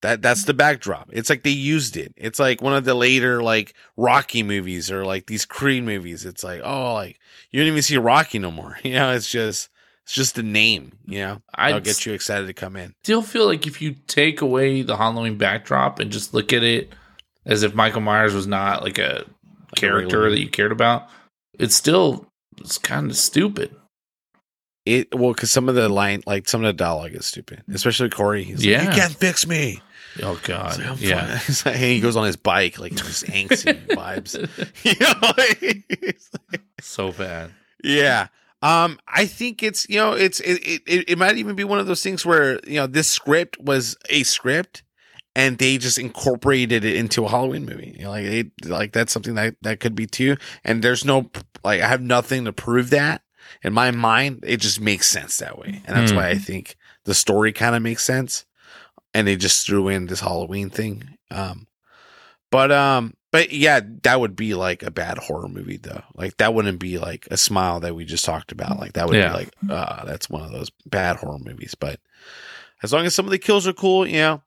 That 0.00 0.20
that's 0.22 0.44
the 0.44 0.54
backdrop. 0.54 1.08
It's 1.12 1.30
like 1.30 1.42
they 1.44 1.50
used 1.50 1.96
it. 1.96 2.12
It's 2.16 2.38
like 2.38 2.60
one 2.60 2.74
of 2.74 2.84
the 2.84 2.94
later 2.94 3.42
like 3.42 3.74
Rocky 3.96 4.42
movies 4.42 4.90
or 4.90 5.04
like 5.04 5.26
these 5.26 5.44
Creed 5.46 5.84
movies. 5.84 6.24
It's 6.24 6.42
like 6.42 6.60
oh 6.64 6.94
like 6.94 7.18
you 7.50 7.60
don't 7.60 7.68
even 7.68 7.82
see 7.82 7.96
Rocky 7.98 8.38
no 8.38 8.50
more. 8.50 8.78
You 8.84 8.94
know, 8.94 9.12
it's 9.12 9.30
just 9.30 9.68
it's 10.02 10.12
just 10.12 10.34
the 10.34 10.42
name. 10.42 10.98
You 11.06 11.18
know, 11.20 11.42
I'll 11.54 11.80
get 11.80 12.04
you 12.04 12.12
excited 12.12 12.46
to 12.46 12.52
come 12.52 12.76
in. 12.76 12.94
still 13.02 13.22
feel 13.22 13.46
like 13.46 13.66
if 13.66 13.80
you 13.80 13.94
take 14.06 14.42
away 14.42 14.82
the 14.82 14.96
Halloween 14.96 15.38
backdrop 15.38 15.98
and 16.00 16.10
just 16.12 16.34
look 16.34 16.52
at 16.52 16.62
it 16.62 16.92
as 17.46 17.62
if 17.62 17.74
Michael 17.74 18.00
Myers 18.02 18.34
was 18.34 18.46
not 18.46 18.82
like 18.82 18.98
a 18.98 19.24
character 19.76 20.18
regular- 20.18 20.30
that 20.30 20.40
you 20.40 20.48
cared 20.48 20.72
about, 20.72 21.08
it's 21.58 21.74
still 21.74 22.26
it's 22.58 22.78
kind 22.78 23.10
of 23.10 23.16
stupid. 23.16 23.74
It 24.86 25.14
well 25.18 25.32
because 25.32 25.50
some 25.50 25.68
of 25.70 25.74
the 25.74 25.88
line 25.88 26.22
like 26.26 26.46
some 26.48 26.62
of 26.62 26.66
the 26.68 26.72
dialogue 26.74 27.12
is 27.14 27.24
stupid, 27.24 27.62
especially 27.72 28.10
Corey. 28.10 28.44
He's 28.44 28.64
Yeah. 28.64 28.80
like, 28.80 28.88
you 28.88 29.00
can't 29.02 29.14
fix 29.16 29.46
me. 29.46 29.80
Oh 30.22 30.32
It's 30.32 30.46
god, 30.46 30.78
like, 30.78 30.86
I'm 30.88 30.96
yeah. 30.98 31.40
like, 31.64 31.76
he 31.76 32.00
goes 32.00 32.16
on 32.16 32.26
his 32.26 32.36
bike 32.36 32.78
like 32.78 32.94
just 32.94 33.24
angsty 33.26 33.86
vibes. 33.88 34.34
You 34.84 34.94
know, 35.00 35.32
like, 35.38 36.22
like- 36.52 36.62
so 36.80 37.12
bad. 37.12 37.50
yeah. 37.82 38.28
Um, 38.60 38.98
I 39.08 39.26
think 39.26 39.62
it's 39.62 39.86
you 39.90 39.96
know 39.96 40.12
it's 40.12 40.40
it, 40.40 40.60
it 40.66 40.82
it 40.86 41.04
it 41.12 41.18
might 41.18 41.36
even 41.38 41.54
be 41.56 41.64
one 41.64 41.78
of 41.78 41.86
those 41.86 42.02
things 42.02 42.24
where 42.24 42.60
you 42.66 42.76
know 42.76 42.86
this 42.86 43.08
script 43.08 43.58
was 43.60 43.96
a 44.10 44.22
script 44.22 44.82
and 45.36 45.58
they 45.58 45.78
just 45.78 45.98
incorporated 45.98 46.84
it 46.84 46.96
into 46.96 47.24
a 47.24 47.28
Halloween 47.28 47.64
movie. 47.66 47.94
You 47.98 48.04
know, 48.04 48.10
like 48.10 48.24
it, 48.24 48.46
like 48.64 48.92
that's 48.92 49.12
something 49.12 49.34
that 49.34 49.56
that 49.62 49.80
could 49.80 49.94
be 49.94 50.06
too. 50.06 50.36
And 50.64 50.82
there's 50.82 51.04
no 51.04 51.30
like 51.64 51.80
I 51.80 51.88
have 51.88 52.02
nothing 52.02 52.44
to 52.44 52.52
prove 52.52 52.90
that 52.90 53.22
in 53.62 53.72
my 53.72 53.90
mind. 53.90 54.44
It 54.46 54.58
just 54.58 54.80
makes 54.80 55.06
sense 55.08 55.36
that 55.38 55.58
way, 55.58 55.82
and 55.86 55.96
that's 55.96 56.10
Hmm. 56.12 56.16
why 56.18 56.28
I 56.28 56.34
think 56.38 56.76
the 57.04 57.14
story 57.14 57.52
kind 57.52 57.74
of 57.74 57.82
makes 57.82 58.04
sense. 58.04 58.44
And 59.16 59.28
they 59.28 59.36
just 59.36 59.64
threw 59.64 59.86
in 59.88 60.06
this 60.06 60.20
Halloween 60.20 60.70
thing. 60.70 61.16
Um, 61.30 61.68
but 62.50 62.72
um, 62.72 63.14
but 63.30 63.52
yeah, 63.52 63.80
that 64.02 64.20
would 64.20 64.34
be 64.36 64.54
like 64.54 64.82
a 64.82 64.90
bad 64.90 65.18
horror 65.18 65.48
movie 65.48 65.76
though. 65.76 66.02
Like 66.16 66.36
that 66.38 66.52
wouldn't 66.54 66.78
be 66.80 66.98
like 66.98 67.26
a 67.30 67.36
smile 67.36 67.80
that 67.80 67.94
we 67.94 68.04
just 68.04 68.24
talked 68.24 68.50
about. 68.52 68.78
Like 68.80 68.94
that 68.94 69.06
would 69.06 69.16
Yeah. 69.16 69.28
be 69.28 69.34
like, 69.34 69.50
uh, 69.70 70.04
that's 70.04 70.28
one 70.30 70.42
of 70.42 70.50
those 70.52 70.70
bad 70.86 71.16
horror 71.16 71.38
movies. 71.38 71.74
But 71.74 72.00
as 72.82 72.92
long 72.92 73.06
as 73.06 73.14
some 73.14 73.24
of 73.24 73.30
the 73.30 73.38
kills 73.38 73.66
are 73.66 73.72
cool, 73.72 74.06
you 74.06 74.18
know. 74.18 74.42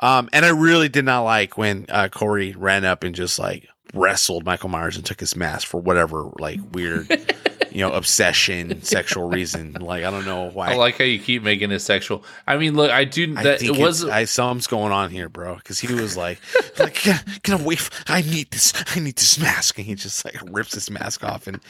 Um, 0.00 0.28
and 0.32 0.44
I 0.44 0.50
really 0.50 0.88
did 0.88 1.04
not 1.04 1.22
like 1.22 1.56
when 1.56 1.86
uh, 1.88 2.08
Corey 2.08 2.52
ran 2.56 2.84
up 2.84 3.04
and 3.04 3.14
just 3.14 3.38
like 3.38 3.68
wrestled 3.94 4.44
Michael 4.44 4.68
Myers 4.68 4.96
and 4.96 5.04
took 5.06 5.20
his 5.20 5.36
mask 5.36 5.68
for 5.68 5.80
whatever 5.80 6.30
like 6.40 6.58
weird, 6.72 7.08
you 7.70 7.78
know, 7.86 7.92
obsession, 7.92 8.82
sexual 8.82 9.28
reason. 9.28 9.74
Like 9.74 10.02
I 10.02 10.10
don't 10.10 10.24
know 10.26 10.50
why. 10.50 10.72
I 10.72 10.74
like 10.74 10.98
how 10.98 11.04
you 11.04 11.20
keep 11.20 11.44
making 11.44 11.70
it 11.70 11.78
sexual. 11.78 12.24
I 12.44 12.56
mean, 12.56 12.74
look, 12.74 12.90
I 12.90 13.04
do 13.04 13.34
I 13.36 13.44
that. 13.44 13.60
think 13.60 13.78
It 13.78 13.80
was 13.80 14.02
it's- 14.02 14.14
I 14.16 14.24
something's 14.24 14.66
going 14.66 14.90
on 14.92 15.10
here, 15.10 15.28
bro. 15.28 15.54
Because 15.54 15.78
he 15.78 15.94
was 15.94 16.16
like, 16.16 16.40
like 16.78 17.00
get, 17.02 17.24
get 17.44 17.60
away! 17.60 17.76
From, 17.76 17.96
I 18.08 18.22
need 18.22 18.50
this. 18.50 18.72
I 18.94 18.98
need 18.98 19.14
this 19.14 19.38
mask, 19.38 19.78
and 19.78 19.86
he 19.86 19.94
just 19.94 20.24
like 20.24 20.36
rips 20.50 20.74
his 20.74 20.90
mask 20.90 21.22
off, 21.22 21.46
and 21.46 21.60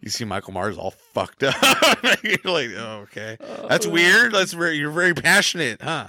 you 0.00 0.10
see 0.10 0.24
Michael 0.24 0.52
Myers 0.52 0.76
all 0.76 0.94
fucked 1.14 1.44
up. 1.44 1.54
You're 2.24 2.38
like, 2.44 2.70
oh, 2.76 3.06
okay, 3.06 3.36
that's 3.68 3.86
weird. 3.86 4.32
That's 4.32 4.52
very. 4.52 4.76
You're 4.78 4.90
very 4.90 5.14
passionate, 5.14 5.80
huh? 5.80 6.08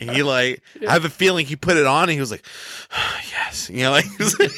And 0.00 0.10
he 0.10 0.22
like, 0.22 0.62
I 0.86 0.92
have 0.92 1.04
a 1.04 1.10
feeling 1.10 1.46
he 1.46 1.56
put 1.56 1.76
it 1.76 1.86
on, 1.86 2.04
and 2.04 2.12
he 2.12 2.20
was 2.20 2.30
like, 2.30 2.44
yes, 3.30 3.68
you 3.70 3.82
know, 3.82 3.90
like, 3.90 4.04
he 4.18 4.18
was 4.18 4.38
like 4.38 4.50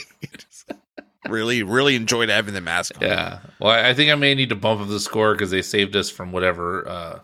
really, 1.28 1.62
really 1.62 1.94
enjoyed 1.96 2.28
having 2.28 2.54
the 2.54 2.60
mask 2.60 2.96
on. 2.96 3.02
Yeah. 3.06 3.38
Well, 3.60 3.70
I 3.72 3.94
think 3.94 4.10
I 4.10 4.14
may 4.14 4.34
need 4.34 4.48
to 4.50 4.56
bump 4.56 4.80
up 4.80 4.88
the 4.88 5.00
score 5.00 5.32
because 5.34 5.50
they 5.50 5.62
saved 5.62 5.94
us 5.96 6.10
from 6.10 6.32
whatever 6.32 6.88
uh, 6.88 7.18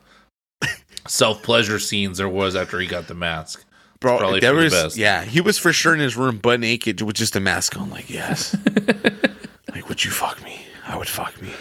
self 1.09 1.43
pleasure 1.43 1.79
scenes 1.79 2.19
there 2.19 2.29
was 2.29 2.55
after 2.57 2.79
he 2.79 2.87
got 2.87 3.09
the 3.09 3.15
mask. 3.15 3.65
bro. 4.01 4.19
probably 4.19 4.41
There 4.41 4.55
was, 4.55 4.73
best. 4.73 4.97
yeah, 4.97 5.25
he 5.25 5.41
was 5.41 5.59
for 5.59 5.73
sure 5.73 5.95
in 5.95 6.01
his 6.01 6.17
room, 6.17 6.39
butt 6.39 6.61
naked, 6.61 7.01
with 7.03 7.17
just 7.17 7.37
a 7.37 7.41
mask 7.41 7.77
on. 7.79 7.91
Like, 7.91 8.09
yes, 8.11 8.57
like, 9.73 9.89
would 9.89 10.05
you 10.05 10.11
fuck 10.11 10.43
me? 10.45 10.61
I 10.87 10.97
would 10.97 11.09
fuck 11.09 11.41
me. 11.43 11.53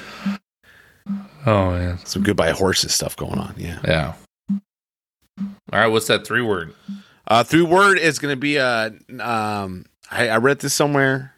Oh 1.48 1.72
man. 1.72 2.00
Some 2.06 2.24
goodbye 2.24 2.52
horses 2.52 2.94
stuff 2.94 3.16
going 3.16 3.38
on. 3.40 3.54
Yeah. 3.58 3.80
Yeah. 3.86 4.14
All 5.40 5.50
right. 5.80 5.88
What's 5.88 6.08
that 6.08 6.26
three 6.26 6.42
word? 6.42 6.74
Uh, 7.28 7.44
through 7.44 7.66
word 7.66 7.98
is 7.98 8.20
going 8.20 8.32
to 8.32 8.40
be 8.40 8.60
uh 8.60 8.92
um 9.20 9.86
I, 10.12 10.30
I 10.30 10.38
read 10.38 10.60
this 10.60 10.74
somewhere, 10.74 11.34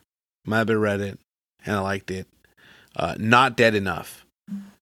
might 0.46 0.58
have 0.60 0.68
been 0.68 0.78
Reddit, 0.78 1.18
and 1.66 1.76
I 1.76 1.80
liked 1.80 2.12
it. 2.12 2.28
Uh, 2.96 3.16
not 3.18 3.56
dead 3.56 3.76
enough 3.76 4.26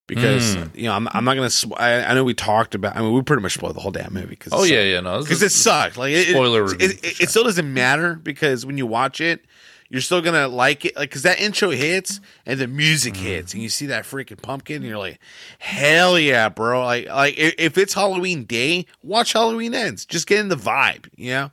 because 0.08 0.56
Mm. 0.56 0.76
you 0.76 0.84
know 0.84 0.94
I'm 0.94 1.08
I'm 1.12 1.24
not 1.26 1.36
gonna. 1.36 1.50
Sw- 1.50 1.74
I, 1.78 2.04
I 2.04 2.14
know 2.14 2.24
we 2.24 2.34
talked 2.34 2.74
about. 2.76 2.96
I 2.96 3.02
mean, 3.02 3.14
we 3.14 3.22
pretty 3.22 3.42
much 3.44 3.54
spoiled 3.56 3.76
the 3.76 3.82
whole 3.82 3.92
damn 3.92 4.14
movie. 4.14 4.36
Cause 4.36 4.54
Oh 4.56 4.64
yeah, 4.64 4.82
yeah. 4.82 5.00
No, 5.02 5.20
because 5.22 5.42
it 5.44 5.52
sucked. 5.52 5.98
Like 5.98 6.14
it, 6.14 6.30
spoiler 6.30 6.62
it, 6.66 6.72
review 6.72 6.88
it, 6.90 7.00
for 7.00 7.08
it, 7.08 7.16
sure. 7.16 7.28
still 7.28 7.44
doesn't 7.44 7.72
matter 7.74 8.16
because 8.16 8.66
when 8.66 8.78
you 8.78 8.86
watch 8.88 9.20
it, 9.22 9.46
you're 9.90 10.02
still 10.02 10.22
gonna 10.22 10.48
like 10.48 10.86
it. 10.86 10.96
Like 10.96 11.10
because 11.10 11.22
that 11.24 11.40
intro 11.40 11.70
hits 11.70 12.20
and 12.46 12.60
the 12.60 12.68
music 12.68 13.14
Mm. 13.14 13.18
hits 13.18 13.54
and 13.54 13.62
you 13.64 13.70
see 13.70 13.86
that 13.88 14.04
freaking 14.06 14.42
pumpkin, 14.42 14.78
and 14.78 14.86
you're 14.86 14.98
like, 14.98 15.20
hell 15.60 16.18
yeah, 16.20 16.50
bro! 16.50 16.84
Like 16.84 17.08
like 17.08 17.36
if 17.38 17.78
it's 17.78 17.94
Halloween 17.94 18.46
day, 18.46 18.86
watch 19.04 19.34
Halloween 19.34 19.74
ends. 19.74 20.06
Just 20.06 20.28
get 20.28 20.40
in 20.40 20.50
the 20.50 20.56
vibe, 20.56 21.08
you 21.16 21.32
know. 21.32 21.52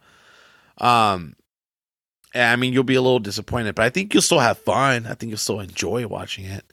Um, 0.78 1.36
I 2.34 2.56
mean, 2.56 2.72
you'll 2.72 2.82
be 2.84 2.94
a 2.94 3.02
little 3.02 3.18
disappointed, 3.18 3.74
but 3.74 3.84
I 3.84 3.90
think 3.90 4.14
you'll 4.14 4.22
still 4.22 4.38
have 4.40 4.56
fun. 4.58 5.06
I 5.06 5.12
think 5.14 5.28
you'll 5.30 5.36
still 5.38 5.60
enjoy 5.60 6.06
watching 6.06 6.46
it. 6.46 6.64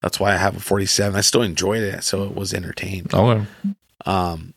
That's 0.00 0.18
why 0.18 0.32
I 0.32 0.36
have 0.38 0.56
a 0.56 0.60
47. 0.60 1.14
I 1.14 1.20
still 1.20 1.42
enjoyed 1.42 1.82
it, 1.82 2.02
so 2.04 2.24
it 2.24 2.34
was 2.34 2.54
entertained. 2.54 3.12
Okay. 3.12 3.46
Um, 4.06 4.53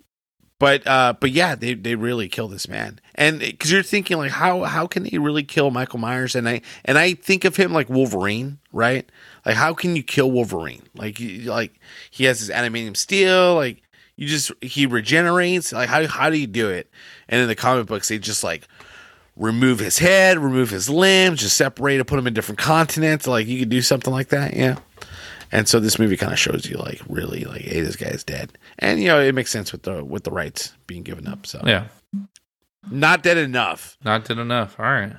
but 0.60 0.86
uh, 0.88 1.14
but 1.20 1.32
yeah, 1.32 1.56
they 1.56 1.74
they 1.76 1.96
really 1.96 2.28
kill 2.28 2.48
this 2.48 2.68
man, 2.68 3.00
and 3.16 3.40
because 3.40 3.72
you're 3.72 3.84
thinking 3.84 4.18
like, 4.18 4.32
how 4.32 4.64
how 4.64 4.88
can 4.88 5.04
they 5.04 5.18
really 5.18 5.44
kill 5.44 5.70
Michael 5.70 6.00
Myers? 6.00 6.36
And 6.36 6.50
I 6.50 6.62
and 6.84 6.98
I 6.98 7.14
think 7.14 7.46
of 7.46 7.56
him 7.56 7.74
like 7.74 7.90
Wolverine, 7.90 8.58
right? 8.74 9.08
Like, 9.46 9.56
how 9.56 9.74
can 9.74 9.96
you 9.96 10.04
kill 10.04 10.32
Wolverine? 10.32 10.84
Like, 10.96 11.20
like 11.20 11.80
he 12.10 12.24
has 12.26 12.40
his 12.40 12.50
adamantium 12.50 12.98
steel, 12.98 13.56
like 13.56 13.84
you 14.16 14.28
just 14.28 14.52
he 14.62 14.86
regenerates. 14.88 15.72
Like, 15.72 15.90
how 15.90 16.08
how 16.08 16.30
do 16.30 16.38
you 16.38 16.48
do 16.48 16.70
it? 16.70 16.90
And 17.30 17.40
in 17.42 17.48
the 17.48 17.56
comic 17.56 17.86
books, 17.86 18.10
they 18.10 18.18
just 18.18 18.44
like 18.44 18.68
remove 19.36 19.78
his 19.78 20.00
head, 20.00 20.40
remove 20.40 20.72
his 20.72 20.90
limbs, 20.90 21.42
just 21.42 21.56
separate 21.56 22.00
it, 22.00 22.06
put 22.06 22.18
him 22.18 22.26
in 22.26 22.34
different 22.34 22.58
continents. 22.58 23.28
Like, 23.28 23.46
you 23.46 23.60
could 23.60 23.70
do 23.70 23.84
something 23.84 24.12
like 24.12 24.30
that, 24.30 24.56
yeah. 24.56 24.78
And 25.52 25.68
so 25.68 25.80
this 25.80 25.98
movie 25.98 26.18
kind 26.18 26.34
of 26.34 26.40
shows 26.40 26.66
you 26.66 26.78
like 26.78 27.02
really 27.08 27.46
like, 27.46 27.62
hey, 27.62 27.82
this 27.82 27.96
guy's 27.96 28.24
dead, 28.24 28.52
and 28.80 29.00
you 29.02 29.08
know 29.08 29.20
it 29.22 29.34
makes 29.36 29.52
sense 29.52 29.72
with 29.72 29.84
the 29.84 30.04
with 30.04 30.24
the 30.24 30.32
rights 30.32 30.74
being 30.88 31.04
given 31.04 31.28
up. 31.28 31.46
So 31.46 31.62
Yeah. 31.66 31.86
not 32.92 33.24
dead 33.24 33.38
enough. 33.38 33.98
Not 34.04 34.26
dead 34.26 34.38
enough. 34.40 34.80
All 34.80 34.86
right. 34.86 35.14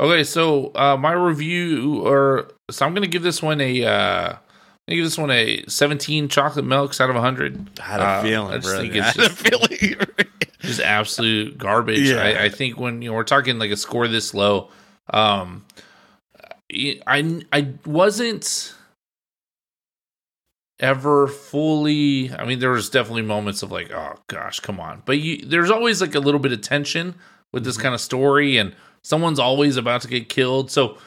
Okay, 0.00 0.22
so 0.24 0.72
uh 0.74 0.96
my 0.96 1.12
review 1.12 2.00
or 2.06 2.50
so 2.70 2.86
I'm 2.86 2.94
gonna 2.94 3.06
give 3.08 3.22
this 3.22 3.42
one 3.42 3.60
a 3.60 3.84
uh 3.84 4.32
I'm 4.88 4.94
give 4.96 5.04
this 5.04 5.18
one 5.18 5.30
a 5.30 5.64
17 5.68 6.28
chocolate 6.28 6.64
milks 6.64 7.00
out 7.00 7.10
of 7.10 7.14
100. 7.16 7.78
I 7.80 7.82
had 7.84 8.00
a 8.00 8.04
Uh, 8.04 8.22
feeling, 8.22 8.52
I 8.54 8.58
just 8.58 8.76
think 8.76 8.94
it's 8.94 9.06
had 9.06 9.16
a 9.16 9.28
just- 9.28 9.38
feeling. 9.78 9.96
Just 10.60 10.80
absolute 10.80 11.56
garbage. 11.58 12.08
Yeah. 12.08 12.22
I, 12.22 12.44
I 12.44 12.48
think 12.48 12.78
when 12.78 13.00
you 13.02 13.10
know 13.10 13.14
we're 13.16 13.22
talking 13.24 13.58
like 13.58 13.70
a 13.70 13.76
score 13.76 14.08
this 14.08 14.34
low, 14.34 14.70
um 15.12 15.64
I 17.06 17.42
I 17.52 17.68
wasn't 17.86 18.74
ever 20.80 21.26
fully. 21.26 22.32
I 22.32 22.44
mean, 22.44 22.58
there 22.58 22.70
was 22.70 22.90
definitely 22.90 23.22
moments 23.22 23.62
of 23.62 23.72
like, 23.72 23.90
oh 23.90 24.14
gosh, 24.28 24.60
come 24.60 24.80
on. 24.80 25.02
But 25.04 25.18
you, 25.18 25.44
there's 25.44 25.70
always 25.70 26.00
like 26.00 26.14
a 26.14 26.20
little 26.20 26.40
bit 26.40 26.52
of 26.52 26.60
tension 26.60 27.14
with 27.52 27.64
this 27.64 27.76
kind 27.76 27.94
of 27.94 28.00
story, 28.00 28.56
and 28.58 28.74
someone's 29.02 29.38
always 29.38 29.76
about 29.76 30.02
to 30.02 30.08
get 30.08 30.28
killed. 30.28 30.70
So 30.70 30.98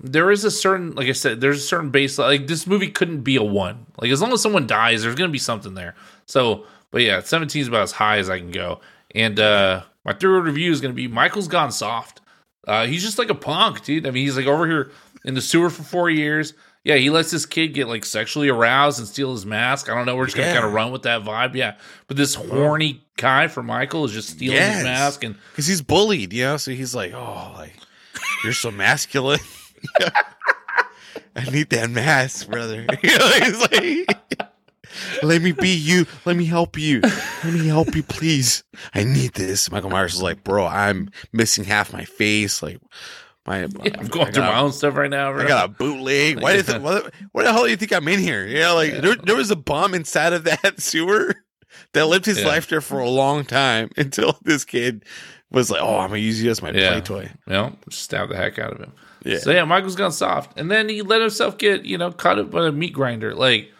there 0.00 0.30
is 0.30 0.44
a 0.44 0.50
certain, 0.50 0.94
like 0.94 1.08
I 1.08 1.12
said, 1.12 1.40
there's 1.40 1.58
a 1.58 1.66
certain 1.66 1.90
base. 1.90 2.18
Like 2.18 2.46
this 2.46 2.66
movie 2.66 2.90
couldn't 2.90 3.22
be 3.22 3.36
a 3.36 3.42
one. 3.42 3.86
Like 4.00 4.10
as 4.10 4.22
long 4.22 4.32
as 4.32 4.42
someone 4.42 4.66
dies, 4.66 5.02
there's 5.02 5.16
gonna 5.16 5.30
be 5.30 5.38
something 5.38 5.74
there. 5.74 5.94
So, 6.26 6.64
but 6.90 7.02
yeah, 7.02 7.20
17 7.20 7.62
is 7.62 7.68
about 7.68 7.82
as 7.82 7.92
high 7.92 8.18
as 8.18 8.30
I 8.30 8.38
can 8.38 8.50
go. 8.50 8.80
And 9.14 9.40
uh 9.40 9.82
my 10.04 10.12
third 10.12 10.44
review 10.44 10.70
is 10.70 10.80
gonna 10.80 10.94
be 10.94 11.08
Michael's 11.08 11.48
gone 11.48 11.72
soft. 11.72 12.20
Uh 12.66 12.86
he's 12.86 13.02
just 13.02 13.18
like 13.18 13.30
a 13.30 13.34
punk, 13.34 13.84
dude. 13.84 14.06
I 14.06 14.10
mean, 14.10 14.24
he's 14.24 14.36
like 14.36 14.46
over 14.46 14.66
here 14.66 14.92
in 15.24 15.34
the 15.34 15.42
sewer 15.42 15.70
for 15.70 15.82
four 15.82 16.10
years. 16.10 16.54
Yeah, 16.88 16.96
he 16.96 17.10
lets 17.10 17.30
this 17.30 17.44
kid 17.44 17.74
get 17.74 17.86
like 17.86 18.04
sexually 18.06 18.48
aroused 18.48 18.98
and 18.98 19.06
steal 19.06 19.32
his 19.32 19.44
mask. 19.44 19.90
I 19.90 19.94
don't 19.94 20.06
know. 20.06 20.16
We're 20.16 20.24
just 20.24 20.36
gonna 20.38 20.48
Yeah. 20.48 20.54
kind 20.54 20.66
of 20.66 20.72
run 20.72 20.90
with 20.90 21.02
that 21.02 21.22
vibe. 21.22 21.54
Yeah, 21.54 21.74
but 22.06 22.16
this 22.16 22.34
horny 22.34 23.04
guy 23.18 23.46
for 23.48 23.62
Michael 23.62 24.06
is 24.06 24.12
just 24.12 24.30
stealing 24.30 24.56
Yes. 24.56 24.76
his 24.76 24.84
mask 24.84 25.22
and 25.24 25.34
because 25.52 25.66
he's 25.66 25.82
bullied, 25.82 26.32
you 26.32 26.44
know. 26.44 26.56
So 26.56 26.70
he's 26.70 26.94
like, 26.94 27.12
"Oh, 27.12 27.52
like 27.58 27.74
you're 28.42 28.54
so 28.54 28.70
masculine. 28.70 29.38
I 31.36 31.44
need 31.50 31.70
that 31.70 31.90
mask, 31.90 32.48
brother." 32.48 32.86
You 33.02 33.18
know, 33.18 33.28
he's 33.38 33.60
like, 33.60 34.18
"Let 35.22 35.42
me 35.42 35.52
be 35.52 35.68
you. 35.68 36.06
Let 36.24 36.36
me 36.36 36.46
help 36.46 36.78
you. 36.78 37.00
Let 37.02 37.52
me 37.52 37.66
help 37.66 37.94
you, 37.94 38.02
please. 38.02 38.64
I 38.94 39.04
need 39.04 39.34
this." 39.34 39.70
Michael 39.70 39.90
Myers 39.90 40.14
is 40.14 40.22
like, 40.22 40.42
"Bro, 40.42 40.66
I'm 40.66 41.10
missing 41.32 41.64
half 41.64 41.92
my 41.92 42.04
face. 42.04 42.62
Like, 42.62 42.80
my 43.48 43.60
yeah, 43.82 43.96
I'm 43.98 44.06
going 44.08 44.32
through 44.32 44.42
my 44.44 44.58
own 44.58 44.72
stuff 44.72 44.94
right 44.96 45.10
now. 45.10 45.32
Bro. 45.32 45.44
I 45.44 45.48
got 45.48 45.64
a 45.64 45.68
bootleg. 45.68 46.40
Why, 46.42 46.60
did 46.60 46.82
what, 46.82 47.12
what 47.32 47.44
the 47.44 47.52
hell 47.52 47.64
do 47.64 47.70
you 47.70 47.76
think 47.76 47.92
I'm 47.92 48.06
in 48.08 48.20
here? 48.20 48.46
Yeah, 48.46 48.72
like 48.72 48.92
there, 49.00 49.16
there 49.16 49.36
was 49.36 49.50
a 49.50 49.56
bomb 49.56 49.94
inside 49.94 50.32
of 50.34 50.44
that 50.44 50.74
sewer 50.80 51.34
that 51.94 52.06
lived 52.06 52.26
his 52.26 52.40
Yeah. 52.40 52.46
life 52.46 52.68
there 52.68 52.80
for 52.80 52.98
a 53.00 53.08
long 53.08 53.44
time 53.44 53.90
until 53.96 54.38
this 54.42 54.64
kid 54.64 55.04
was 55.50 55.70
like, 55.70 55.80
"Oh, 55.82 55.98
I'm 55.98 56.10
gonna 56.10 56.20
use 56.20 56.42
you 56.42 56.50
as 56.50 56.60
my 56.62 56.70
Yeah. 56.70 56.90
play 56.90 57.00
toy." 57.00 57.22
you 57.46 57.52
know, 57.52 57.74
stab 57.90 58.28
the 58.28 58.36
heck 58.36 58.58
out 58.58 58.72
of 58.74 58.80
him. 58.80 58.92
Yeah. 59.24 59.38
So 59.38 59.50
yeah, 59.50 59.64
Michael's 59.64 59.96
gone 59.96 60.12
soft, 60.12 60.58
and 60.58 60.70
then 60.70 60.88
he 60.88 61.02
let 61.02 61.20
himself 61.20 61.56
get 61.58 61.84
you 61.84 61.96
know 61.98 62.12
caught 62.12 62.38
up 62.38 62.50
by 62.50 62.66
a 62.68 62.72
meat 62.72 62.92
grinder. 62.92 63.34
Like, 63.34 63.72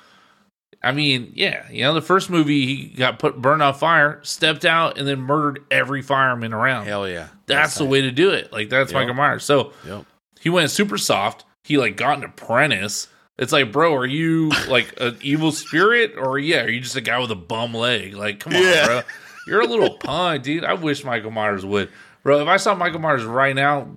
I 0.82 0.92
mean, 0.92 1.32
yeah, 1.34 1.68
you 1.70 1.82
know, 1.82 1.92
the 1.94 2.00
first 2.00 2.30
movie 2.30 2.64
he 2.66 2.84
got 2.88 3.18
put 3.18 3.40
burned 3.42 3.62
on 3.62 3.74
fire, 3.74 4.20
stepped 4.22 4.64
out, 4.64 4.96
and 4.96 5.08
then 5.08 5.20
murdered 5.20 5.64
every 5.70 6.02
fireman 6.02 6.52
around. 6.52 6.86
Hell 6.86 7.08
yeah, 7.08 7.28
that's 7.46 7.74
the 7.76 7.84
way 7.84 8.00
to 8.02 8.10
do 8.12 8.30
it. 8.30 8.52
Like 8.52 8.68
that's 8.68 8.92
Yep. 8.92 9.00
Michael 9.00 9.14
Myers. 9.14 9.44
So 9.44 9.72
Yep. 9.86 10.04
he 10.40 10.50
went 10.50 10.70
super 10.70 10.96
soft. 10.96 11.44
He 11.64 11.78
like 11.78 11.96
got 11.96 12.18
an 12.18 12.24
apprentice. 12.24 13.08
It's 13.38 13.52
like, 13.52 13.70
bro, 13.72 13.94
are 13.94 14.06
you 14.06 14.50
like 14.68 14.94
an 15.00 15.16
evil 15.22 15.50
spirit, 15.52 16.14
or 16.16 16.38
yeah, 16.38 16.62
are 16.62 16.68
you 16.68 16.80
just 16.80 16.96
a 16.96 17.00
guy 17.00 17.18
with 17.18 17.30
a 17.32 17.36
bum 17.36 17.74
leg? 17.74 18.14
Like, 18.14 18.40
come 18.40 18.54
on, 18.54 18.62
Yeah. 18.62 18.86
bro, 18.86 19.00
you're 19.46 19.60
a 19.60 19.66
little 19.66 19.90
punk, 19.98 20.42
dude. 20.44 20.64
I 20.64 20.74
wish 20.74 21.04
Michael 21.04 21.30
Myers 21.32 21.64
would, 21.66 21.88
bro. 22.22 22.40
If 22.40 22.48
I 22.48 22.56
saw 22.56 22.74
Michael 22.76 23.00
Myers 23.00 23.24
right 23.24 23.54
now, 23.54 23.88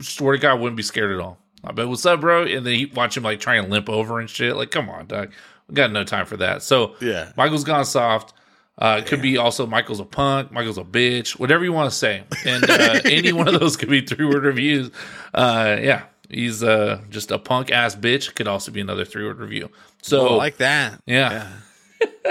swear 0.00 0.32
to 0.34 0.38
God, 0.42 0.50
I 0.50 0.54
wouldn't 0.54 0.76
be 0.76 0.82
scared 0.82 1.12
at 1.12 1.20
all. 1.20 1.38
I 1.62 1.72
bet, 1.72 1.88
what's 1.88 2.04
up, 2.04 2.20
bro? 2.20 2.42
And 2.44 2.66
then 2.66 2.74
he 2.74 2.86
watch 2.86 3.16
him 3.16 3.22
like 3.22 3.40
try 3.40 3.54
and 3.54 3.70
limp 3.70 3.88
over 3.88 4.20
and 4.20 4.28
shit. 4.28 4.54
Like, 4.56 4.70
come 4.70 4.90
on, 4.90 5.06
dog. 5.06 5.32
We 5.68 5.74
got 5.74 5.90
no 5.92 6.04
time 6.04 6.26
for 6.26 6.36
that. 6.38 6.62
So 6.62 6.94
Yeah. 7.00 7.32
Michael's 7.36 7.64
gone 7.64 7.84
soft. 7.84 8.34
Uh, 8.76 9.00
it 9.02 9.06
could 9.06 9.22
be 9.22 9.36
also 9.38 9.66
Michael's 9.66 10.00
a 10.00 10.04
punk, 10.04 10.50
Michael's 10.50 10.78
a 10.78 10.82
bitch, 10.84 11.38
whatever 11.38 11.62
you 11.64 11.72
want 11.72 11.90
to 11.90 11.96
say. 11.96 12.24
And 12.44 12.68
uh, 12.68 13.00
any 13.04 13.32
one 13.32 13.46
of 13.46 13.58
those 13.60 13.76
could 13.76 13.88
be 13.88 14.00
three 14.00 14.26
word 14.26 14.42
reviews. 14.42 14.90
Uh, 15.32 15.76
yeah, 15.80 16.02
he's 16.28 16.62
uh, 16.62 17.00
just 17.08 17.30
a 17.30 17.38
punk 17.38 17.70
ass 17.70 17.94
bitch. 17.94 18.34
Could 18.34 18.48
also 18.48 18.72
be 18.72 18.80
another 18.80 19.04
three 19.04 19.24
word 19.24 19.38
review. 19.38 19.70
So, 20.02 20.28
Oh, 20.30 20.36
like 20.36 20.56
that. 20.56 21.00
yeah. 21.06 21.52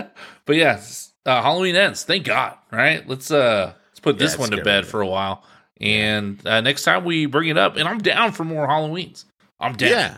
but 0.46 0.56
yeah, 0.56 0.82
uh, 1.26 1.42
Halloween 1.42 1.76
ends. 1.78 2.04
Thank 2.04 2.26
God, 2.26 2.58
right? 2.72 3.08
Let's 3.08 3.32
uh, 3.32 3.74
let's 3.92 4.00
put 4.02 4.18
this 4.20 4.34
Yeah, 4.34 4.40
one 4.42 4.52
to 4.52 4.58
bed 4.64 4.82
movie. 4.82 4.92
for 4.92 5.02
a 5.02 5.08
while. 5.08 5.44
And 5.80 6.46
uh, 6.46 6.62
next 6.62 6.84
time 6.84 7.04
we 7.06 7.26
bring 7.26 7.50
it 7.50 7.58
up, 7.58 7.78
and 7.78 7.88
I'm 7.88 8.00
down 8.00 8.32
for 8.34 8.44
more 8.44 8.68
Halloweens. 8.68 9.26
I'm 9.60 9.74
down. 9.76 9.90
Yeah. 9.90 10.18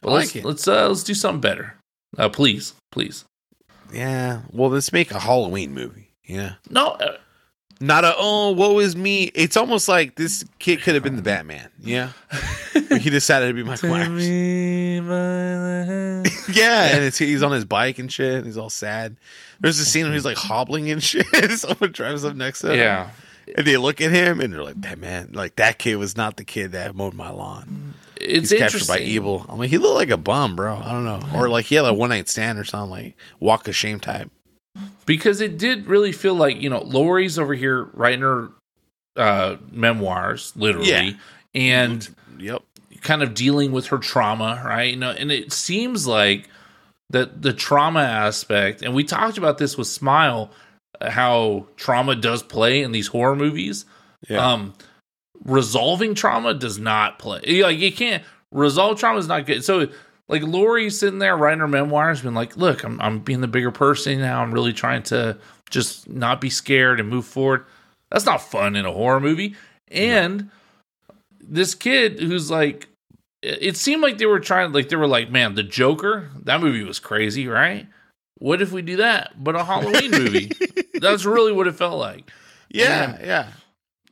but 0.00 0.10
I 0.10 0.12
let's 0.14 0.34
like 0.34 0.44
let's 0.44 0.68
uh, 0.68 0.88
let's 0.88 1.02
do 1.02 1.14
something 1.14 1.40
better. 1.40 1.74
Uh, 2.18 2.28
please, 2.28 2.74
please. 2.92 3.24
Yeah. 3.92 4.42
Well, 4.50 4.70
let's 4.70 4.92
make 4.92 5.10
a 5.10 5.20
Halloween 5.20 5.72
movie. 5.72 6.14
Yeah. 6.24 6.54
No, 6.70 6.88
uh, 6.92 7.16
Not 7.80 8.04
a 8.04 8.14
oh, 8.16 8.50
woe 8.52 8.78
is 8.80 8.96
me. 8.96 9.24
It's 9.34 9.56
almost 9.56 9.88
like 9.88 10.16
this 10.16 10.44
kid 10.58 10.82
could 10.82 10.94
have 10.94 11.02
been 11.04 11.16
the 11.16 11.22
Batman. 11.34 11.70
Yeah. 11.78 12.10
He 12.72 13.10
decided 13.10 13.48
to 13.48 13.54
be 13.54 13.62
Michael 13.62 13.90
Myers. 13.90 14.26
Yeah, 16.48 16.94
and 16.96 17.04
it's, 17.04 17.18
he's 17.18 17.42
on 17.42 17.52
his 17.52 17.64
bike 17.64 17.98
and 17.98 18.10
shit. 18.10 18.34
And 18.34 18.46
he's 18.46 18.56
all 18.56 18.70
sad. 18.70 19.16
There's 19.60 19.78
a 19.78 19.84
scene 19.84 20.04
where 20.04 20.12
he's 20.14 20.24
like 20.24 20.36
hobbling 20.36 20.90
and 20.90 21.02
shit. 21.02 21.26
Someone 21.52 21.92
drives 21.92 22.24
up 22.24 22.34
next 22.34 22.60
to 22.60 22.72
him. 22.72 22.78
yeah. 22.78 23.10
And 23.56 23.66
they 23.66 23.76
look 23.76 24.00
at 24.00 24.10
him 24.10 24.40
and 24.40 24.52
they're 24.52 24.62
like, 24.64 24.80
that 24.82 24.98
man, 24.98 25.30
like 25.32 25.56
that 25.56 25.78
kid 25.78 25.96
was 25.96 26.16
not 26.16 26.36
the 26.36 26.44
kid 26.44 26.72
that 26.72 26.96
mowed 26.96 27.14
my 27.14 27.30
lawn. 27.30 27.85
It's 28.20 28.50
He's 28.50 28.58
captured 28.58 28.86
by 28.86 28.98
evil. 29.00 29.44
I 29.48 29.56
mean, 29.56 29.68
he 29.68 29.78
looked 29.78 29.94
like 29.96 30.10
a 30.10 30.16
bum, 30.16 30.56
bro. 30.56 30.76
I 30.76 30.90
don't 30.92 31.04
know. 31.04 31.20
Or 31.34 31.48
like 31.48 31.66
he 31.66 31.74
had 31.74 31.84
a 31.84 31.92
one 31.94 32.10
night 32.10 32.28
stand 32.28 32.58
or 32.58 32.64
something, 32.64 32.90
like 32.90 33.16
walk 33.40 33.68
of 33.68 33.76
shame 33.76 34.00
type. 34.00 34.30
because 35.06 35.40
it 35.40 35.58
did 35.58 35.86
really 35.86 36.12
feel 36.12 36.34
like 36.34 36.60
you 36.60 36.68
know 36.70 36.82
Laurie's 36.82 37.38
over 37.38 37.54
here 37.54 37.84
writing 37.94 38.20
her 38.22 38.50
uh, 39.16 39.56
memoirs, 39.70 40.52
literally, 40.56 40.88
Yeah. 40.90 41.12
and 41.54 42.08
Yep. 42.38 42.62
kind 43.02 43.22
of 43.22 43.32
dealing 43.34 43.72
with 43.72 43.86
her 43.86 43.98
trauma, 43.98 44.62
right? 44.64 44.90
You 44.90 44.96
know, 44.96 45.10
and 45.10 45.30
it 45.32 45.52
seems 45.52 46.06
like 46.06 46.48
that 47.10 47.40
the 47.42 47.52
trauma 47.52 48.00
aspect, 48.02 48.82
and 48.82 48.94
we 48.94 49.04
talked 49.04 49.38
about 49.38 49.58
this 49.58 49.76
with 49.78 49.86
Smile, 49.86 50.50
how 51.00 51.66
trauma 51.76 52.14
does 52.16 52.42
play 52.42 52.82
in 52.82 52.92
these 52.92 53.06
horror 53.08 53.36
movies. 53.36 53.84
Yeah. 54.28 54.44
Um, 54.52 54.74
resolving 55.44 56.14
trauma 56.14 56.54
does 56.54 56.78
not 56.78 57.18
play. 57.18 57.62
Like 57.62 57.78
you 57.78 57.92
can't 57.92 58.22
resolve 58.50 58.98
trauma 58.98 59.18
is 59.18 59.28
not 59.28 59.46
good. 59.46 59.64
So 59.64 59.88
like 60.28 60.42
Laurie's 60.42 60.98
sitting 60.98 61.18
there 61.18 61.36
writing 61.36 61.60
her 61.60 61.68
memoirs, 61.68 62.22
been 62.22 62.34
like, 62.34 62.56
look, 62.56 62.84
I'm 62.84 63.00
I'm 63.00 63.20
being 63.20 63.40
the 63.40 63.48
bigger 63.48 63.70
person 63.70 64.20
now. 64.20 64.42
I'm 64.42 64.52
really 64.52 64.72
trying 64.72 65.02
to 65.04 65.38
just 65.70 66.08
not 66.08 66.40
be 66.40 66.50
scared 66.50 67.00
and 67.00 67.08
move 67.08 67.26
forward. 67.26 67.64
That's 68.10 68.26
not 68.26 68.42
fun 68.42 68.76
in 68.76 68.86
a 68.86 68.92
horror 68.92 69.20
movie. 69.20 69.56
And 69.88 70.50
this 71.40 71.74
kid 71.74 72.20
who's 72.20 72.50
like 72.50 72.88
it 73.42 73.58
it 73.62 73.76
seemed 73.76 74.02
like 74.02 74.18
they 74.18 74.26
were 74.26 74.40
trying 74.40 74.72
like 74.72 74.88
they 74.88 74.96
were 74.96 75.06
like, 75.06 75.30
man, 75.30 75.54
the 75.54 75.62
Joker, 75.62 76.30
that 76.42 76.60
movie 76.60 76.82
was 76.82 76.98
crazy, 76.98 77.46
right? 77.46 77.86
What 78.38 78.60
if 78.60 78.70
we 78.72 78.82
do 78.82 78.96
that? 78.96 79.42
But 79.42 79.56
a 79.56 79.64
Halloween 79.64 80.10
movie. 80.10 80.50
That's 80.94 81.24
really 81.24 81.52
what 81.52 81.66
it 81.66 81.74
felt 81.74 81.98
like. 81.98 82.30
yeah. 82.68 83.18
Yeah. 83.20 83.48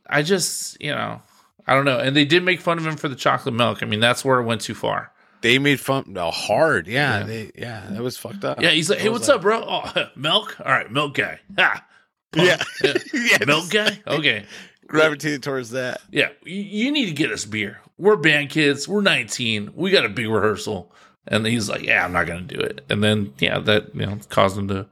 I 0.09 0.21
just, 0.21 0.81
you 0.81 0.91
know, 0.91 1.21
I 1.67 1.73
don't 1.73 1.85
know. 1.85 1.99
And 1.99 2.15
they 2.15 2.25
did 2.25 2.43
make 2.43 2.61
fun 2.61 2.77
of 2.77 2.85
him 2.85 2.95
for 2.95 3.07
the 3.07 3.15
chocolate 3.15 3.55
milk. 3.55 3.81
I 3.81 3.85
mean, 3.85 3.99
that's 3.99 4.23
where 4.23 4.39
it 4.39 4.43
went 4.43 4.61
too 4.61 4.75
far. 4.75 5.11
They 5.41 5.59
made 5.59 5.79
fun. 5.79 6.05
No, 6.07 6.31
hard. 6.31 6.87
Yeah. 6.87 7.19
Yeah. 7.19 7.25
They, 7.25 7.51
yeah. 7.55 7.87
That 7.89 8.01
was 8.01 8.17
fucked 8.17 8.43
up. 8.43 8.61
Yeah, 8.61 8.69
he's 8.71 8.89
like, 8.89 8.99
hey, 8.99 9.09
what's 9.09 9.27
like- 9.27 9.35
up, 9.35 9.41
bro? 9.41 9.63
Oh, 9.67 10.05
milk? 10.15 10.55
All 10.59 10.71
right, 10.71 10.91
milk 10.91 11.15
guy. 11.15 11.39
Ha. 11.57 11.85
Yeah. 12.35 12.61
Yeah. 12.83 12.93
yeah. 13.13 13.37
Milk 13.47 13.69
guy? 13.69 13.97
Okay. 14.05 14.45
Gravitated 14.87 15.41
towards 15.41 15.69
that. 15.71 16.01
Yeah, 16.11 16.29
you 16.43 16.91
need 16.91 17.05
to 17.05 17.13
get 17.13 17.31
us 17.31 17.45
beer. 17.45 17.79
We're 17.97 18.17
band 18.17 18.49
kids. 18.49 18.89
We're 18.89 19.01
19. 19.01 19.71
We 19.73 19.89
got 19.89 20.05
a 20.05 20.09
big 20.09 20.27
rehearsal. 20.27 20.91
And 21.27 21.45
he's 21.45 21.69
like, 21.69 21.83
yeah, 21.83 22.03
I'm 22.03 22.11
not 22.11 22.27
going 22.27 22.45
to 22.45 22.55
do 22.55 22.59
it. 22.61 22.81
And 22.89 23.01
then, 23.01 23.33
yeah, 23.39 23.59
that, 23.59 23.95
you 23.95 24.05
know, 24.05 24.19
caused 24.29 24.57
him 24.57 24.67
to. 24.67 24.85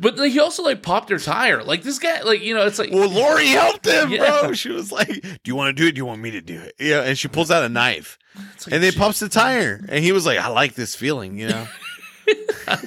But 0.00 0.16
like, 0.16 0.32
he 0.32 0.40
also 0.40 0.62
like 0.64 0.82
popped 0.82 1.10
her 1.10 1.18
tire. 1.18 1.62
Like 1.62 1.82
this 1.82 1.98
guy, 1.98 2.22
like, 2.22 2.42
you 2.42 2.54
know, 2.54 2.66
it's 2.66 2.78
like, 2.78 2.90
Well, 2.92 3.08
Laurie 3.08 3.46
helped 3.48 3.86
him, 3.86 4.10
Yeah. 4.10 4.40
bro. 4.42 4.52
She 4.52 4.70
was 4.70 4.90
like, 4.90 5.08
"Do 5.08 5.38
you 5.44 5.54
want 5.54 5.76
to 5.76 5.82
do 5.82 5.88
it? 5.88 5.92
Do 5.92 5.98
you 5.98 6.04
want 6.06 6.20
me 6.20 6.30
to 6.32 6.40
do 6.40 6.60
it?" 6.60 6.74
Yeah, 6.80 7.02
and 7.02 7.16
she 7.18 7.28
pulls 7.28 7.50
out 7.50 7.62
a 7.64 7.68
knife 7.68 8.18
like, 8.36 8.72
and 8.72 8.82
they 8.82 8.90
shit. 8.90 8.98
pops 8.98 9.20
the 9.20 9.28
tire, 9.30 9.84
and 9.88 10.02
he 10.04 10.12
was 10.12 10.26
like, 10.26 10.38
"I 10.38 10.48
like 10.48 10.74
this 10.74 10.94
feeling," 10.96 11.38
you 11.38 11.48
know. 11.48 11.66
I 12.66 12.78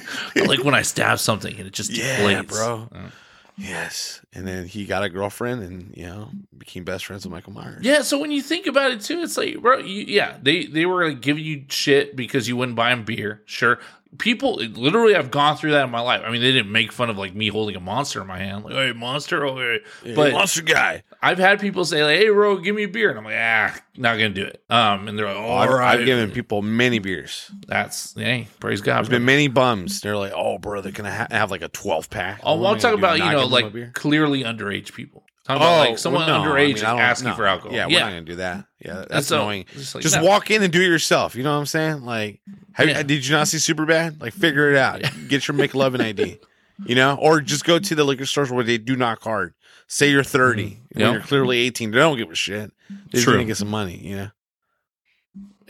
like 0.46 0.64
when 0.64 0.74
I 0.74 0.82
stab 0.82 1.18
something 1.20 1.56
and 1.56 1.66
it 1.66 1.72
just 1.72 1.90
Yeah, 1.96 2.18
deflates. 2.18 2.48
bro. 2.48 2.88
Uh. 2.92 3.10
yes, 3.56 4.20
and 4.34 4.46
then 4.46 4.66
he 4.66 4.84
got 4.84 5.02
a 5.02 5.08
girlfriend, 5.08 5.62
and 5.62 5.94
you 5.96 6.06
know, 6.06 6.30
became 6.56 6.84
best 6.84 7.06
friends 7.06 7.24
with 7.24 7.32
Michael 7.32 7.52
Myers. 7.52 7.80
Yeah, 7.82 8.02
so 8.02 8.18
when 8.18 8.30
you 8.30 8.42
think 8.42 8.66
about 8.66 8.90
it 8.90 9.00
too, 9.00 9.20
it's 9.20 9.36
like, 9.36 9.60
bro, 9.60 9.78
you, 9.78 10.04
yeah, 10.06 10.36
they 10.42 10.66
they 10.66 10.86
were 10.86 11.08
like 11.08 11.20
giving 11.20 11.44
you 11.44 11.64
shit 11.68 12.14
because 12.16 12.48
you 12.48 12.56
wouldn't 12.56 12.76
buy 12.76 12.90
them 12.90 13.04
beer. 13.04 13.42
Sure, 13.46 13.78
people 14.18 14.54
literally 14.56 15.14
I've 15.14 15.30
gone 15.30 15.56
through 15.56 15.72
that 15.72 15.84
in 15.84 15.90
my 15.90 16.00
life. 16.00 16.22
I 16.24 16.30
mean, 16.30 16.40
they 16.40 16.52
didn't 16.52 16.72
make 16.72 16.92
fun 16.92 17.10
of 17.10 17.18
like 17.18 17.34
me 17.34 17.48
holding 17.48 17.76
a 17.76 17.80
monster 17.80 18.20
in 18.20 18.26
my 18.26 18.38
hand, 18.38 18.64
like, 18.64 18.74
hey, 18.74 18.92
monster, 18.92 19.46
okay. 19.46 19.84
Yeah, 20.04 20.14
But 20.14 20.32
monster 20.32 20.62
guy. 20.62 21.02
I've 21.20 21.38
had 21.38 21.58
people 21.60 21.84
say 21.84 22.04
like, 22.04 22.18
hey, 22.18 22.28
bro, 22.30 22.58
give 22.58 22.76
me 22.76 22.84
a 22.84 22.88
beer, 22.88 23.10
and 23.10 23.18
I'm 23.18 23.24
like, 23.24 23.34
ah, 23.36 23.76
not 23.96 24.12
gonna 24.14 24.30
do 24.30 24.44
it. 24.44 24.62
Um, 24.70 25.08
and 25.08 25.18
they're 25.18 25.26
like, 25.26 25.36
Oh, 25.36 25.40
all 25.40 25.58
I've, 25.58 25.70
right, 25.70 25.98
I've 26.00 26.06
given 26.06 26.30
people 26.30 26.62
many 26.62 27.00
beers. 27.00 27.50
that's 27.66 28.14
hey, 28.14 28.46
praise 28.60 28.80
God. 28.80 28.98
There's 28.98 29.08
bro. 29.08 29.18
been 29.18 29.24
many 29.26 29.48
bums. 29.48 30.00
They're 30.00 30.16
like, 30.16 30.32
"Oh, 30.34 30.58
bro, 30.58 30.80
they're 30.80 30.92
gonna 30.92 31.12
ha- 31.14 31.26
have 31.30 31.50
like 31.50 31.62
a 31.62 31.68
12 31.68 32.08
pack." 32.08 32.40
Oh, 32.44 32.56
well, 32.60 32.72
I'm 32.72 32.78
talking 32.78 32.98
about 32.98 33.18
you 33.18 33.30
know 33.30 33.46
like 33.46 33.72
beer. 33.72 33.90
Clearly 34.18 34.44
underage 34.44 34.92
people. 34.94 35.24
Talking 35.44 35.62
about 35.62 35.78
like 35.88 35.98
someone 35.98 36.26
well, 36.26 36.44
no, 36.44 36.50
underage 36.50 36.66
mean, 36.66 36.76
is 36.76 36.82
I 36.82 36.90
don't- 36.90 37.00
asking 37.00 37.28
no. 37.30 37.34
for 37.36 37.46
alcohol. 37.46 37.72
Yeah, 37.74 37.86
we're 37.86 38.00
not 38.00 38.08
gonna 38.10 38.20
do 38.22 38.34
that. 38.36 38.66
Yeah, 38.84 39.04
that's 39.08 39.28
so, 39.28 39.40
annoying. 39.40 39.64
it's 39.72 39.94
like, 39.94 40.02
Just 40.02 40.16
no. 40.16 40.24
walk 40.24 40.50
in 40.50 40.62
and 40.62 40.70
do 40.72 40.80
it 40.82 40.86
yourself. 40.86 41.34
You 41.34 41.42
know 41.42 41.52
what 41.52 41.58
I'm 41.60 41.66
saying? 41.66 42.02
Like, 42.02 42.40
have, 42.72 42.86
Yeah. 42.88 43.02
did 43.02 43.26
you 43.26 43.34
not 43.34 43.48
see 43.48 43.56
Superbad? 43.56 44.20
Like, 44.20 44.34
figure 44.34 44.70
it 44.70 44.76
out. 44.76 45.02
Get 45.28 45.48
your 45.48 45.56
McLovin 45.56 46.00
ID. 46.00 46.38
You 46.86 46.94
know, 46.94 47.16
or 47.20 47.40
just 47.40 47.64
go 47.64 47.80
to 47.80 47.94
the 47.96 48.04
liquor 48.04 48.24
stores 48.24 48.52
where 48.52 48.62
they 48.62 48.78
do 48.78 48.94
not 48.94 49.18
card. 49.18 49.52
Say 49.88 50.12
you're 50.12 50.22
30 50.22 50.62
Mm-hmm. 50.64 51.00
Yeah. 51.00 51.10
you're 51.10 51.20
clearly 51.22 51.58
18. 51.58 51.90
They 51.90 51.98
don't 51.98 52.16
give 52.16 52.30
a 52.30 52.36
shit. 52.36 52.70
They're 53.10 53.24
gonna 53.24 53.44
get 53.46 53.56
some 53.56 53.66
money. 53.68 53.96
You 53.96 54.16
know. 54.16 54.28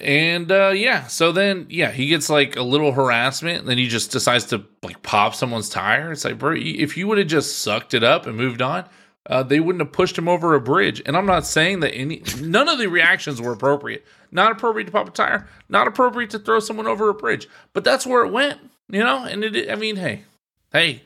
And 0.01 0.53
uh, 0.53 0.73
yeah, 0.75 1.09
so 1.09 1.33
then 1.33 1.67
yeah, 1.69 1.91
he 1.91 2.07
gets 2.07 2.31
like 2.31 2.57
a 2.57 2.63
little 2.63 2.93
harassment, 2.93 3.61
and 3.61 3.69
then 3.69 3.79
he 3.79 3.89
just 3.89 4.13
decides 4.13 4.45
to 4.47 4.65
like 4.83 5.03
pop 5.03 5.35
someone's 5.35 5.69
tire. 5.69 6.13
It's 6.13 6.25
like, 6.25 6.39
bro, 6.39 6.55
if 6.57 6.97
you 6.97 7.09
would 7.09 7.19
have 7.19 7.27
just 7.27 7.59
sucked 7.59 7.95
it 7.95 8.05
up 8.05 8.27
and 8.27 8.37
moved 8.37 8.63
on, 8.63 8.89
uh, 9.27 9.43
they 9.43 9.59
wouldn't 9.59 9.83
have 9.83 9.93
pushed 9.93 10.17
him 10.17 10.29
over 10.29 10.55
a 10.55 10.61
bridge. 10.61 11.03
And 11.05 11.17
I'm 11.17 11.27
not 11.27 11.47
saying 11.47 11.81
that 11.81 11.95
any 11.95 12.23
none 12.41 12.69
of 12.69 12.79
the 12.79 12.87
reactions 12.87 13.41
were 13.41 13.53
appropriate. 13.53 14.07
Not 14.31 14.53
appropriate 14.53 14.85
to 14.87 14.93
pop 14.93 15.09
a 15.09 15.11
tire. 15.11 15.49
Not 15.69 15.89
appropriate 15.89 16.31
to 16.31 16.39
throw 16.39 16.61
someone 16.61 16.87
over 16.87 17.09
a 17.09 17.15
bridge. 17.15 17.49
But 17.73 17.83
that's 17.83 18.07
where 18.07 18.25
it 18.25 18.31
went, 18.31 18.61
you 18.89 19.01
know. 19.01 19.25
And 19.25 19.43
it, 19.43 19.69
I 19.71 19.75
mean, 19.75 19.97
hey, 19.97 20.25
hey, 20.73 21.03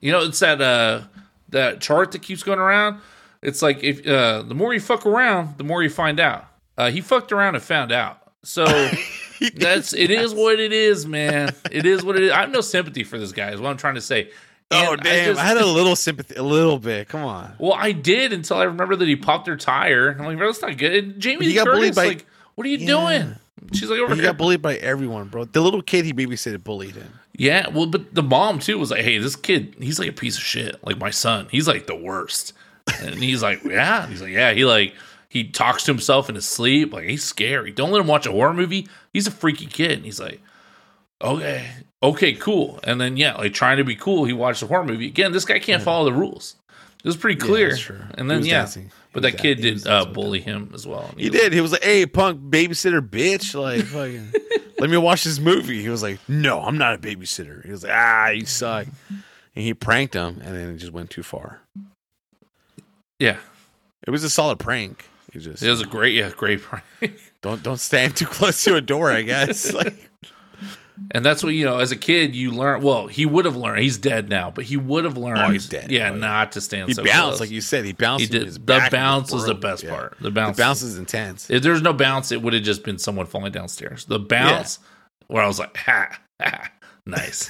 you 0.00 0.12
know, 0.12 0.20
it's 0.20 0.40
that 0.40 0.60
uh 0.60 1.04
that 1.48 1.80
chart 1.80 2.12
that 2.12 2.22
keeps 2.22 2.42
going 2.42 2.58
around. 2.58 3.00
It's 3.42 3.62
like 3.62 3.82
if 3.82 4.06
uh, 4.06 4.42
the 4.42 4.54
more 4.54 4.74
you 4.74 4.80
fuck 4.80 5.06
around, 5.06 5.56
the 5.56 5.64
more 5.64 5.82
you 5.82 5.88
find 5.88 6.20
out. 6.20 6.49
Uh, 6.80 6.90
he 6.90 7.00
fucked 7.00 7.30
around 7.32 7.54
and 7.56 7.62
found 7.64 7.92
out. 7.92 8.18
So 8.42 8.64
that's 9.54 9.92
it 9.92 10.10
is 10.10 10.32
what 10.34 10.58
it 10.58 10.72
is, 10.72 11.06
man. 11.06 11.54
It 11.70 11.84
is 11.86 12.02
what 12.04 12.16
it 12.16 12.22
is. 12.22 12.32
I 12.32 12.40
have 12.40 12.50
no 12.50 12.60
sympathy 12.60 13.04
for 13.04 13.18
this 13.18 13.32
guy. 13.32 13.50
Is 13.52 13.60
what 13.60 13.70
I'm 13.70 13.76
trying 13.76 13.96
to 13.96 14.00
say. 14.00 14.30
Oh 14.70 14.92
And 14.92 15.00
I 15.00 15.04
damn! 15.04 15.22
I, 15.22 15.24
just- 15.26 15.40
had 15.40 15.56
a 15.56 15.66
little 15.66 15.96
sympathy, 15.96 16.36
a 16.36 16.42
little 16.42 16.78
bit. 16.78 17.08
Come 17.08 17.24
on. 17.24 17.52
well, 17.58 17.74
I 17.74 17.92
did 17.92 18.32
until 18.32 18.56
I 18.58 18.64
remember 18.64 18.96
that 18.96 19.08
he 19.08 19.16
popped 19.16 19.46
her 19.48 19.56
tire. 19.56 20.10
I'm 20.18 20.24
like, 20.24 20.38
bro, 20.38 20.46
that's 20.46 20.62
not 20.62 20.78
good. 20.78 20.92
And 21.04 21.20
Jamie 21.20 21.46
He 21.46 21.54
got 21.54 21.66
Curtis, 21.66 21.80
bullied 21.80 21.94
by- 21.96 22.06
like, 22.06 22.26
what 22.54 22.66
are 22.66 22.70
you 22.70 22.78
Yeah. 22.78 22.86
doing? 22.86 23.36
She's 23.74 23.90
like 23.90 23.98
over 24.00 24.14
He 24.14 24.20
here. 24.22 24.30
got 24.30 24.38
bullied 24.38 24.62
by 24.62 24.76
everyone, 24.76 25.28
bro. 25.28 25.44
The 25.44 25.60
little 25.60 25.82
kid 25.82 26.04
he 26.06 26.12
babysitted 26.14 26.64
bullied 26.64 26.94
him. 26.94 27.12
Yeah, 27.36 27.68
well, 27.68 27.86
but 27.86 28.14
the 28.14 28.22
mom 28.22 28.58
too 28.58 28.78
was 28.78 28.90
like, 28.90 29.02
"Hey, 29.02 29.18
this 29.18 29.36
kid, 29.36 29.74
he's 29.78 29.98
like 29.98 30.08
a 30.08 30.12
piece 30.12 30.36
of 30.36 30.42
shit. 30.42 30.76
Like 30.84 30.98
my 30.98 31.10
son, 31.10 31.46
he's 31.50 31.68
like 31.68 31.86
the 31.86 31.94
worst." 31.96 32.52
And 33.02 33.16
he's 33.16 33.42
like, 33.42 33.62
"Yeah." 33.64 34.06
He's 34.06 34.22
like, 34.22 34.30
"Yeah." 34.32 34.52
He 34.52 34.64
like 34.64 34.94
he 35.30 35.44
talks 35.44 35.84
to 35.84 35.92
himself 35.92 36.28
in 36.28 36.34
his 36.34 36.46
sleep. 36.46 36.92
Like 36.92 37.04
he's 37.08 37.24
scary. 37.24 37.70
Don't 37.70 37.90
let 37.92 38.00
him 38.02 38.06
watch 38.08 38.26
a 38.26 38.32
horror 38.32 38.52
movie. 38.52 38.86
He's 39.14 39.26
a 39.26 39.30
freaky 39.30 39.64
kid. 39.66 39.92
And 39.92 40.04
he's 40.04 40.20
like, 40.20 40.42
"Okay, 41.22 41.66
okay, 42.02 42.32
cool." 42.34 42.80
And 42.84 43.00
then 43.00 43.16
yeah, 43.16 43.36
like 43.36 43.54
trying 43.54 43.76
to 43.78 43.84
be 43.84 43.94
cool, 43.96 44.24
he 44.26 44.32
watched 44.34 44.62
a 44.62 44.66
horror 44.66 44.84
movie 44.84 45.06
again. 45.06 45.32
This 45.32 45.44
guy 45.46 45.58
can't 45.60 45.82
follow 45.82 46.04
the 46.04 46.12
rules. 46.12 46.56
It 47.02 47.06
was 47.06 47.16
pretty 47.16 47.40
clear. 47.40 47.74
true. 47.76 48.00
And 48.18 48.30
then 48.30 48.44
yeah, 48.44 48.58
dancing. 48.62 48.90
but 49.14 49.22
that 49.22 49.38
kid 49.38 49.62
did 49.62 49.86
uh, 49.86 50.04
bully 50.04 50.40
him 50.40 50.70
as 50.74 50.86
well. 50.86 51.14
He 51.16 51.30
was- 51.30 51.40
did. 51.40 51.52
He 51.54 51.60
was 51.62 51.72
like, 51.72 51.82
"Hey, 51.84 52.04
punk 52.04 52.40
babysitter, 52.50 53.00
bitch! 53.00 53.54
Like, 53.58 53.84
fucking, 53.86 54.32
let 54.78 54.90
me 54.90 54.96
watch 54.98 55.24
this 55.24 55.38
movie." 55.38 55.80
He 55.80 55.88
was 55.88 56.02
like, 56.02 56.18
"No, 56.28 56.60
I'm 56.60 56.76
not 56.76 56.94
a 56.96 56.98
babysitter." 56.98 57.64
He 57.64 57.70
was 57.70 57.84
like, 57.84 57.92
"Ah, 57.94 58.28
you 58.30 58.44
suck," 58.46 58.86
and 59.08 59.64
he 59.64 59.72
pranked 59.74 60.12
him, 60.14 60.42
and 60.44 60.54
then 60.54 60.70
it 60.70 60.76
just 60.76 60.92
went 60.92 61.08
too 61.08 61.22
far. 61.22 61.60
Yeah, 63.18 63.36
It 64.06 64.10
was 64.10 64.24
a 64.24 64.30
solid 64.30 64.58
prank. 64.58 65.06
You 65.32 65.40
just 65.40 65.62
it 65.62 65.70
was 65.70 65.80
a 65.80 65.86
great, 65.86 66.14
yeah, 66.14 66.30
great 66.36 66.60
prank. 66.62 66.84
don't 67.42 67.62
don't 67.62 67.78
stand 67.80 68.16
too 68.16 68.26
close 68.26 68.64
to 68.64 68.74
a 68.76 68.80
door. 68.80 69.10
I 69.10 69.22
guess. 69.22 69.72
Like, 69.80 69.94
And 71.12 71.24
that's 71.24 71.42
what 71.42 71.54
you 71.54 71.64
know. 71.64 71.78
As 71.78 71.92
a 71.92 71.96
kid, 71.96 72.36
you 72.36 72.50
learn. 72.50 72.82
Well, 72.82 73.06
he 73.06 73.24
would 73.24 73.46
have 73.46 73.56
learned. 73.56 73.80
He's 73.82 73.96
dead 73.96 74.28
now, 74.28 74.50
but 74.50 74.64
he 74.64 74.76
would 74.76 75.04
have 75.04 75.16
learned. 75.16 75.38
Oh, 75.40 75.48
he's 75.50 75.66
dead. 75.66 75.90
Yeah, 75.90 76.10
Oh, 76.10 76.12
yeah. 76.12 76.18
not 76.20 76.52
to 76.52 76.60
stand. 76.60 76.88
he 76.88 76.94
so 76.94 77.02
bounced, 77.02 77.22
close. 77.38 77.40
like 77.40 77.50
you 77.50 77.62
said. 77.62 77.86
He 77.86 77.92
bounced. 77.94 78.22
he 78.26 78.30
did. 78.30 78.44
his 78.46 78.58
The 78.58 78.86
bounce 78.90 79.32
was 79.32 79.46
the 79.46 79.54
best 79.54 79.82
Yeah. 79.82 79.90
part. 79.90 80.16
The 80.20 80.30
bounce. 80.30 80.56
The 80.58 80.62
bounce. 80.62 80.82
is 80.82 80.98
intense. 80.98 81.48
If 81.48 81.62
there's 81.62 81.80
no 81.80 81.94
bounce, 81.94 82.32
it 82.32 82.42
would 82.42 82.52
have 82.52 82.62
just 82.62 82.82
been 82.84 82.98
someone 82.98 83.24
falling 83.24 83.50
downstairs. 83.52 84.04
The 84.04 84.18
bounce, 84.18 84.78
where 85.28 85.42
I 85.42 85.46
was 85.46 85.58
like, 85.58 85.74
ha, 85.76 86.18
ha, 86.38 86.70
nice. 87.10 87.48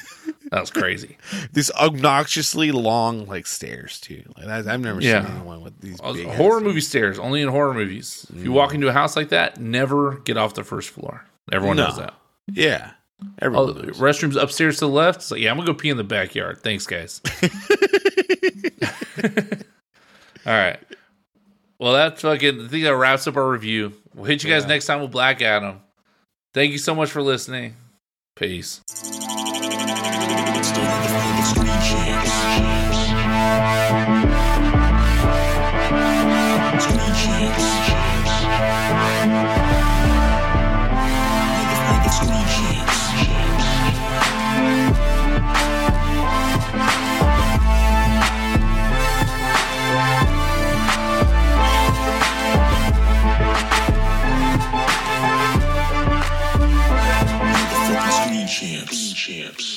that 0.51 0.61
was 0.61 0.71
crazy. 0.71 1.17
These 1.53 1.71
obnoxiously 1.73 2.73
long 2.73 3.27
like 3.27 3.47
stairs 3.47 4.01
too. 4.01 4.23
Like 4.37 4.47
that, 4.47 4.67
I've 4.67 4.81
never 4.81 5.01
Yeah. 5.01 5.25
seen 5.27 5.37
anyone 5.37 5.61
with 5.63 5.81
these 5.81 6.01
was- 6.01 6.21
horror 6.37 6.61
movie 6.61 6.81
stairs, 6.81 7.19
only 7.19 7.43
in 7.43 7.49
horror 7.49 7.75
movies. 7.75 8.27
If 8.37 8.43
you 8.45 8.53
walk 8.53 8.71
mm. 8.71 8.77
into 8.77 8.89
a 8.89 8.93
house 8.93 9.17
like 9.17 9.29
that, 9.31 9.59
never 9.61 10.17
get 10.25 10.37
off 10.37 10.55
the 10.55 10.65
first 10.65 10.91
floor. 10.91 11.25
Everyone 11.53 11.77
No. 11.77 11.87
knows 11.89 11.97
that. 11.99 12.15
Yeah, 12.53 12.93
Oh, 13.23 13.29
everyone. 13.43 13.75
the 13.77 13.83
knows. 13.87 13.99
restrooms 13.99 14.41
upstairs 14.41 14.77
to 14.77 14.81
the 14.87 14.89
left. 14.89 15.23
So 15.23 15.35
yeah, 15.37 15.51
I'm 15.51 15.57
gonna 15.57 15.67
go 15.67 15.75
pee 15.75 15.91
in 15.91 15.97
the 15.97 16.05
backyard. 16.05 16.59
Thanks, 16.63 16.87
guys. 16.87 17.21
All 20.47 20.53
right. 20.55 20.79
Well, 21.79 21.93
that's 21.93 22.23
fucking. 22.23 22.65
I 22.65 22.69
think 22.69 22.85
that 22.85 22.97
wraps 22.97 23.27
up 23.27 23.37
our 23.37 23.51
review. 23.51 23.93
We'll 24.15 24.25
hit 24.25 24.43
you 24.45 24.51
guys 24.51 24.63
Yeah. 24.63 24.69
next 24.69 24.87
time 24.87 25.01
with 25.01 25.11
Black 25.11 25.41
Adam. 25.43 25.81
Thank 26.55 26.73
you 26.73 26.79
so 26.79 26.95
much 26.95 27.11
for 27.11 27.23
listening. 27.23 27.77
Peace. 28.37 28.81
Champs. 59.31 59.70